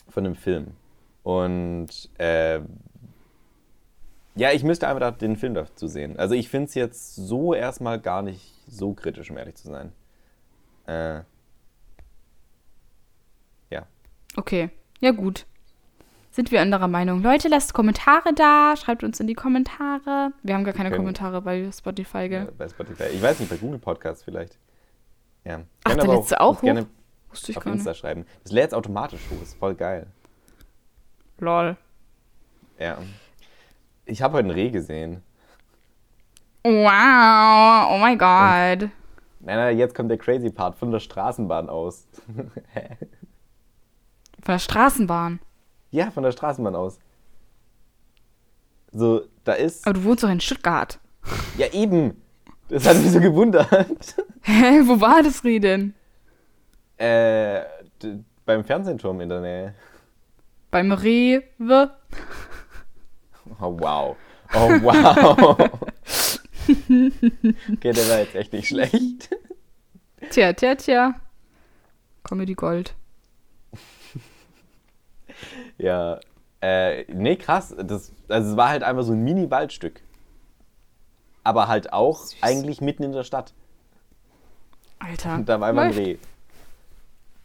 von 0.09 0.22
dem 0.22 0.37
Film. 0.37 0.76
Und 1.23 1.89
äh, 2.18 2.61
ja, 4.35 4.51
ich 4.53 4.64
müsste 4.64 4.89
einfach 4.89 5.16
den 5.18 5.37
Film 5.37 5.55
dazu 5.55 5.87
sehen. 5.87 6.18
Also 6.18 6.35
ich 6.35 6.49
finde 6.49 6.68
es 6.68 6.75
jetzt 6.75 7.14
so 7.16 7.55
erstmal 7.55 8.01
gar 8.01 8.23
nicht 8.23 8.55
so 8.66 8.93
kritisch, 8.95 9.31
um 9.31 9.37
ehrlich 9.37 9.57
zu 9.57 9.68
sein. 9.68 9.93
Äh, 10.87 11.20
ja. 13.70 13.87
Okay, 14.37 14.70
ja 15.01 15.11
gut. 15.12 15.47
Sind 16.31 16.51
wir 16.51 16.62
anderer 16.62 16.89
Meinung? 16.89 17.23
Leute, 17.23 17.49
lasst 17.49 17.75
Kommentare 17.75 18.33
da, 18.35 18.75
schreibt 18.77 19.05
uns 19.05 19.20
in 19.20 19.27
die 19.27 19.35
Kommentare. 19.35 20.33
Wir 20.43 20.55
haben 20.55 20.64
gar 20.64 20.73
keine 20.73 20.91
Kommentare 20.91 21.43
bei 21.43 21.70
Spotify, 21.70 22.18
Ja, 22.23 22.27
gell? 22.29 22.53
bei 22.57 22.68
Spotify. 22.70 23.05
Ich 23.12 23.20
weiß 23.20 23.39
nicht, 23.41 23.51
bei 23.51 23.57
Google 23.59 23.79
Podcasts 23.79 24.25
vielleicht. 24.25 24.59
Ja. 25.45 25.61
Ach, 25.85 25.91
Können 25.91 25.99
da 25.99 26.05
aber 26.05 26.14
lädst 26.16 26.31
du 26.33 26.41
auch 26.41 26.57
hoch? 26.57 26.62
gerne 26.62 26.87
Wusste 27.29 27.53
ich 27.53 27.59
auf 27.59 27.66
Insta 27.66 27.93
schreiben. 27.93 28.25
Das 28.45 28.53
lädt 28.53 28.73
automatisch 28.73 29.20
hoch, 29.31 29.43
ist 29.43 29.59
voll 29.59 29.75
geil. 29.75 30.07
Lol. 31.43 31.76
Ja. 32.78 32.99
Ich 34.07 34.22
habe 34.22 34.34
heute 34.38 34.49
ein 34.49 34.53
Reh 34.53 34.70
gesehen. 34.70 35.22
Wow, 36.64 37.88
oh 37.90 37.99
my 37.99 38.16
god. 38.16 38.88
Nein, 39.40 39.57
nein, 39.57 39.76
jetzt 39.78 39.95
kommt 39.95 40.11
der 40.11 40.18
crazy 40.18 40.51
Part 40.51 40.76
von 40.78 40.90
der 40.93 41.01
Straßenbahn 41.01 41.68
aus. 41.68 42.07
Von 44.45 44.55
der 44.55 44.59
Straßenbahn. 44.59 45.38
ja, 45.93 46.11
von 46.11 46.24
der 46.24 46.32
Straßenbahn 46.32 46.74
aus. 46.74 46.99
So, 48.90 49.22
da 49.45 49.53
ist. 49.53 49.86
Aber 49.86 49.95
du 49.95 50.03
wohnst 50.05 50.24
doch 50.24 50.28
in 50.30 50.40
Stuttgart. 50.40 50.99
Ja, 51.57 51.68
eben. 51.72 52.20
Das 52.68 52.86
hat 52.88 52.97
mich 52.97 53.12
so 53.12 53.20
gewundert. 53.20 53.68
Hä, 54.43 54.80
wo 54.84 55.01
war 55.01 55.22
das 55.22 55.45
Reh 55.45 55.61
denn? 55.61 55.95
äh, 56.99 57.62
beim 58.45 58.64
Fernsehturm 58.64 59.20
in 59.20 59.28
der 59.28 59.40
Nähe. 59.40 59.74
Beim 60.73 60.91
Rewe. 60.91 61.91
Oh, 63.61 63.79
wow. 63.79 64.16
Oh, 64.55 64.70
wow. 64.81 65.39
okay, 67.75 67.93
der 67.93 68.09
war 68.09 68.18
jetzt 68.20 68.35
echt 68.35 68.53
nicht 68.55 68.68
schlecht. 68.68 69.29
Tja, 70.31 70.55
tja, 70.55 70.75
tja. 70.75 71.14
Comedy 72.25 72.55
Gold. 72.55 72.95
Ja, 75.77 76.20
äh, 76.62 77.05
nee, 77.12 77.37
krass. 77.37 77.75
Das, 77.77 78.11
also 78.29 78.53
es 78.53 78.57
war 78.57 78.70
halt 78.70 78.83
einfach 78.83 79.03
so 79.03 79.12
ein 79.12 79.23
Mini-Waldstück. 79.23 80.01
Aber 81.45 81.68
halt 81.68 81.93
auch 81.93 82.25
Süß. 82.25 82.39
eigentlich 82.41 82.81
mitten 82.81 83.03
in 83.03 83.12
der 83.12 83.25
Stadt. 83.25 83.53
Alter. 84.99 85.35
Und 85.35 85.51
da 85.51 85.61
war 85.61 85.68
einfach 85.68 85.83
ein. 85.83 85.93
Reh. 85.93 86.16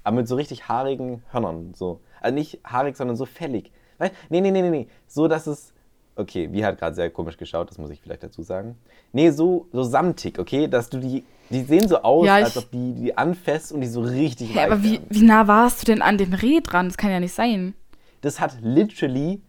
Aber 0.06 0.16
mit 0.16 0.30
so 0.30 0.36
richtig 0.36 0.70
haarigen 0.70 1.24
Hörnern. 1.32 1.74
So. 1.74 2.00
Also 2.22 2.36
nicht 2.36 2.60
haarig, 2.66 2.96
sondern 2.98 3.16
so 3.16 3.26
fällig. 3.26 3.72
Weißt? 3.98 4.14
Nee, 4.30 4.42
nee, 4.42 4.52
nee, 4.52 4.62
nee, 4.62 4.70
nee. 4.70 4.88
So, 5.08 5.28
dass 5.28 5.48
es 5.48 5.74
Okay, 6.18 6.50
wie 6.52 6.66
hat 6.66 6.80
gerade 6.80 6.96
sehr 6.96 7.12
komisch 7.12 7.38
geschaut, 7.38 7.70
das 7.70 7.78
muss 7.78 7.92
ich 7.92 8.02
vielleicht 8.02 8.24
dazu 8.24 8.42
sagen. 8.42 8.76
Nee, 9.14 9.30
so, 9.30 9.68
so 9.72 9.84
samtig, 9.84 10.40
okay? 10.40 10.68
Dass 10.68 10.90
du 10.90 10.98
die. 10.98 11.24
Die 11.50 11.62
sehen 11.62 11.88
so 11.88 12.02
aus, 12.02 12.26
Ja, 12.26 12.36
als 12.36 12.58
ob 12.58 12.72
die 12.72 12.94
die 12.94 13.18
anfasst 13.18 13.72
und 13.72 13.80
die 13.80 13.88
so 13.88 14.02
richtig 14.02 14.54
weich 14.54 14.66
aber 14.66 14.84
wie, 14.84 15.00
wie 15.10 15.22
nah 15.22 15.48
warst 15.48 15.82
du 15.82 15.86
denn 15.86 16.02
an 16.02 16.18
dem 16.18 16.34
Reh 16.34 16.60
dran? 16.60 16.88
Das 16.88 16.98
kann 16.98 17.10
ja 17.10 17.22
nicht 17.22 17.34
sein. 17.34 17.74
Das 18.20 18.42
hat 18.42 18.58
literally 18.62 19.42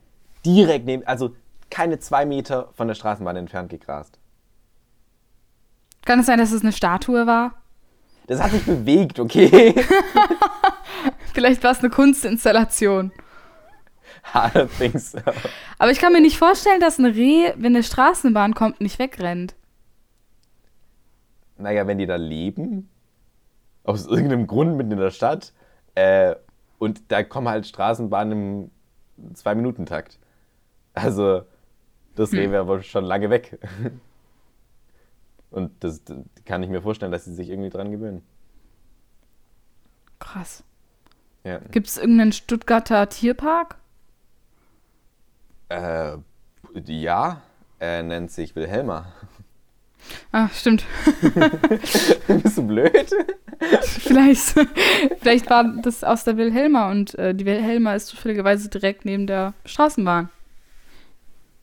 direkt 0.46 0.84
neben. 0.84 1.04
Also 1.06 1.34
keine 1.70 1.98
zwei 1.98 2.24
Meter 2.24 2.68
von 2.74 2.86
der 2.86 2.94
Straßenbahn 2.94 3.34
entfernt 3.34 3.70
gegrast. 3.70 4.18
Kann 6.04 6.20
es 6.20 6.26
sein, 6.26 6.38
dass 6.38 6.52
es 6.52 6.62
eine 6.62 6.72
Statue 6.72 7.26
war? 7.26 7.54
Das 8.28 8.42
hat 8.42 8.50
sich 8.50 8.64
bewegt, 8.64 9.18
okay? 9.18 9.74
Vielleicht 11.32 11.64
war 11.64 11.72
es 11.72 11.80
eine 11.80 11.88
Kunstinstallation. 11.88 13.10
I 14.34 14.48
don't 14.54 14.68
think 14.78 14.98
so. 14.98 15.18
Aber 15.78 15.90
ich 15.90 15.98
kann 15.98 16.12
mir 16.12 16.20
nicht 16.20 16.36
vorstellen, 16.36 16.78
dass 16.78 16.98
ein 16.98 17.06
Reh, 17.06 17.54
wenn 17.56 17.74
eine 17.74 17.82
Straßenbahn 17.82 18.54
kommt, 18.54 18.82
nicht 18.82 18.98
wegrennt. 18.98 19.54
Naja, 21.56 21.86
wenn 21.86 21.96
die 21.96 22.06
da 22.06 22.16
leben, 22.16 22.90
aus 23.84 24.06
irgendeinem 24.06 24.46
Grund 24.46 24.76
mitten 24.76 24.92
in 24.92 24.98
der 24.98 25.10
Stadt, 25.10 25.54
äh, 25.94 26.34
und 26.78 27.10
da 27.10 27.22
kommen 27.22 27.48
halt 27.48 27.66
Straßenbahnen 27.66 28.70
im 29.16 29.34
Zwei-Minuten-Takt. 29.34 30.18
Also, 30.92 31.42
das 32.14 32.32
Reh 32.32 32.50
wäre 32.50 32.66
wohl 32.66 32.82
schon 32.82 33.04
lange 33.04 33.30
weg. 33.30 33.58
Und 35.50 35.72
das, 35.82 36.04
das 36.04 36.18
kann 36.44 36.62
ich 36.62 36.68
mir 36.68 36.82
vorstellen, 36.82 37.12
dass 37.12 37.24
sie 37.24 37.34
sich 37.34 37.48
irgendwie 37.48 37.70
dran 37.70 37.90
gewöhnen. 37.90 38.22
Krass. 40.18 40.64
Ja. 41.44 41.58
Gibt 41.70 41.86
es 41.86 41.96
irgendeinen 41.96 42.32
Stuttgarter 42.32 43.08
Tierpark? 43.08 43.76
Äh, 45.68 46.16
ja, 46.84 47.42
er 47.78 48.02
nennt 48.02 48.30
sich 48.30 48.54
Wilhelma. 48.56 49.12
Ah, 50.32 50.48
stimmt. 50.48 50.84
Bist 52.28 52.58
du 52.58 52.66
blöd? 52.66 53.10
Vielleicht, 53.82 54.54
vielleicht 55.20 55.50
war 55.50 55.64
das 55.82 56.04
aus 56.04 56.24
der 56.24 56.36
Wilhelma 56.36 56.90
und 56.90 57.14
äh, 57.16 57.34
die 57.34 57.44
Wilhelma 57.44 57.94
ist 57.94 58.06
zufälligerweise 58.06 58.68
direkt 58.68 59.04
neben 59.04 59.26
der 59.26 59.54
Straßenbahn. 59.64 60.30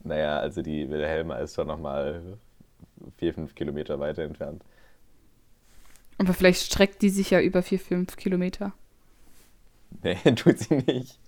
Naja, 0.04 0.40
also 0.40 0.62
die 0.62 0.90
Wilhelma 0.90 1.38
ist 1.38 1.56
schon 1.56 1.68
nochmal 1.68 2.38
vier, 3.18 3.34
fünf 3.34 3.56
Kilometer 3.56 4.00
weiter 4.00 4.24
entfernt. 4.24 4.64
Aber 6.18 6.34
vielleicht 6.34 6.62
streckt 6.64 7.02
die 7.02 7.10
sich 7.10 7.30
ja 7.32 7.42
über 7.42 7.62
vier, 7.62 7.80
fünf 7.80 8.16
Kilometer. 8.16 8.74
Nee, 10.04 10.16
tut 10.36 10.60
sie 10.60 10.76
nicht. 10.76 11.20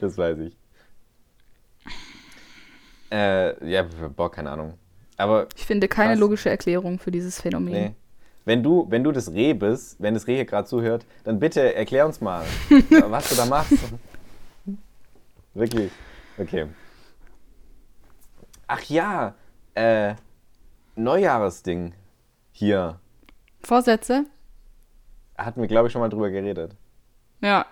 Das 0.00 0.16
weiß 0.16 0.38
ich. 0.38 0.56
Äh, 3.10 3.70
ja, 3.70 3.82
boah, 4.16 4.30
keine 4.30 4.50
Ahnung. 4.50 4.74
Aber, 5.16 5.48
Ich 5.56 5.64
finde 5.64 5.88
keine 5.88 6.12
Krass. 6.12 6.20
logische 6.20 6.50
Erklärung 6.50 6.98
für 6.98 7.10
dieses 7.10 7.40
Phänomen. 7.40 7.72
nee. 7.72 7.94
Wenn 8.46 8.62
du, 8.62 8.86
wenn 8.90 9.02
du 9.02 9.10
das 9.10 9.32
Reh 9.32 9.54
bist, 9.54 9.96
wenn 10.02 10.12
das 10.12 10.26
Reh 10.26 10.34
hier 10.34 10.44
gerade 10.44 10.68
zuhört, 10.68 11.06
dann 11.24 11.40
bitte 11.40 11.74
erklär 11.74 12.04
uns 12.04 12.20
mal, 12.20 12.44
was 13.08 13.30
du 13.30 13.36
da 13.36 13.46
machst. 13.46 13.72
Wirklich. 15.54 15.90
Okay. 16.36 16.66
Ach 18.66 18.82
ja, 18.82 19.34
äh, 19.74 20.14
Neujahresding. 20.96 21.94
Hier. 22.52 22.98
Vorsätze? 23.62 24.26
Hatten 25.36 25.60
wir, 25.60 25.68
glaube 25.68 25.88
ich, 25.88 25.92
schon 25.92 26.00
mal 26.00 26.08
drüber 26.08 26.30
geredet. 26.30 26.76
Ja. 27.40 27.66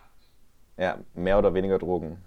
Ja, 0.77 0.99
mehr 1.15 1.39
oder 1.39 1.55
weniger 1.55 1.79
Drogen. 1.79 2.19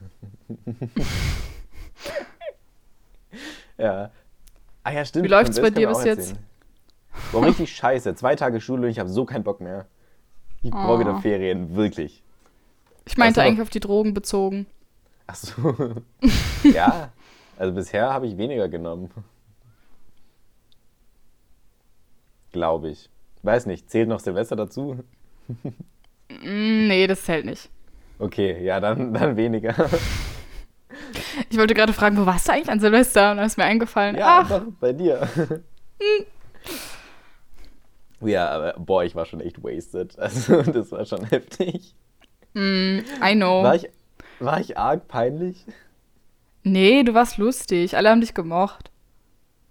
ja. 3.77 4.11
Ah 4.83 4.91
ja, 4.91 5.03
stimmt. 5.03 5.25
Wie 5.25 5.29
läuft's 5.29 5.59
bei 5.59 5.69
dir 5.71 5.87
bis 5.89 6.03
jetzt? 6.03 6.35
War 7.31 7.43
richtig 7.43 7.75
scheiße. 7.75 8.15
Zwei 8.15 8.35
Tage 8.35 8.61
Schule 8.61 8.83
und 8.83 8.89
ich 8.89 8.99
habe 8.99 9.09
so 9.09 9.25
keinen 9.25 9.43
Bock 9.43 9.61
mehr. 9.61 9.85
Ich 10.61 10.71
brauche 10.71 10.93
Oh. 10.93 10.99
wieder 10.99 11.15
Ferien, 11.21 11.75
wirklich. 11.75 12.23
Ich 13.05 13.17
meinte 13.17 13.41
eigentlich 13.41 13.61
auf 13.61 13.69
die 13.69 13.79
Drogen 13.79 14.13
bezogen. 14.13 14.65
Ach 15.27 15.35
so. 15.35 15.75
ja, 16.63 17.11
also 17.57 17.73
bisher 17.73 18.11
habe 18.13 18.27
ich 18.27 18.37
weniger 18.37 18.67
genommen. 18.69 19.11
Glaube 22.55 22.89
ich. 22.89 23.09
Weiß 23.43 23.65
nicht, 23.65 23.89
zählt 23.89 24.07
noch 24.07 24.21
Silvester 24.21 24.55
dazu? 24.55 25.03
Mm, 26.29 26.87
nee, 26.87 27.05
das 27.05 27.23
zählt 27.25 27.45
nicht. 27.45 27.69
Okay, 28.17 28.63
ja, 28.63 28.79
dann, 28.79 29.13
dann 29.13 29.35
weniger. 29.35 29.75
Ich 31.49 31.57
wollte 31.57 31.73
gerade 31.73 31.91
fragen, 31.91 32.15
wo 32.15 32.25
warst 32.25 32.47
du 32.47 32.53
eigentlich 32.53 32.69
an 32.69 32.79
Silvester? 32.79 33.31
Und 33.31 33.37
da 33.37 33.43
ist 33.43 33.57
mir 33.57 33.65
eingefallen, 33.65 34.15
Ja, 34.15 34.39
ach, 34.39 34.51
einfach 34.51 34.63
bei 34.79 34.93
dir. 34.93 35.27
ja, 38.21 38.49
aber 38.49 38.73
boah, 38.79 39.03
ich 39.03 39.15
war 39.15 39.25
schon 39.25 39.41
echt 39.41 39.61
wasted. 39.61 40.15
Also, 40.17 40.61
das 40.61 40.93
war 40.93 41.03
schon 41.05 41.25
heftig. 41.25 41.93
mm, 42.53 42.99
I 43.21 43.33
know. 43.35 43.63
War 43.63 43.75
ich, 43.75 43.89
war 44.39 44.61
ich 44.61 44.77
arg 44.77 45.09
peinlich? 45.09 45.65
Nee, 46.63 47.03
du 47.03 47.13
warst 47.13 47.37
lustig. 47.37 47.97
Alle 47.97 48.09
haben 48.11 48.21
dich 48.21 48.33
gemocht. 48.33 48.91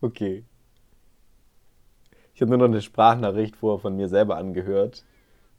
Okay. 0.03 0.45
Ich 2.35 2.41
habe 2.41 2.51
nur 2.51 2.59
noch 2.59 2.66
eine 2.66 2.82
Sprachnachricht 2.82 3.57
vorher 3.57 3.80
von 3.80 3.97
mir 3.97 4.09
selber 4.09 4.37
angehört, 4.37 5.05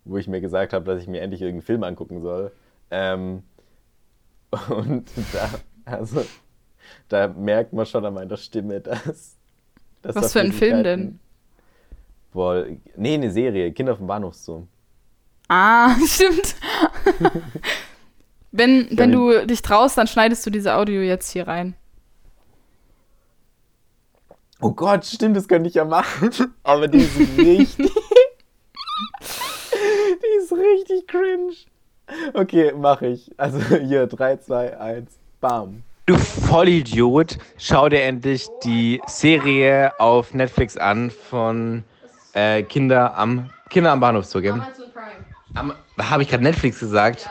wo 0.04 0.18
ich 0.18 0.28
mir 0.28 0.42
gesagt 0.42 0.74
habe, 0.74 0.86
dass 0.86 1.02
ich 1.02 1.08
mir 1.08 1.22
endlich 1.22 1.42
irgendeinen 1.42 1.66
Film 1.66 1.84
angucken 1.84 2.22
soll. 2.22 2.52
Ähm, 2.92 3.44
und 4.70 5.10
da, 5.34 5.50
also, 5.86 6.26
da 7.08 7.28
merkt 7.30 7.74
man 7.74 7.86
schon 7.86 8.06
an 8.06 8.14
meiner 8.14 8.38
Stimme, 8.38 8.82
dass. 8.82 9.38
dass 10.02 10.16
Was 10.16 10.34
für 10.34 10.42
ein 10.42 10.52
Film 10.52 10.84
denn? 10.84 11.20
Boah, 12.34 12.66
nee, 12.98 13.14
eine 13.14 13.32
Serie, 13.32 13.72
Kinder 13.72 13.96
vom 13.96 14.08
Bahnhofszoo. 14.08 14.68
Ah, 15.48 15.96
stimmt. 16.06 16.56
wenn 18.52 18.90
wenn 18.92 19.12
du 19.12 19.46
dich 19.46 19.62
traust, 19.62 19.98
dann 19.98 20.08
schneidest 20.08 20.46
du 20.46 20.50
diese 20.50 20.76
Audio 20.76 21.02
jetzt 21.02 21.32
hier 21.32 21.48
rein. 21.48 21.76
Oh 24.62 24.72
Gott, 24.72 25.06
stimmt, 25.06 25.36
das 25.36 25.48
könnte 25.48 25.70
ich 25.70 25.76
ja 25.76 25.86
machen. 25.86 26.30
Aber 26.64 26.88
die 26.88 27.00
ist 27.00 27.18
richtig. 27.38 27.78
die 30.22 30.38
ist 30.40 30.52
richtig 30.52 31.08
cringe. 31.08 31.54
Okay, 32.34 32.72
mache 32.74 33.08
ich. 33.08 33.32
Also 33.38 33.60
hier, 33.84 34.08
3, 34.08 34.38
2, 34.38 34.80
1, 34.80 35.12
bam. 35.42 35.84
Du 36.06 36.16
Vollidiot, 36.18 37.40
schau 37.58 37.90
dir 37.90 38.04
endlich 38.04 38.48
die 38.64 39.02
Serie 39.08 40.00
auf 40.00 40.36
Netflix 40.36 40.78
an 40.78 41.10
von 41.10 41.84
äh, 42.34 42.62
Kinder 42.62 43.18
am 43.18 43.50
Kinder 43.70 43.92
am 43.92 44.00
Bahnhof. 44.00 44.28
Am, 45.56 45.74
habe 46.00 46.22
ich 46.22 46.30
gerade 46.30 46.44
Netflix 46.44 46.80
gesagt? 46.80 47.28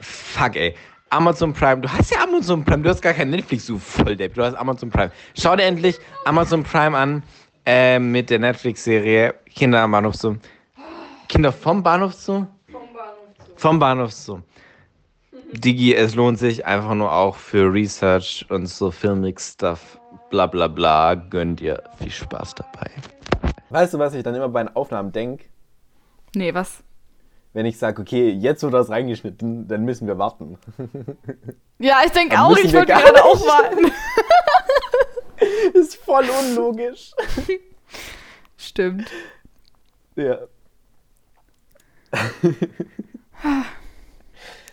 Fuck, 0.00 0.56
ey. 0.56 0.74
Amazon 1.10 1.52
Prime, 1.52 1.80
du 1.80 1.92
hast 1.92 2.10
ja 2.10 2.22
Amazon 2.22 2.64
Prime, 2.64 2.82
du 2.82 2.90
hast 2.90 3.00
gar 3.00 3.14
kein 3.14 3.30
Netflix, 3.30 3.66
du 3.66 3.78
Volldepp, 3.78 4.34
du 4.34 4.42
hast 4.44 4.54
Amazon 4.54 4.90
Prime. 4.90 5.10
Schau 5.38 5.56
dir 5.56 5.64
endlich 5.64 5.98
Amazon 6.24 6.62
Prime 6.62 6.96
an 6.96 7.22
äh, 7.64 7.98
mit 7.98 8.30
der 8.30 8.38
Netflix-Serie 8.38 9.34
Kinder 9.46 9.82
am 9.82 9.92
Bahnhof 9.92 10.14
Zoo. 10.14 10.36
Kinder 11.28 11.52
vom 11.52 11.82
Bahnhof 11.82 12.14
Zoo? 12.14 12.46
Vom 12.70 12.80
Bahnhof 12.94 13.44
zu. 13.46 13.52
Vom 13.56 13.78
Bahnhof 13.78 14.12
Zoo. 14.12 14.40
Digi, 15.52 15.94
es 15.94 16.14
lohnt 16.14 16.38
sich 16.38 16.66
einfach 16.66 16.94
nur 16.94 17.12
auch 17.12 17.36
für 17.36 17.72
Research 17.72 18.46
und 18.50 18.66
so 18.66 18.90
Filmix-Stuff. 18.90 19.98
Bla 20.30 20.46
bla 20.46 20.68
bla. 20.68 21.14
Gönnt 21.14 21.60
ihr 21.60 21.82
viel 21.98 22.10
Spaß 22.10 22.54
dabei. 22.54 22.90
Weißt 23.70 23.94
du, 23.94 23.98
was 23.98 24.14
ich 24.14 24.22
dann 24.22 24.34
immer 24.34 24.48
bei 24.48 24.62
den 24.62 24.74
Aufnahmen 24.76 25.12
denke? 25.12 25.44
Nee, 26.34 26.52
was? 26.52 26.82
Wenn 27.58 27.66
ich 27.66 27.76
sage, 27.76 28.00
okay, 28.00 28.30
jetzt 28.30 28.62
wird 28.62 28.72
das 28.72 28.88
reingeschnitten, 28.88 29.66
dann 29.66 29.84
müssen 29.84 30.06
wir 30.06 30.16
warten. 30.16 30.58
Ja, 31.80 32.02
ich 32.06 32.12
denke 32.12 32.40
auch, 32.40 32.56
ich 32.56 32.72
gar 32.72 32.86
gerade 32.86 33.24
auch 33.24 33.40
warten. 33.40 33.90
ist 35.74 35.96
voll 35.96 36.24
unlogisch. 36.40 37.10
Stimmt. 38.56 39.10
Ja. 40.14 40.38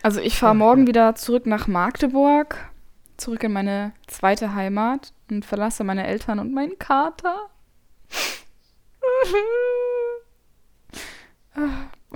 Also 0.00 0.20
ich 0.20 0.38
fahre 0.38 0.54
morgen 0.54 0.86
wieder 0.86 1.16
zurück 1.16 1.46
nach 1.46 1.66
Magdeburg, 1.66 2.70
zurück 3.16 3.42
in 3.42 3.52
meine 3.52 3.94
zweite 4.06 4.54
Heimat 4.54 5.12
und 5.28 5.44
verlasse 5.44 5.82
meine 5.82 6.06
Eltern 6.06 6.38
und 6.38 6.54
meinen 6.54 6.78
Kater. 6.78 7.50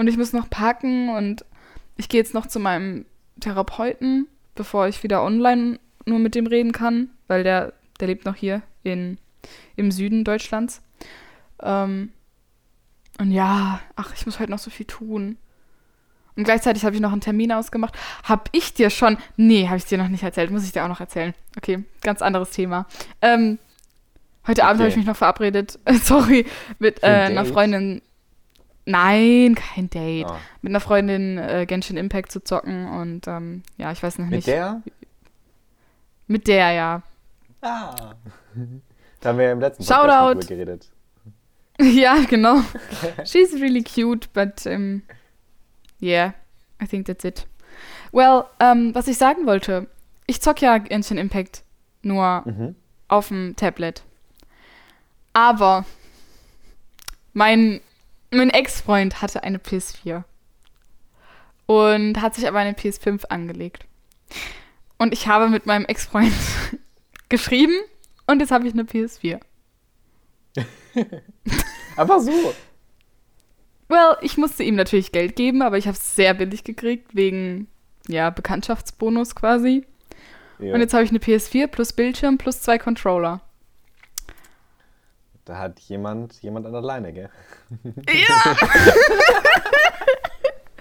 Und 0.01 0.07
ich 0.07 0.16
muss 0.16 0.32
noch 0.32 0.48
packen 0.48 1.11
und 1.11 1.44
ich 1.98 2.09
gehe 2.09 2.18
jetzt 2.22 2.32
noch 2.32 2.46
zu 2.46 2.59
meinem 2.59 3.05
Therapeuten, 3.38 4.28
bevor 4.55 4.88
ich 4.88 5.03
wieder 5.03 5.22
online 5.22 5.78
nur 6.07 6.18
mit 6.18 6.34
dem 6.34 6.46
reden 6.46 6.72
kann, 6.72 7.11
weil 7.28 7.44
der, 7.44 7.74
der 8.01 8.09
lebt 8.09 8.24
noch 8.24 8.34
hier 8.34 8.62
in, 8.82 9.18
im 9.76 9.92
Süden 9.92 10.24
Deutschlands. 10.24 10.80
Ähm, 11.62 12.12
und 13.18 13.30
ja, 13.30 13.80
ach, 13.94 14.14
ich 14.14 14.24
muss 14.24 14.40
heute 14.40 14.51
noch 14.51 14.59
so 14.59 14.70
viel 14.70 14.86
tun. 14.86 15.36
Und 16.34 16.44
gleichzeitig 16.44 16.86
habe 16.86 16.94
ich 16.94 17.03
noch 17.03 17.12
einen 17.12 17.20
Termin 17.20 17.53
ausgemacht. 17.53 17.94
Hab 18.24 18.48
ich 18.53 18.72
dir 18.72 18.88
schon. 18.88 19.18
Nee, 19.36 19.66
habe 19.66 19.76
ich 19.76 19.84
dir 19.84 19.98
noch 19.98 20.09
nicht 20.09 20.22
erzählt. 20.22 20.51
Muss 20.51 20.64
ich 20.64 20.72
dir 20.72 20.82
auch 20.82 20.88
noch 20.88 21.01
erzählen. 21.01 21.34
Okay, 21.59 21.84
ganz 22.01 22.22
anderes 22.22 22.53
Thema. 22.53 22.86
Ähm, 23.20 23.59
heute 24.46 24.64
Abend 24.64 24.76
Okay. 24.76 24.84
habe 24.84 24.88
ich 24.88 24.96
mich 24.96 25.05
noch 25.05 25.16
verabredet. 25.16 25.78
Sorry, 26.03 26.46
mit 26.78 27.03
äh, 27.03 27.07
ein 27.07 27.32
einer? 27.32 27.44
Freundin. 27.44 28.01
Nein, 28.91 29.55
kein 29.55 29.88
Date. 29.91 30.26
Oh. 30.28 30.34
Mit 30.62 30.70
einer 30.72 30.80
Freundin 30.80 31.38
äh, 31.38 31.64
Genshin 31.66 31.97
Impact 31.97 32.32
zu 32.32 32.43
zocken. 32.43 32.88
Und 32.88 33.26
ähm, 33.28 33.62
ja, 33.76 33.93
ich 33.93 34.03
weiß 34.03 34.18
noch 34.18 34.26
Mit 34.26 34.36
nicht. 34.36 34.47
der? 34.49 34.82
Mit 36.26 36.47
der, 36.49 36.70
ja. 36.72 37.03
Ah. 37.62 38.14
Da 39.22 39.28
haben 39.28 39.38
wir 39.38 39.45
ja 39.47 39.53
im 39.53 39.61
letzten 39.61 39.84
Shoutout. 39.84 40.07
Podcast 40.34 40.49
drüber 40.51 40.64
geredet. 40.64 40.88
ja, 41.78 42.16
genau. 42.26 42.62
She's 43.26 43.53
really 43.53 43.82
cute, 43.82 44.28
but 44.32 44.64
um, 44.66 45.03
yeah, 46.01 46.32
I 46.82 46.86
think 46.86 47.05
that's 47.07 47.22
it. 47.24 47.47
Well, 48.12 48.45
ähm, 48.61 48.95
was 48.95 49.09
ich 49.09 49.18
sagen 49.18 49.45
wollte, 49.45 49.88
ich 50.26 50.41
zock 50.41 50.62
ja 50.62 50.78
Genshin 50.78 51.18
Impact 51.18 51.64
nur 52.01 52.43
Mhm. 52.47 52.74
auf 53.09 53.28
dem 53.28 53.55
Tablet. 53.57 54.03
Aber 55.34 55.84
mein, 57.34 57.80
mein 58.30 58.50
Ex-Freund 58.50 59.22
hatte 59.22 59.42
eine 59.42 59.58
PS4 59.58 60.24
und 61.66 62.20
hat 62.20 62.34
sich 62.34 62.46
aber 62.46 62.58
eine 62.58 62.72
PS5 62.72 63.26
angelegt. 63.26 63.86
Und 64.98 65.12
ich 65.12 65.26
habe 65.26 65.48
mit 65.48 65.66
meinem 65.66 65.84
Ex-Freund 65.84 66.32
geschrieben 67.28 67.74
und 68.26 68.40
jetzt 68.40 68.52
habe 68.52 68.66
ich 68.66 68.72
eine 68.72 68.84
PS4. 68.84 69.40
Einfach 71.96 72.20
so. 72.20 72.54
Well, 73.88 74.16
ich 74.20 74.36
musste 74.36 74.62
ihm 74.62 74.76
natürlich 74.76 75.10
Geld 75.10 75.34
geben, 75.34 75.62
aber 75.62 75.78
ich 75.78 75.86
habe 75.86 75.96
es 75.96 76.14
sehr 76.14 76.34
billig 76.34 76.62
gekriegt, 76.62 77.14
wegen, 77.14 77.66
ja, 78.06 78.30
Bekanntschaftsbonus 78.30 79.34
quasi. 79.34 79.84
Ja. 80.60 80.74
Und 80.74 80.80
jetzt 80.80 80.94
habe 80.94 81.02
ich 81.02 81.10
eine 81.10 81.18
PS4 81.18 81.66
plus 81.66 81.92
Bildschirm 81.92 82.38
plus 82.38 82.60
zwei 82.62 82.78
Controller. 82.78 83.40
Da 85.51 85.59
hat 85.59 85.80
jemand, 85.80 86.40
jemand 86.42 86.64
an 86.64 86.70
der 86.70 86.80
Leine, 86.80 87.12
gell? 87.12 87.28
Ja! 88.09 88.57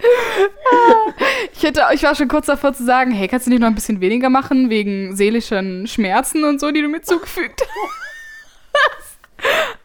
ich, 1.52 1.64
hätte, 1.64 1.82
ich 1.92 2.04
war 2.04 2.14
schon 2.14 2.28
kurz 2.28 2.46
davor 2.46 2.72
zu 2.72 2.84
sagen, 2.84 3.10
hey, 3.10 3.26
kannst 3.26 3.46
du 3.46 3.50
nicht 3.50 3.58
noch 3.58 3.66
ein 3.66 3.74
bisschen 3.74 4.00
weniger 4.00 4.30
machen, 4.30 4.70
wegen 4.70 5.16
seelischen 5.16 5.88
Schmerzen 5.88 6.44
und 6.44 6.60
so, 6.60 6.70
die 6.70 6.82
du 6.82 6.86
mir 6.86 7.02
zugefügt 7.02 7.62
hast. 8.72 9.18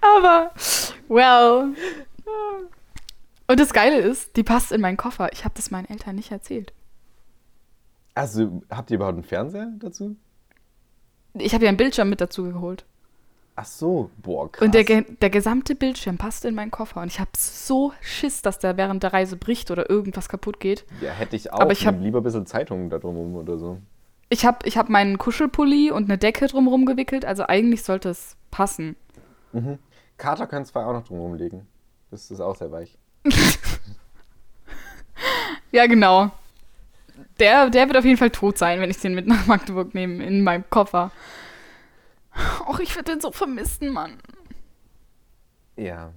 Aber, 0.01 0.51
well. 1.07 1.73
Und 3.47 3.59
das 3.59 3.73
Geile 3.73 3.97
ist, 3.97 4.37
die 4.37 4.43
passt 4.43 4.71
in 4.71 4.81
meinen 4.81 4.97
Koffer. 4.97 5.33
Ich 5.33 5.45
habe 5.45 5.55
das 5.55 5.71
meinen 5.71 5.89
Eltern 5.89 6.15
nicht 6.15 6.31
erzählt. 6.31 6.73
Also, 8.13 8.61
habt 8.69 8.91
ihr 8.91 8.97
überhaupt 8.97 9.15
einen 9.15 9.23
Fernseher 9.23 9.71
dazu? 9.79 10.15
Ich 11.33 11.55
habe 11.55 11.63
ja 11.63 11.69
einen 11.69 11.77
Bildschirm 11.77 12.07
mit 12.07 12.21
dazu 12.21 12.43
geholt. 12.43 12.85
Ach 13.57 13.65
so, 13.65 14.09
boah, 14.17 14.51
krass. 14.51 14.65
Und 14.65 14.75
der, 14.75 14.83
der 14.83 15.29
gesamte 15.29 15.75
Bildschirm 15.75 16.17
passt 16.17 16.43
in 16.43 16.55
meinen 16.55 16.71
Koffer. 16.71 17.01
Und 17.01 17.07
ich 17.07 17.19
habe 17.21 17.29
so 17.37 17.93
Schiss, 18.01 18.41
dass 18.41 18.59
der 18.59 18.75
während 18.75 19.01
der 19.03 19.13
Reise 19.13 19.37
bricht 19.37 19.71
oder 19.71 19.89
irgendwas 19.89 20.27
kaputt 20.27 20.59
geht. 20.59 20.85
ja, 21.01 21.11
hätte 21.11 21.35
ich 21.37 21.53
auch. 21.53 21.59
Aber 21.61 21.71
ich 21.71 21.87
hab- 21.87 21.95
Nimm 21.95 22.03
lieber 22.03 22.19
ein 22.19 22.23
bisschen 22.23 22.45
Zeitungen 22.45 22.89
da 22.89 22.99
drumherum 22.99 23.35
oder 23.35 23.57
so. 23.57 23.77
Ich 24.29 24.45
habe 24.45 24.59
ich 24.67 24.77
hab 24.77 24.89
meinen 24.89 25.17
Kuschelpulli 25.17 25.91
und 25.91 26.05
eine 26.05 26.17
Decke 26.17 26.47
drumherum 26.47 26.85
gewickelt. 26.85 27.23
Also 27.25 27.45
eigentlich 27.47 27.83
sollte 27.83 28.09
es 28.09 28.35
passen. 28.51 28.95
Mhm. 29.53 29.79
Kater 30.17 30.47
können 30.47 30.65
zwar 30.65 30.87
auch 30.87 30.93
noch 30.93 31.03
drumherum 31.07 31.35
legen. 31.35 31.67
Das 32.11 32.31
ist 32.31 32.41
auch 32.41 32.55
sehr 32.55 32.71
weich. 32.71 32.97
Ja, 35.71 35.87
genau. 35.87 36.31
Der, 37.39 37.69
der 37.69 37.87
wird 37.87 37.97
auf 37.97 38.05
jeden 38.05 38.17
Fall 38.17 38.29
tot 38.29 38.57
sein, 38.57 38.79
wenn 38.79 38.89
ich 38.89 38.99
den 38.99 39.13
mit 39.15 39.27
nach 39.27 39.45
Magdeburg 39.47 39.93
nehme, 39.93 40.23
in 40.25 40.41
meinem 40.43 40.63
Koffer. 40.69 41.11
Och, 42.67 42.79
ich 42.79 42.95
würde 42.95 43.11
den 43.11 43.21
so 43.21 43.31
vermissen, 43.31 43.89
Mann. 43.91 44.17
Ja. 45.77 46.11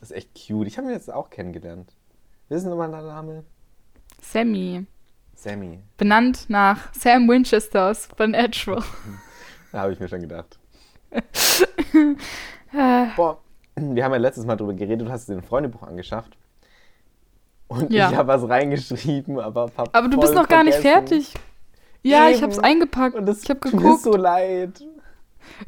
Das 0.00 0.10
ist 0.10 0.16
echt 0.16 0.30
cute. 0.34 0.66
Ich 0.68 0.78
habe 0.78 0.88
ihn 0.88 0.92
jetzt 0.94 1.12
auch 1.12 1.30
kennengelernt. 1.30 1.92
Wissen 2.48 2.70
Sie 2.70 2.76
mal 2.76 2.90
der 2.90 3.02
Name? 3.02 3.44
Sammy. 4.22 4.86
Sammy. 5.34 5.80
Benannt 5.96 6.46
nach 6.48 6.92
Sam 6.94 7.28
Winchester 7.28 7.90
aus 7.90 8.04
Supernatural. 8.08 8.82
Da 9.72 9.80
habe 9.80 9.92
ich 9.92 10.00
mir 10.00 10.08
schon 10.08 10.20
gedacht. 10.20 10.58
Boah, 13.16 13.38
wir 13.76 14.04
haben 14.04 14.12
ja 14.12 14.18
letztes 14.18 14.44
Mal 14.44 14.56
drüber 14.56 14.74
geredet, 14.74 15.06
du 15.06 15.10
hast 15.10 15.28
dir 15.28 15.34
ein 15.34 15.42
Freundebuch 15.42 15.82
angeschafft. 15.82 16.36
Und 17.68 17.90
Ja. 17.92 18.10
ich 18.10 18.16
habe 18.16 18.28
was 18.28 18.48
reingeschrieben, 18.48 19.38
aber 19.40 19.70
hab 19.76 19.94
aber 19.94 20.08
du 20.08 20.18
bist 20.20 20.34
noch 20.34 20.48
gar 20.48 20.64
nicht 20.64 20.78
vergessen. 20.78 21.08
fertig. 21.08 21.34
Ja, 22.02 22.28
ich 22.28 22.36
Eben. 22.38 22.44
hab's 22.46 22.58
eingepackt. 22.58 23.14
Und 23.16 23.26
das 23.26 23.42
ich 23.42 23.50
hab 23.50 23.60
tut 23.60 23.74
mir 23.74 23.80
geguckt. 23.80 24.02
so 24.02 24.16
leid. 24.16 24.82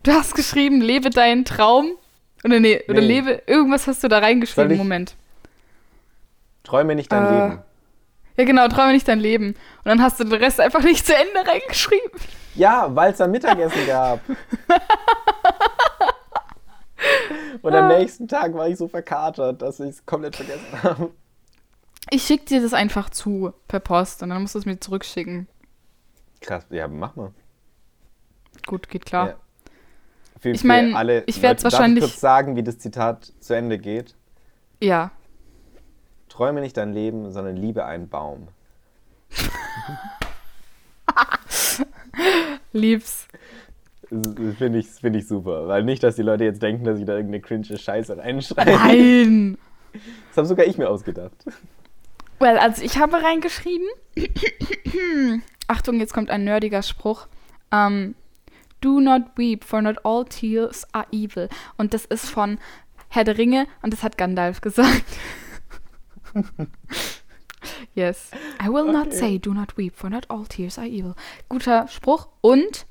Du 0.02 0.12
hast 0.12 0.34
geschrieben, 0.34 0.80
lebe 0.80 1.10
deinen 1.10 1.44
Traum. 1.44 1.92
Oder 2.44 2.58
nee, 2.60 2.82
oder 2.88 3.00
Nee. 3.00 3.06
lebe, 3.06 3.42
irgendwas 3.46 3.86
hast 3.86 4.02
du 4.02 4.08
da 4.08 4.18
reingeschrieben. 4.18 4.76
Moment. 4.78 5.14
Träume 6.64 6.94
nicht 6.94 7.10
dein 7.12 7.26
Äh, 7.26 7.30
Leben. 7.48 7.62
Ja, 8.36 8.44
genau, 8.44 8.68
träume 8.68 8.92
nicht 8.92 9.06
dein 9.08 9.20
Leben. 9.20 9.48
Und 9.48 9.84
dann 9.84 10.02
hast 10.02 10.18
du 10.20 10.24
den 10.24 10.32
Rest 10.34 10.60
einfach 10.60 10.82
nicht 10.82 11.04
zu 11.06 11.14
Ende 11.14 11.46
reingeschrieben. 11.50 12.18
Ja, 12.54 12.88
weil 12.94 13.12
es 13.12 13.18
da 13.18 13.26
Mittagessen 13.26 13.86
gab. 13.86 14.20
Und 17.62 17.74
Ah. 17.74 17.80
am 17.80 17.88
nächsten 17.88 18.28
Tag 18.28 18.54
war 18.54 18.68
ich 18.68 18.76
so 18.78 18.88
verkatert, 18.88 19.60
dass 19.62 19.80
ich 19.80 19.90
es 19.90 20.06
komplett 20.06 20.36
vergessen 20.36 20.82
habe. 20.82 21.10
Ich 22.10 22.22
schick 22.24 22.46
dir 22.46 22.60
das 22.62 22.72
einfach 22.74 23.10
zu 23.10 23.52
per 23.68 23.80
Post 23.80 24.22
und 24.22 24.30
dann 24.30 24.40
musst 24.42 24.54
du 24.54 24.58
es 24.58 24.66
mir 24.66 24.78
zurückschicken. 24.80 25.46
Krass, 26.40 26.64
ja, 26.70 26.88
mach 26.88 27.14
mal. 27.16 27.32
Gut, 28.66 28.88
geht 28.88 29.04
klar. 29.06 29.28
Ja. 29.28 29.36
Für, 30.40 30.50
Ich 30.50 30.60
für 30.62 30.66
mein, 30.66 30.94
alle 30.94 31.22
ich 31.26 31.40
werd's 31.42 31.62
Leute, 31.62 31.74
wahrscheinlich- 31.74 32.00
Darf 32.00 32.08
ich 32.08 32.14
kurz 32.14 32.20
sagen, 32.20 32.56
wie 32.56 32.62
das 32.62 32.78
Zitat 32.78 33.32
zu 33.40 33.54
Ende 33.54 33.78
geht? 33.78 34.16
Ja. 34.82 35.10
Träume 36.28 36.60
nicht 36.60 36.76
dein 36.76 36.92
Leben, 36.92 37.30
sondern 37.30 37.56
liebe 37.56 37.84
einen 37.84 38.08
Baum. 38.08 38.48
Lieb's. 42.72 43.28
Finde 44.08 44.78
ich, 44.78 44.86
find 44.88 45.16
ich 45.16 45.28
super. 45.28 45.68
Weil 45.68 45.84
nicht, 45.84 46.02
dass 46.02 46.16
die 46.16 46.22
Leute 46.22 46.44
jetzt 46.44 46.62
denken, 46.62 46.84
dass 46.84 46.98
ich 46.98 47.04
da 47.04 47.12
irgendeine 47.14 47.40
cringe 47.42 47.78
Scheiße 47.78 48.16
reinschreibe. 48.16 48.70
Nein. 48.72 49.58
Das 50.28 50.36
habe 50.36 50.46
sogar 50.46 50.66
ich 50.66 50.78
mir 50.78 50.88
ausgedacht. 50.88 51.32
Well, 52.38 52.56
also 52.58 52.80
ich 52.84 52.96
habe 52.98 53.20
reingeschrieben. 53.20 53.88
Achtung, 55.66 55.98
jetzt 55.98 56.14
kommt 56.14 56.30
ein 56.30 56.44
nerdiger 56.44 56.84
Spruch. 56.84 57.26
Ähm, 57.72 58.14
Do 58.80 59.00
not 59.00 59.36
weep, 59.36 59.64
for 59.64 59.82
not 59.82 59.96
all 60.04 60.24
tears 60.24 60.86
are 60.92 61.06
evil. 61.10 61.48
Und 61.76 61.92
das 61.94 62.04
ist 62.06 62.26
von 62.30 62.58
Herr 63.08 63.24
der 63.24 63.36
Ringe 63.38 63.66
und 63.82 63.92
das 63.92 64.02
hat 64.02 64.16
Gandalf 64.16 64.60
gesagt. 64.62 65.04
yes. 67.94 68.30
I 68.62 68.68
will 68.68 68.90
not 68.92 69.08
Okay. 69.08 69.16
say 69.16 69.38
do 69.38 69.52
not 69.52 69.76
weep, 69.76 69.96
for 69.96 70.08
not 70.10 70.26
all 70.30 70.46
tears 70.46 70.78
are 70.78 70.86
evil. 70.88 71.14
Guter 71.48 71.88
Spruch. 71.88 72.28
Und 72.40 72.86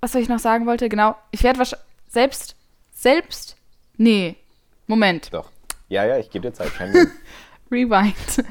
was 0.00 0.12
soll 0.12 0.22
ich 0.22 0.28
noch 0.28 0.38
sagen 0.38 0.66
wollte? 0.66 0.88
Genau, 0.88 1.16
ich 1.30 1.42
werde 1.42 1.58
wahrscheinlich 1.58 1.86
selbst, 2.08 2.56
selbst, 2.92 3.56
nee, 3.96 4.36
Moment. 4.86 5.32
Doch. 5.32 5.50
Ja, 5.88 6.04
ja, 6.04 6.18
ich 6.18 6.30
gebe 6.30 6.48
dir 6.48 6.54
Zeit. 6.54 6.70
Rewind. 7.70 8.44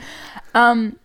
ähm, 0.53 0.95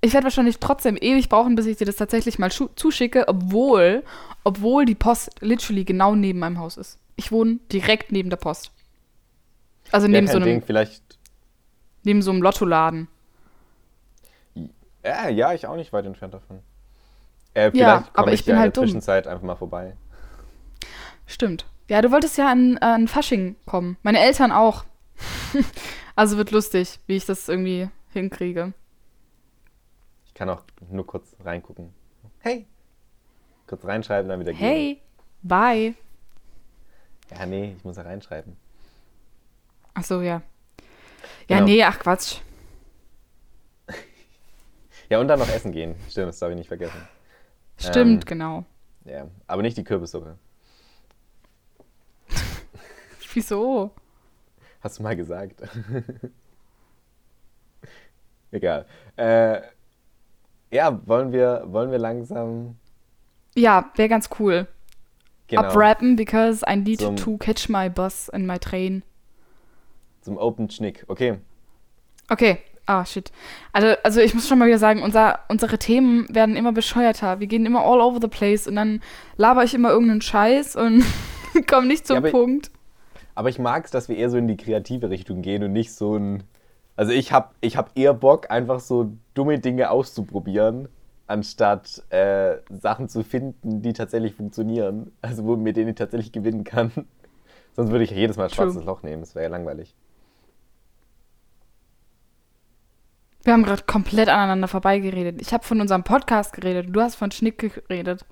ich 0.00 0.12
werde 0.12 0.24
wahrscheinlich 0.24 0.58
trotzdem 0.58 0.96
ewig 1.00 1.28
brauchen, 1.28 1.56
bis 1.56 1.66
ich 1.66 1.76
dir 1.76 1.84
das 1.84 1.96
tatsächlich 1.96 2.38
mal 2.38 2.50
zuschicke, 2.50 3.26
obwohl, 3.26 4.04
obwohl 4.44 4.84
die 4.84 4.94
Post 4.94 5.30
literally 5.40 5.84
genau 5.84 6.14
neben 6.14 6.38
meinem 6.38 6.58
Haus 6.58 6.76
ist. 6.76 6.98
Ich 7.16 7.32
wohne 7.32 7.58
direkt 7.72 8.12
neben 8.12 8.30
der 8.30 8.36
Post. 8.36 8.70
Also 9.90 10.06
ja, 10.06 10.12
neben, 10.12 10.26
kein 10.26 10.32
so 10.32 10.36
einem, 10.36 10.46
Ding. 10.46 10.62
Vielleicht. 10.62 11.02
neben 12.04 12.22
so 12.22 12.30
einem 12.30 12.42
Lottoladen. 12.42 13.08
Ja, 15.04 15.28
ja, 15.28 15.52
ich 15.52 15.66
auch 15.66 15.76
nicht 15.76 15.92
weit 15.92 16.06
entfernt 16.06 16.34
davon. 16.34 16.60
Äh, 17.54 17.70
vielleicht 17.70 17.76
Ja, 17.76 18.08
aber 18.12 18.32
ich 18.32 18.44
bin 18.44 18.54
ja 18.54 18.60
halt 18.60 18.68
in 18.68 18.72
der 18.74 18.82
dumm. 18.82 18.84
Zwischenzeit 18.88 19.26
einfach 19.26 19.44
mal 19.44 19.56
vorbei. 19.56 19.96
Stimmt. 21.26 21.66
Ja, 21.88 22.02
du 22.02 22.10
wolltest 22.10 22.36
ja 22.36 22.50
an, 22.50 22.78
an 22.78 23.08
Fasching 23.08 23.56
kommen. 23.66 23.96
Meine 24.02 24.20
Eltern 24.20 24.52
auch. 24.52 24.84
also 26.16 26.36
wird 26.36 26.50
lustig, 26.50 27.00
wie 27.06 27.16
ich 27.16 27.24
das 27.24 27.48
irgendwie 27.48 27.88
hinkriege. 28.12 28.74
Ich 30.38 30.40
kann 30.40 30.50
auch 30.50 30.62
nur 30.88 31.04
kurz 31.04 31.34
reingucken. 31.42 31.92
Hey! 32.38 32.64
Kurz 33.66 33.84
reinschreiben, 33.84 34.28
dann 34.28 34.38
wieder 34.38 34.52
gehen. 34.52 34.60
Hey, 34.60 35.02
bye. 35.42 35.96
Ja, 37.36 37.44
nee, 37.44 37.74
ich 37.76 37.82
muss 37.82 37.96
ja 37.96 38.04
reinschreiben. 38.04 38.56
Ach 39.94 40.04
so, 40.04 40.22
ja. 40.22 40.40
Ja, 41.48 41.56
Genau. 41.56 41.64
nee, 41.64 41.82
ach 41.82 41.98
Quatsch. 41.98 42.36
Ja, 45.10 45.18
und 45.18 45.26
dann 45.26 45.40
noch 45.40 45.48
essen 45.48 45.72
gehen. 45.72 45.96
Stimmt, 46.08 46.28
das 46.28 46.38
darf 46.38 46.50
ich 46.50 46.56
nicht 46.56 46.68
vergessen. 46.68 47.08
Stimmt, 47.76 48.22
Ähm, 48.22 48.26
genau. 48.26 48.64
Ja, 49.06 49.26
aber 49.48 49.62
nicht 49.62 49.76
die 49.76 49.82
Kürbissuppe. 49.82 50.38
Wieso? 53.34 53.90
Hast 54.82 55.00
du 55.00 55.02
mal 55.02 55.16
gesagt. 55.16 55.62
Egal. 58.52 58.86
Äh, 59.16 59.62
ja, 60.70 61.00
wollen 61.06 61.32
wir, 61.32 61.64
wollen 61.66 61.90
wir 61.90 61.98
langsam. 61.98 62.76
Ja, 63.54 63.90
wäre 63.96 64.08
ganz 64.08 64.28
cool. 64.38 64.66
Genau, 65.48 65.62
Uprappen, 65.62 66.16
because 66.16 66.64
I 66.70 66.76
need 66.76 67.00
Zum- 67.00 67.16
to 67.16 67.36
catch 67.38 67.68
my 67.68 67.88
bus 67.88 68.28
and 68.30 68.46
my 68.46 68.58
train. 68.58 69.02
zum 70.20 70.36
Open 70.36 70.68
Schnick. 70.68 71.04
Okay. 71.08 71.38
Okay. 72.28 72.58
Ah, 72.84 73.04
shit. 73.04 73.32
Also, 73.72 73.94
also 74.02 74.20
ich 74.20 74.34
muss 74.34 74.48
schon 74.48 74.58
mal 74.58 74.66
wieder 74.66 74.78
sagen, 74.78 75.02
unser, 75.02 75.40
unsere 75.48 75.78
Themen 75.78 76.26
werden 76.34 76.56
immer 76.56 76.72
bescheuerter. 76.72 77.38
Wir 77.40 77.46
gehen 77.46 77.66
immer 77.66 77.80
all 77.84 78.00
over 78.00 78.18
the 78.20 78.28
place 78.28 78.66
und 78.66 78.76
dann 78.76 79.00
laber 79.36 79.64
ich 79.64 79.74
immer 79.74 79.90
irgendeinen 79.90 80.22
Scheiß 80.22 80.76
und 80.76 81.04
komme 81.68 81.86
nicht 81.86 82.06
zum 82.06 82.24
Ja, 82.24 82.30
Punkt. 82.30 82.70
Aber 83.34 83.48
ich 83.50 83.58
mag 83.58 83.84
es, 83.84 83.90
dass 83.90 84.08
wir 84.08 84.16
eher 84.16 84.30
so 84.30 84.36
in 84.38 84.48
die 84.48 84.56
kreative 84.56 85.10
Richtung 85.10 85.42
gehen 85.42 85.62
und 85.62 85.72
nicht 85.72 85.92
so 85.94 86.16
ein. 86.16 86.42
Also 86.96 87.12
ich 87.12 87.30
habe 87.32 87.50
ich 87.60 87.76
hab 87.76 87.96
eher 87.96 88.12
Bock, 88.14 88.50
einfach 88.50 88.80
so 88.80 89.12
dumme 89.38 89.58
Dinge 89.60 89.90
auszuprobieren, 89.90 90.88
anstatt 91.28 92.02
äh, 92.10 92.56
Sachen 92.70 93.08
zu 93.08 93.22
finden, 93.22 93.82
die 93.82 93.92
tatsächlich 93.92 94.34
funktionieren. 94.34 95.12
Also 95.22 95.44
wo, 95.44 95.56
mit 95.56 95.76
denen 95.76 95.90
ich 95.90 95.94
tatsächlich 95.94 96.32
gewinnen 96.32 96.64
kann. 96.64 96.90
Sonst 97.76 97.90
würde 97.90 98.04
ich 98.04 98.10
jedes 98.10 98.36
Mal 98.36 98.44
ein 98.44 98.50
True. 98.50 98.66
schwarzes 98.66 98.84
Loch 98.84 99.02
nehmen. 99.02 99.22
Das 99.22 99.34
wäre 99.34 99.44
ja 99.44 99.50
langweilig. 99.50 99.94
Wir 103.44 103.52
haben 103.52 103.62
gerade 103.62 103.84
komplett 103.84 104.28
aneinander 104.28 104.66
vorbeigeredet. 104.66 105.40
Ich 105.40 105.52
habe 105.52 105.64
von 105.64 105.80
unserem 105.80 106.02
Podcast 106.02 106.52
geredet. 106.52 106.88
Du 106.90 107.00
hast 107.00 107.14
von 107.14 107.30
Schnick 107.30 107.58
geredet. 107.58 108.26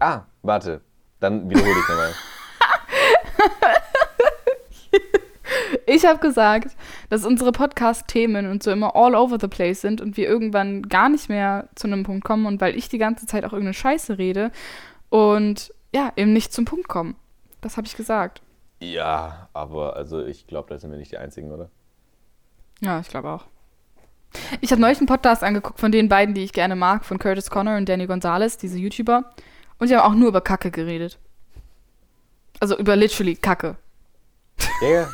Ah, 0.00 0.22
warte. 0.42 0.80
Dann 1.20 1.48
wiederhole 1.48 1.70
ich 1.70 1.88
nochmal. 1.88 2.12
Ich 5.90 6.04
habe 6.04 6.18
gesagt, 6.18 6.76
dass 7.08 7.24
unsere 7.24 7.50
Podcast-Themen 7.50 8.50
und 8.50 8.62
so 8.62 8.70
immer 8.70 8.94
all 8.94 9.14
over 9.14 9.38
the 9.40 9.48
place 9.48 9.80
sind 9.80 10.02
und 10.02 10.18
wir 10.18 10.28
irgendwann 10.28 10.82
gar 10.82 11.08
nicht 11.08 11.30
mehr 11.30 11.70
zu 11.76 11.86
einem 11.86 12.02
Punkt 12.02 12.24
kommen 12.24 12.44
und 12.44 12.60
weil 12.60 12.76
ich 12.76 12.90
die 12.90 12.98
ganze 12.98 13.24
Zeit 13.24 13.44
auch 13.44 13.54
irgendeine 13.54 13.72
Scheiße 13.72 14.18
rede 14.18 14.52
und 15.08 15.72
ja, 15.94 16.12
eben 16.16 16.34
nicht 16.34 16.52
zum 16.52 16.66
Punkt 16.66 16.88
kommen. 16.88 17.16
Das 17.62 17.78
habe 17.78 17.86
ich 17.86 17.96
gesagt. 17.96 18.42
Ja, 18.80 19.48
aber 19.54 19.96
also 19.96 20.22
ich 20.22 20.46
glaube, 20.46 20.68
da 20.68 20.78
sind 20.78 20.90
wir 20.90 20.98
nicht 20.98 21.10
die 21.10 21.16
Einzigen, 21.16 21.50
oder? 21.50 21.70
Ja, 22.80 23.00
ich 23.00 23.08
glaube 23.08 23.30
auch. 23.30 23.46
Ich 24.60 24.70
habe 24.70 24.82
neulich 24.82 24.98
einen 24.98 25.06
Podcast 25.06 25.42
angeguckt 25.42 25.80
von 25.80 25.90
den 25.90 26.10
beiden, 26.10 26.34
die 26.34 26.44
ich 26.44 26.52
gerne 26.52 26.76
mag, 26.76 27.06
von 27.06 27.18
Curtis 27.18 27.48
Connor 27.48 27.78
und 27.78 27.88
Danny 27.88 28.06
Gonzalez, 28.06 28.58
diese 28.58 28.78
YouTuber. 28.78 29.32
Und 29.78 29.88
die 29.88 29.96
haben 29.96 30.12
auch 30.12 30.14
nur 30.14 30.28
über 30.28 30.42
Kacke 30.42 30.70
geredet. 30.70 31.18
Also 32.60 32.76
über 32.76 32.94
literally 32.94 33.36
Kacke. 33.36 33.76
Ja, 34.82 34.88
ja. 34.88 35.08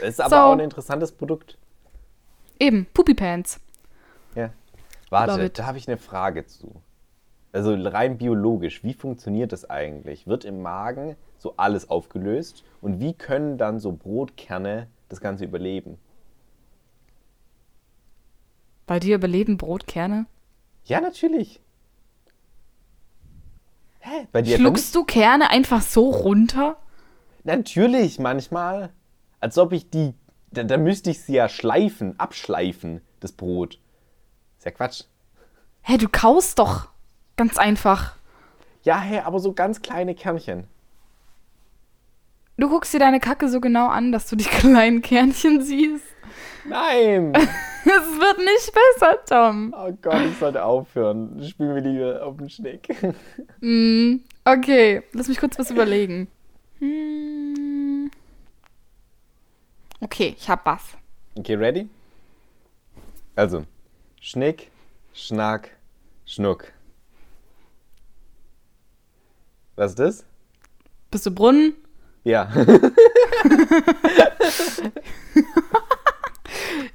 ist 0.00 0.20
aber 0.20 0.30
So. 0.30 0.36
auch 0.36 0.52
ein 0.52 0.60
interessantes 0.60 1.12
Produkt. 1.12 1.58
Eben, 2.58 2.86
Poopy 2.94 3.14
Pants. 3.14 3.60
Ja. 4.34 4.50
Warte, 5.10 5.50
da 5.50 5.66
habe 5.66 5.78
ich 5.78 5.88
eine 5.88 5.98
Frage 5.98 6.46
zu. 6.46 6.80
Also 7.52 7.74
rein 7.74 8.16
biologisch, 8.16 8.82
wie 8.82 8.94
funktioniert 8.94 9.52
das 9.52 9.68
eigentlich? 9.68 10.26
Wird 10.26 10.44
im 10.44 10.62
Magen 10.62 11.16
so 11.38 11.54
alles 11.58 11.90
aufgelöst 11.90 12.64
und 12.80 12.98
wie 13.00 13.12
können 13.12 13.58
dann 13.58 13.78
so 13.78 13.92
Brotkerne 13.92 14.86
das 15.10 15.20
Ganze 15.20 15.44
überleben? 15.44 15.98
Bei 18.86 18.98
dir 19.00 19.16
überleben 19.16 19.58
Brotkerne? 19.58 20.26
Ja, 20.84 21.00
natürlich. 21.00 21.60
Hä? 24.00 24.26
Bei 24.32 24.42
dir 24.42 24.56
Schluckst 24.56 24.94
du 24.94 25.04
Kerne 25.04 25.50
einfach 25.50 25.82
so 25.82 26.10
runter? 26.10 26.76
Natürlich, 27.44 28.18
manchmal. 28.18 28.90
Als 29.40 29.58
ob 29.58 29.72
ich 29.72 29.90
die. 29.90 30.14
Da, 30.52 30.62
da 30.64 30.76
müsste 30.76 31.10
ich 31.10 31.20
sie 31.22 31.34
ja 31.34 31.48
schleifen, 31.48 32.18
abschleifen, 32.20 33.00
das 33.20 33.32
Brot. 33.32 33.80
Ist 34.58 34.64
ja 34.64 34.70
Quatsch. 34.70 35.04
Hä, 35.82 35.96
du 35.96 36.08
kaust 36.08 36.58
doch. 36.58 36.88
Ganz 37.36 37.58
einfach. 37.58 38.16
Ja, 38.82 39.00
hä, 39.00 39.20
aber 39.20 39.40
so 39.40 39.52
ganz 39.52 39.82
kleine 39.82 40.14
Kernchen. 40.14 40.64
Du 42.56 42.68
guckst 42.68 42.92
dir 42.92 42.98
deine 42.98 43.18
Kacke 43.18 43.48
so 43.48 43.60
genau 43.60 43.88
an, 43.88 44.12
dass 44.12 44.28
du 44.28 44.36
die 44.36 44.44
kleinen 44.60 45.02
Kernchen 45.02 45.62
siehst. 45.62 46.04
Nein! 46.64 47.32
Es 47.84 48.20
wird 48.20 48.38
nicht 48.38 48.72
besser, 48.72 49.18
Tom. 49.28 49.74
Oh 49.76 49.92
Gott, 50.00 50.24
ich 50.30 50.38
sollte 50.38 50.64
aufhören. 50.64 51.42
Spielen 51.42 51.74
wir 51.74 51.82
lieber 51.82 52.24
auf 52.24 52.36
den 52.36 52.48
Schneck. 52.48 52.88
Mm, 53.60 54.18
okay, 54.44 55.02
lass 55.12 55.26
mich 55.26 55.38
kurz 55.38 55.58
was 55.58 55.72
überlegen. 55.72 56.28
Hm. 56.78 57.31
Okay, 60.02 60.34
ich 60.36 60.48
hab 60.50 60.66
was. 60.66 60.82
Okay, 61.38 61.54
ready? 61.54 61.88
Also, 63.36 63.64
Schnick, 64.20 64.70
Schnack, 65.14 65.70
Schnuck. 66.26 66.72
Was 69.76 69.92
ist 69.92 69.98
das? 69.98 70.24
Bist 71.10 71.26
du 71.26 71.30
Brunnen? 71.30 71.74
Ja. 72.24 72.50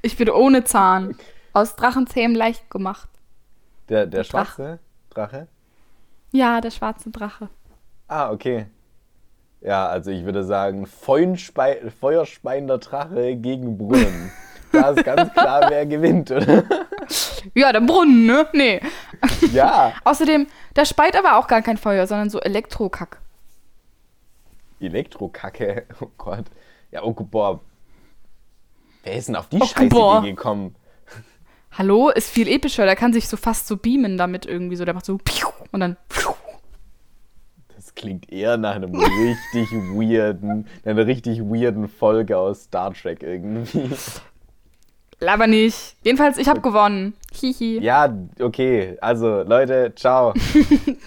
Ich 0.01 0.15
bin 0.15 0.29
ohne 0.29 0.63
Zahn. 0.63 1.17
Aus 1.53 1.75
Drachenzähmen 1.75 2.35
leicht 2.35 2.69
gemacht. 2.69 3.09
Der, 3.89 4.05
der 4.05 4.23
Drache. 4.23 4.29
schwarze 4.29 4.79
Drache? 5.09 5.47
Ja, 6.31 6.61
der 6.61 6.71
schwarze 6.71 7.09
Drache. 7.09 7.49
Ah, 8.07 8.31
okay. 8.31 8.67
Ja, 9.61 9.87
also 9.87 10.11
ich 10.11 10.23
würde 10.23 10.43
sagen, 10.43 10.85
Feuerspei 10.85 11.81
feuerspeiender 11.99 12.77
Drache 12.77 13.35
gegen 13.35 13.77
Brunnen. 13.77 14.31
Da 14.69 14.89
ist 14.89 15.05
ganz 15.05 15.31
klar, 15.31 15.69
wer 15.69 15.85
gewinnt, 15.85 16.29
oder? 16.29 16.65
Ja, 17.55 17.71
der 17.71 17.79
Brunnen, 17.79 18.25
ne? 18.25 18.45
Nee. 18.51 18.81
Ja. 19.53 19.93
Außerdem, 20.03 20.45
der 20.75 20.83
speit 20.83 21.15
aber 21.17 21.37
auch 21.37 21.47
gar 21.47 21.61
kein 21.61 21.77
Feuer, 21.77 22.05
sondern 22.05 22.29
so 22.29 22.41
Elektrokack. 22.41 23.21
Elektrokacke. 24.81 25.85
Oh 26.01 26.07
Gott. 26.17 26.45
Ja, 26.91 27.01
oh 27.03 27.13
boah. 27.13 27.61
Wer 29.03 29.13
ist 29.13 29.29
denn 29.29 29.37
auf 29.37 29.47
die 29.47 29.57
Oh, 29.61 29.65
Scheiße 29.65 29.87
boah. 29.87 30.21
gekommen? 30.21 30.75
Hallo, 31.71 32.09
ist 32.09 32.29
viel 32.29 32.49
epischer. 32.49 32.85
Der 32.85 32.97
kann 32.97 33.13
sich 33.13 33.29
so 33.29 33.37
fast 33.37 33.67
so 33.67 33.77
beamen 33.77 34.17
damit 34.17 34.45
irgendwie 34.45 34.75
so. 34.75 34.83
Der 34.83 34.93
macht 34.93 35.05
so 35.05 35.17
und 35.71 35.79
dann 35.79 35.95
klingt 37.97 38.31
eher 38.31 38.55
nach 38.55 38.75
einem 38.75 38.95
richtig 38.95 39.71
weirden, 39.71 40.65
einer 40.85 41.05
richtig 41.05 41.41
weirden 41.41 41.89
Folge 41.89 42.37
aus 42.37 42.63
Star 42.63 42.93
Trek 42.93 43.23
irgendwie. 43.23 43.89
Laber 45.19 45.47
nicht. 45.47 45.95
Jedenfalls, 46.03 46.37
ich 46.37 46.47
habe 46.47 46.61
gewonnen. 46.61 47.15
Hihi. 47.33 47.79
Ja, 47.79 48.15
okay. 48.39 48.97
Also, 49.01 49.41
Leute, 49.41 49.91
ciao. 49.95 50.33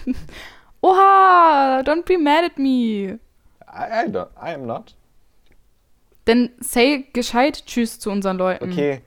Oha, 0.81 1.81
don't 1.83 2.05
be 2.05 2.17
mad 2.17 2.43
at 2.45 2.59
me. 2.59 3.19
I, 3.67 4.05
I, 4.05 4.09
don't, 4.09 4.27
I 4.35 4.53
am 4.53 4.65
not. 4.65 4.93
Denn 6.27 6.49
say 6.59 7.05
gescheit 7.13 7.65
Tschüss 7.65 7.99
zu 7.99 8.11
unseren 8.11 8.37
Leuten. 8.37 8.71
Okay. 8.71 9.01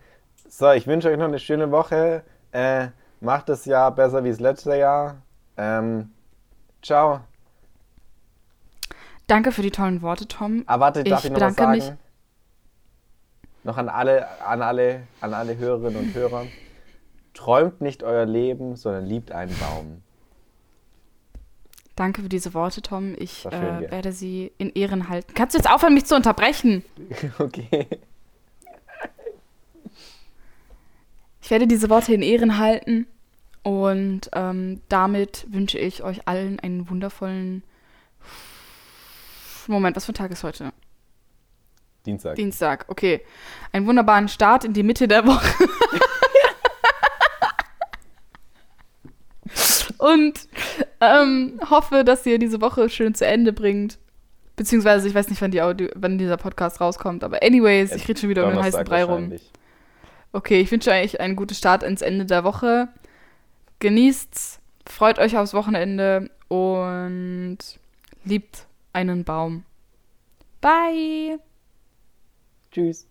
So, 0.49 0.71
ich 0.73 0.87
wünsche 0.87 1.11
euch 1.11 1.19
noch 1.19 1.27
eine 1.27 1.39
schöne 1.39 1.71
Woche. 1.71 2.23
Äh, 2.53 2.89
macht 3.21 3.49
das 3.49 3.67
Jahr 3.67 3.95
besser 3.95 4.25
wie 4.25 4.31
das 4.31 4.41
letzte 4.41 4.77
Jahr. 4.77 5.17
Ähm, 5.57 6.13
ciao. 6.83 7.21
Danke 9.27 9.53
für 9.53 9.63
die 9.63 9.71
tollen 9.71 10.03
Worte, 10.03 10.29
Tom. 10.29 10.65
Ah, 10.67 10.81
warte, 10.81 11.03
darf 11.05 11.21
Ich 11.21 11.27
ich, 11.27 11.31
noch 11.33 11.41
was 11.41 11.55
bedanke 11.55 11.81
sagen? 11.81 11.97
mich. 11.97 11.99
Noch 13.65 13.79
an 13.79 13.89
alle, 13.89 14.27
an 14.43 14.61
alle, 14.61 15.03
an 15.21 15.33
alle 15.33 15.57
Hörerinnen 15.57 15.97
und 15.99 16.15
Hörer. 16.15 16.47
Träumt 17.33 17.81
nicht 17.81 18.03
euer 18.03 18.27
Leben, 18.27 18.77
sondern 18.77 19.07
liebt 19.07 19.33
einen 19.33 19.57
Baum. 19.59 20.03
Danke 21.97 22.23
für 22.23 22.29
diese 22.29 22.53
Worte, 22.55 22.83
Tom. 22.83 23.15
Ich 23.19 23.47
äh, 23.47 23.91
werde 23.91 24.13
sie 24.13 24.53
in 24.59 24.71
Ehren 24.71 25.09
halten. 25.09 25.33
Kannst 25.35 25.55
du 25.55 25.59
jetzt 25.59 25.71
aufhören, 25.71 25.95
mich 25.95 26.05
zu 26.07 26.15
unterbrechen? 26.17 26.85
Okay. 27.39 27.87
Ich 31.41 31.51
werde 31.51 31.67
diese 31.67 31.91
Worte 31.91 32.15
in 32.15 32.23
Ehren 32.23 32.59
halten. 32.59 33.07
Und 33.63 34.31
ähm, 34.35 34.81
damit 34.89 35.47
wünsche 35.51 35.79
ich 35.79 36.03
euch 36.03 36.27
allen 36.27 36.59
einen 36.61 36.89
wundervollen. 36.89 37.63
Moment, 39.73 39.97
was 39.97 40.05
für 40.05 40.13
ein 40.13 40.17
Tag 40.17 40.31
ist 40.31 40.45
heute? 40.45 40.73
Dienstag. 42.07 42.35
Dienstag, 42.37 42.85
okay. 42.89 43.23
Einen 43.73 43.87
wunderbaren 43.87 44.29
Start 44.29 44.65
in 44.65 44.73
die 44.73 44.83
Mitte 44.83 45.09
der 45.09 45.27
Woche. 45.27 45.69
Und 49.99 50.49
ähm, 51.01 51.59
hoffe, 51.71 52.05
dass 52.05 52.27
ihr 52.27 52.39
diese 52.39 52.61
Woche 52.61 52.91
schön 52.91 53.15
zu 53.15 53.27
Ende 53.27 53.55
bringt. 53.55 53.99
Beziehungsweise, 54.57 55.09
ich 55.09 55.15
weiß 55.15 55.29
nicht, 55.29 55.41
wann, 55.41 55.51
die 55.51 55.63
Audio, 55.63 55.89
wann 55.95 56.19
dieser 56.19 56.37
Podcast 56.37 56.81
rauskommt. 56.81 57.25
Aber 57.25 57.43
anyways, 57.43 57.93
ich 57.93 58.07
rede 58.07 58.21
schon 58.21 58.29
wieder 58.29 58.45
um 58.45 58.51
den 58.51 58.63
heißen 58.63 58.85
Donnerstag 58.85 58.89
Brei 58.89 59.05
rum. 59.05 59.33
Okay, 60.33 60.61
ich 60.61 60.71
wünsche 60.71 60.91
euch 60.91 61.21
einen 61.21 61.37
guten 61.37 61.55
Start 61.55 61.83
ins 61.83 62.03
Ende 62.03 62.27
der 62.27 62.45
Woche. 62.45 62.89
Genießt's, 63.79 64.61
freut 64.87 65.19
euch 65.19 65.37
aufs 65.37 65.55
Wochenende 65.55 66.31
und 66.49 67.59
liebt 68.25 68.67
einen 68.95 69.25
Baum. 69.25 69.65
Bye! 70.61 71.39
Tschüss. 72.71 73.07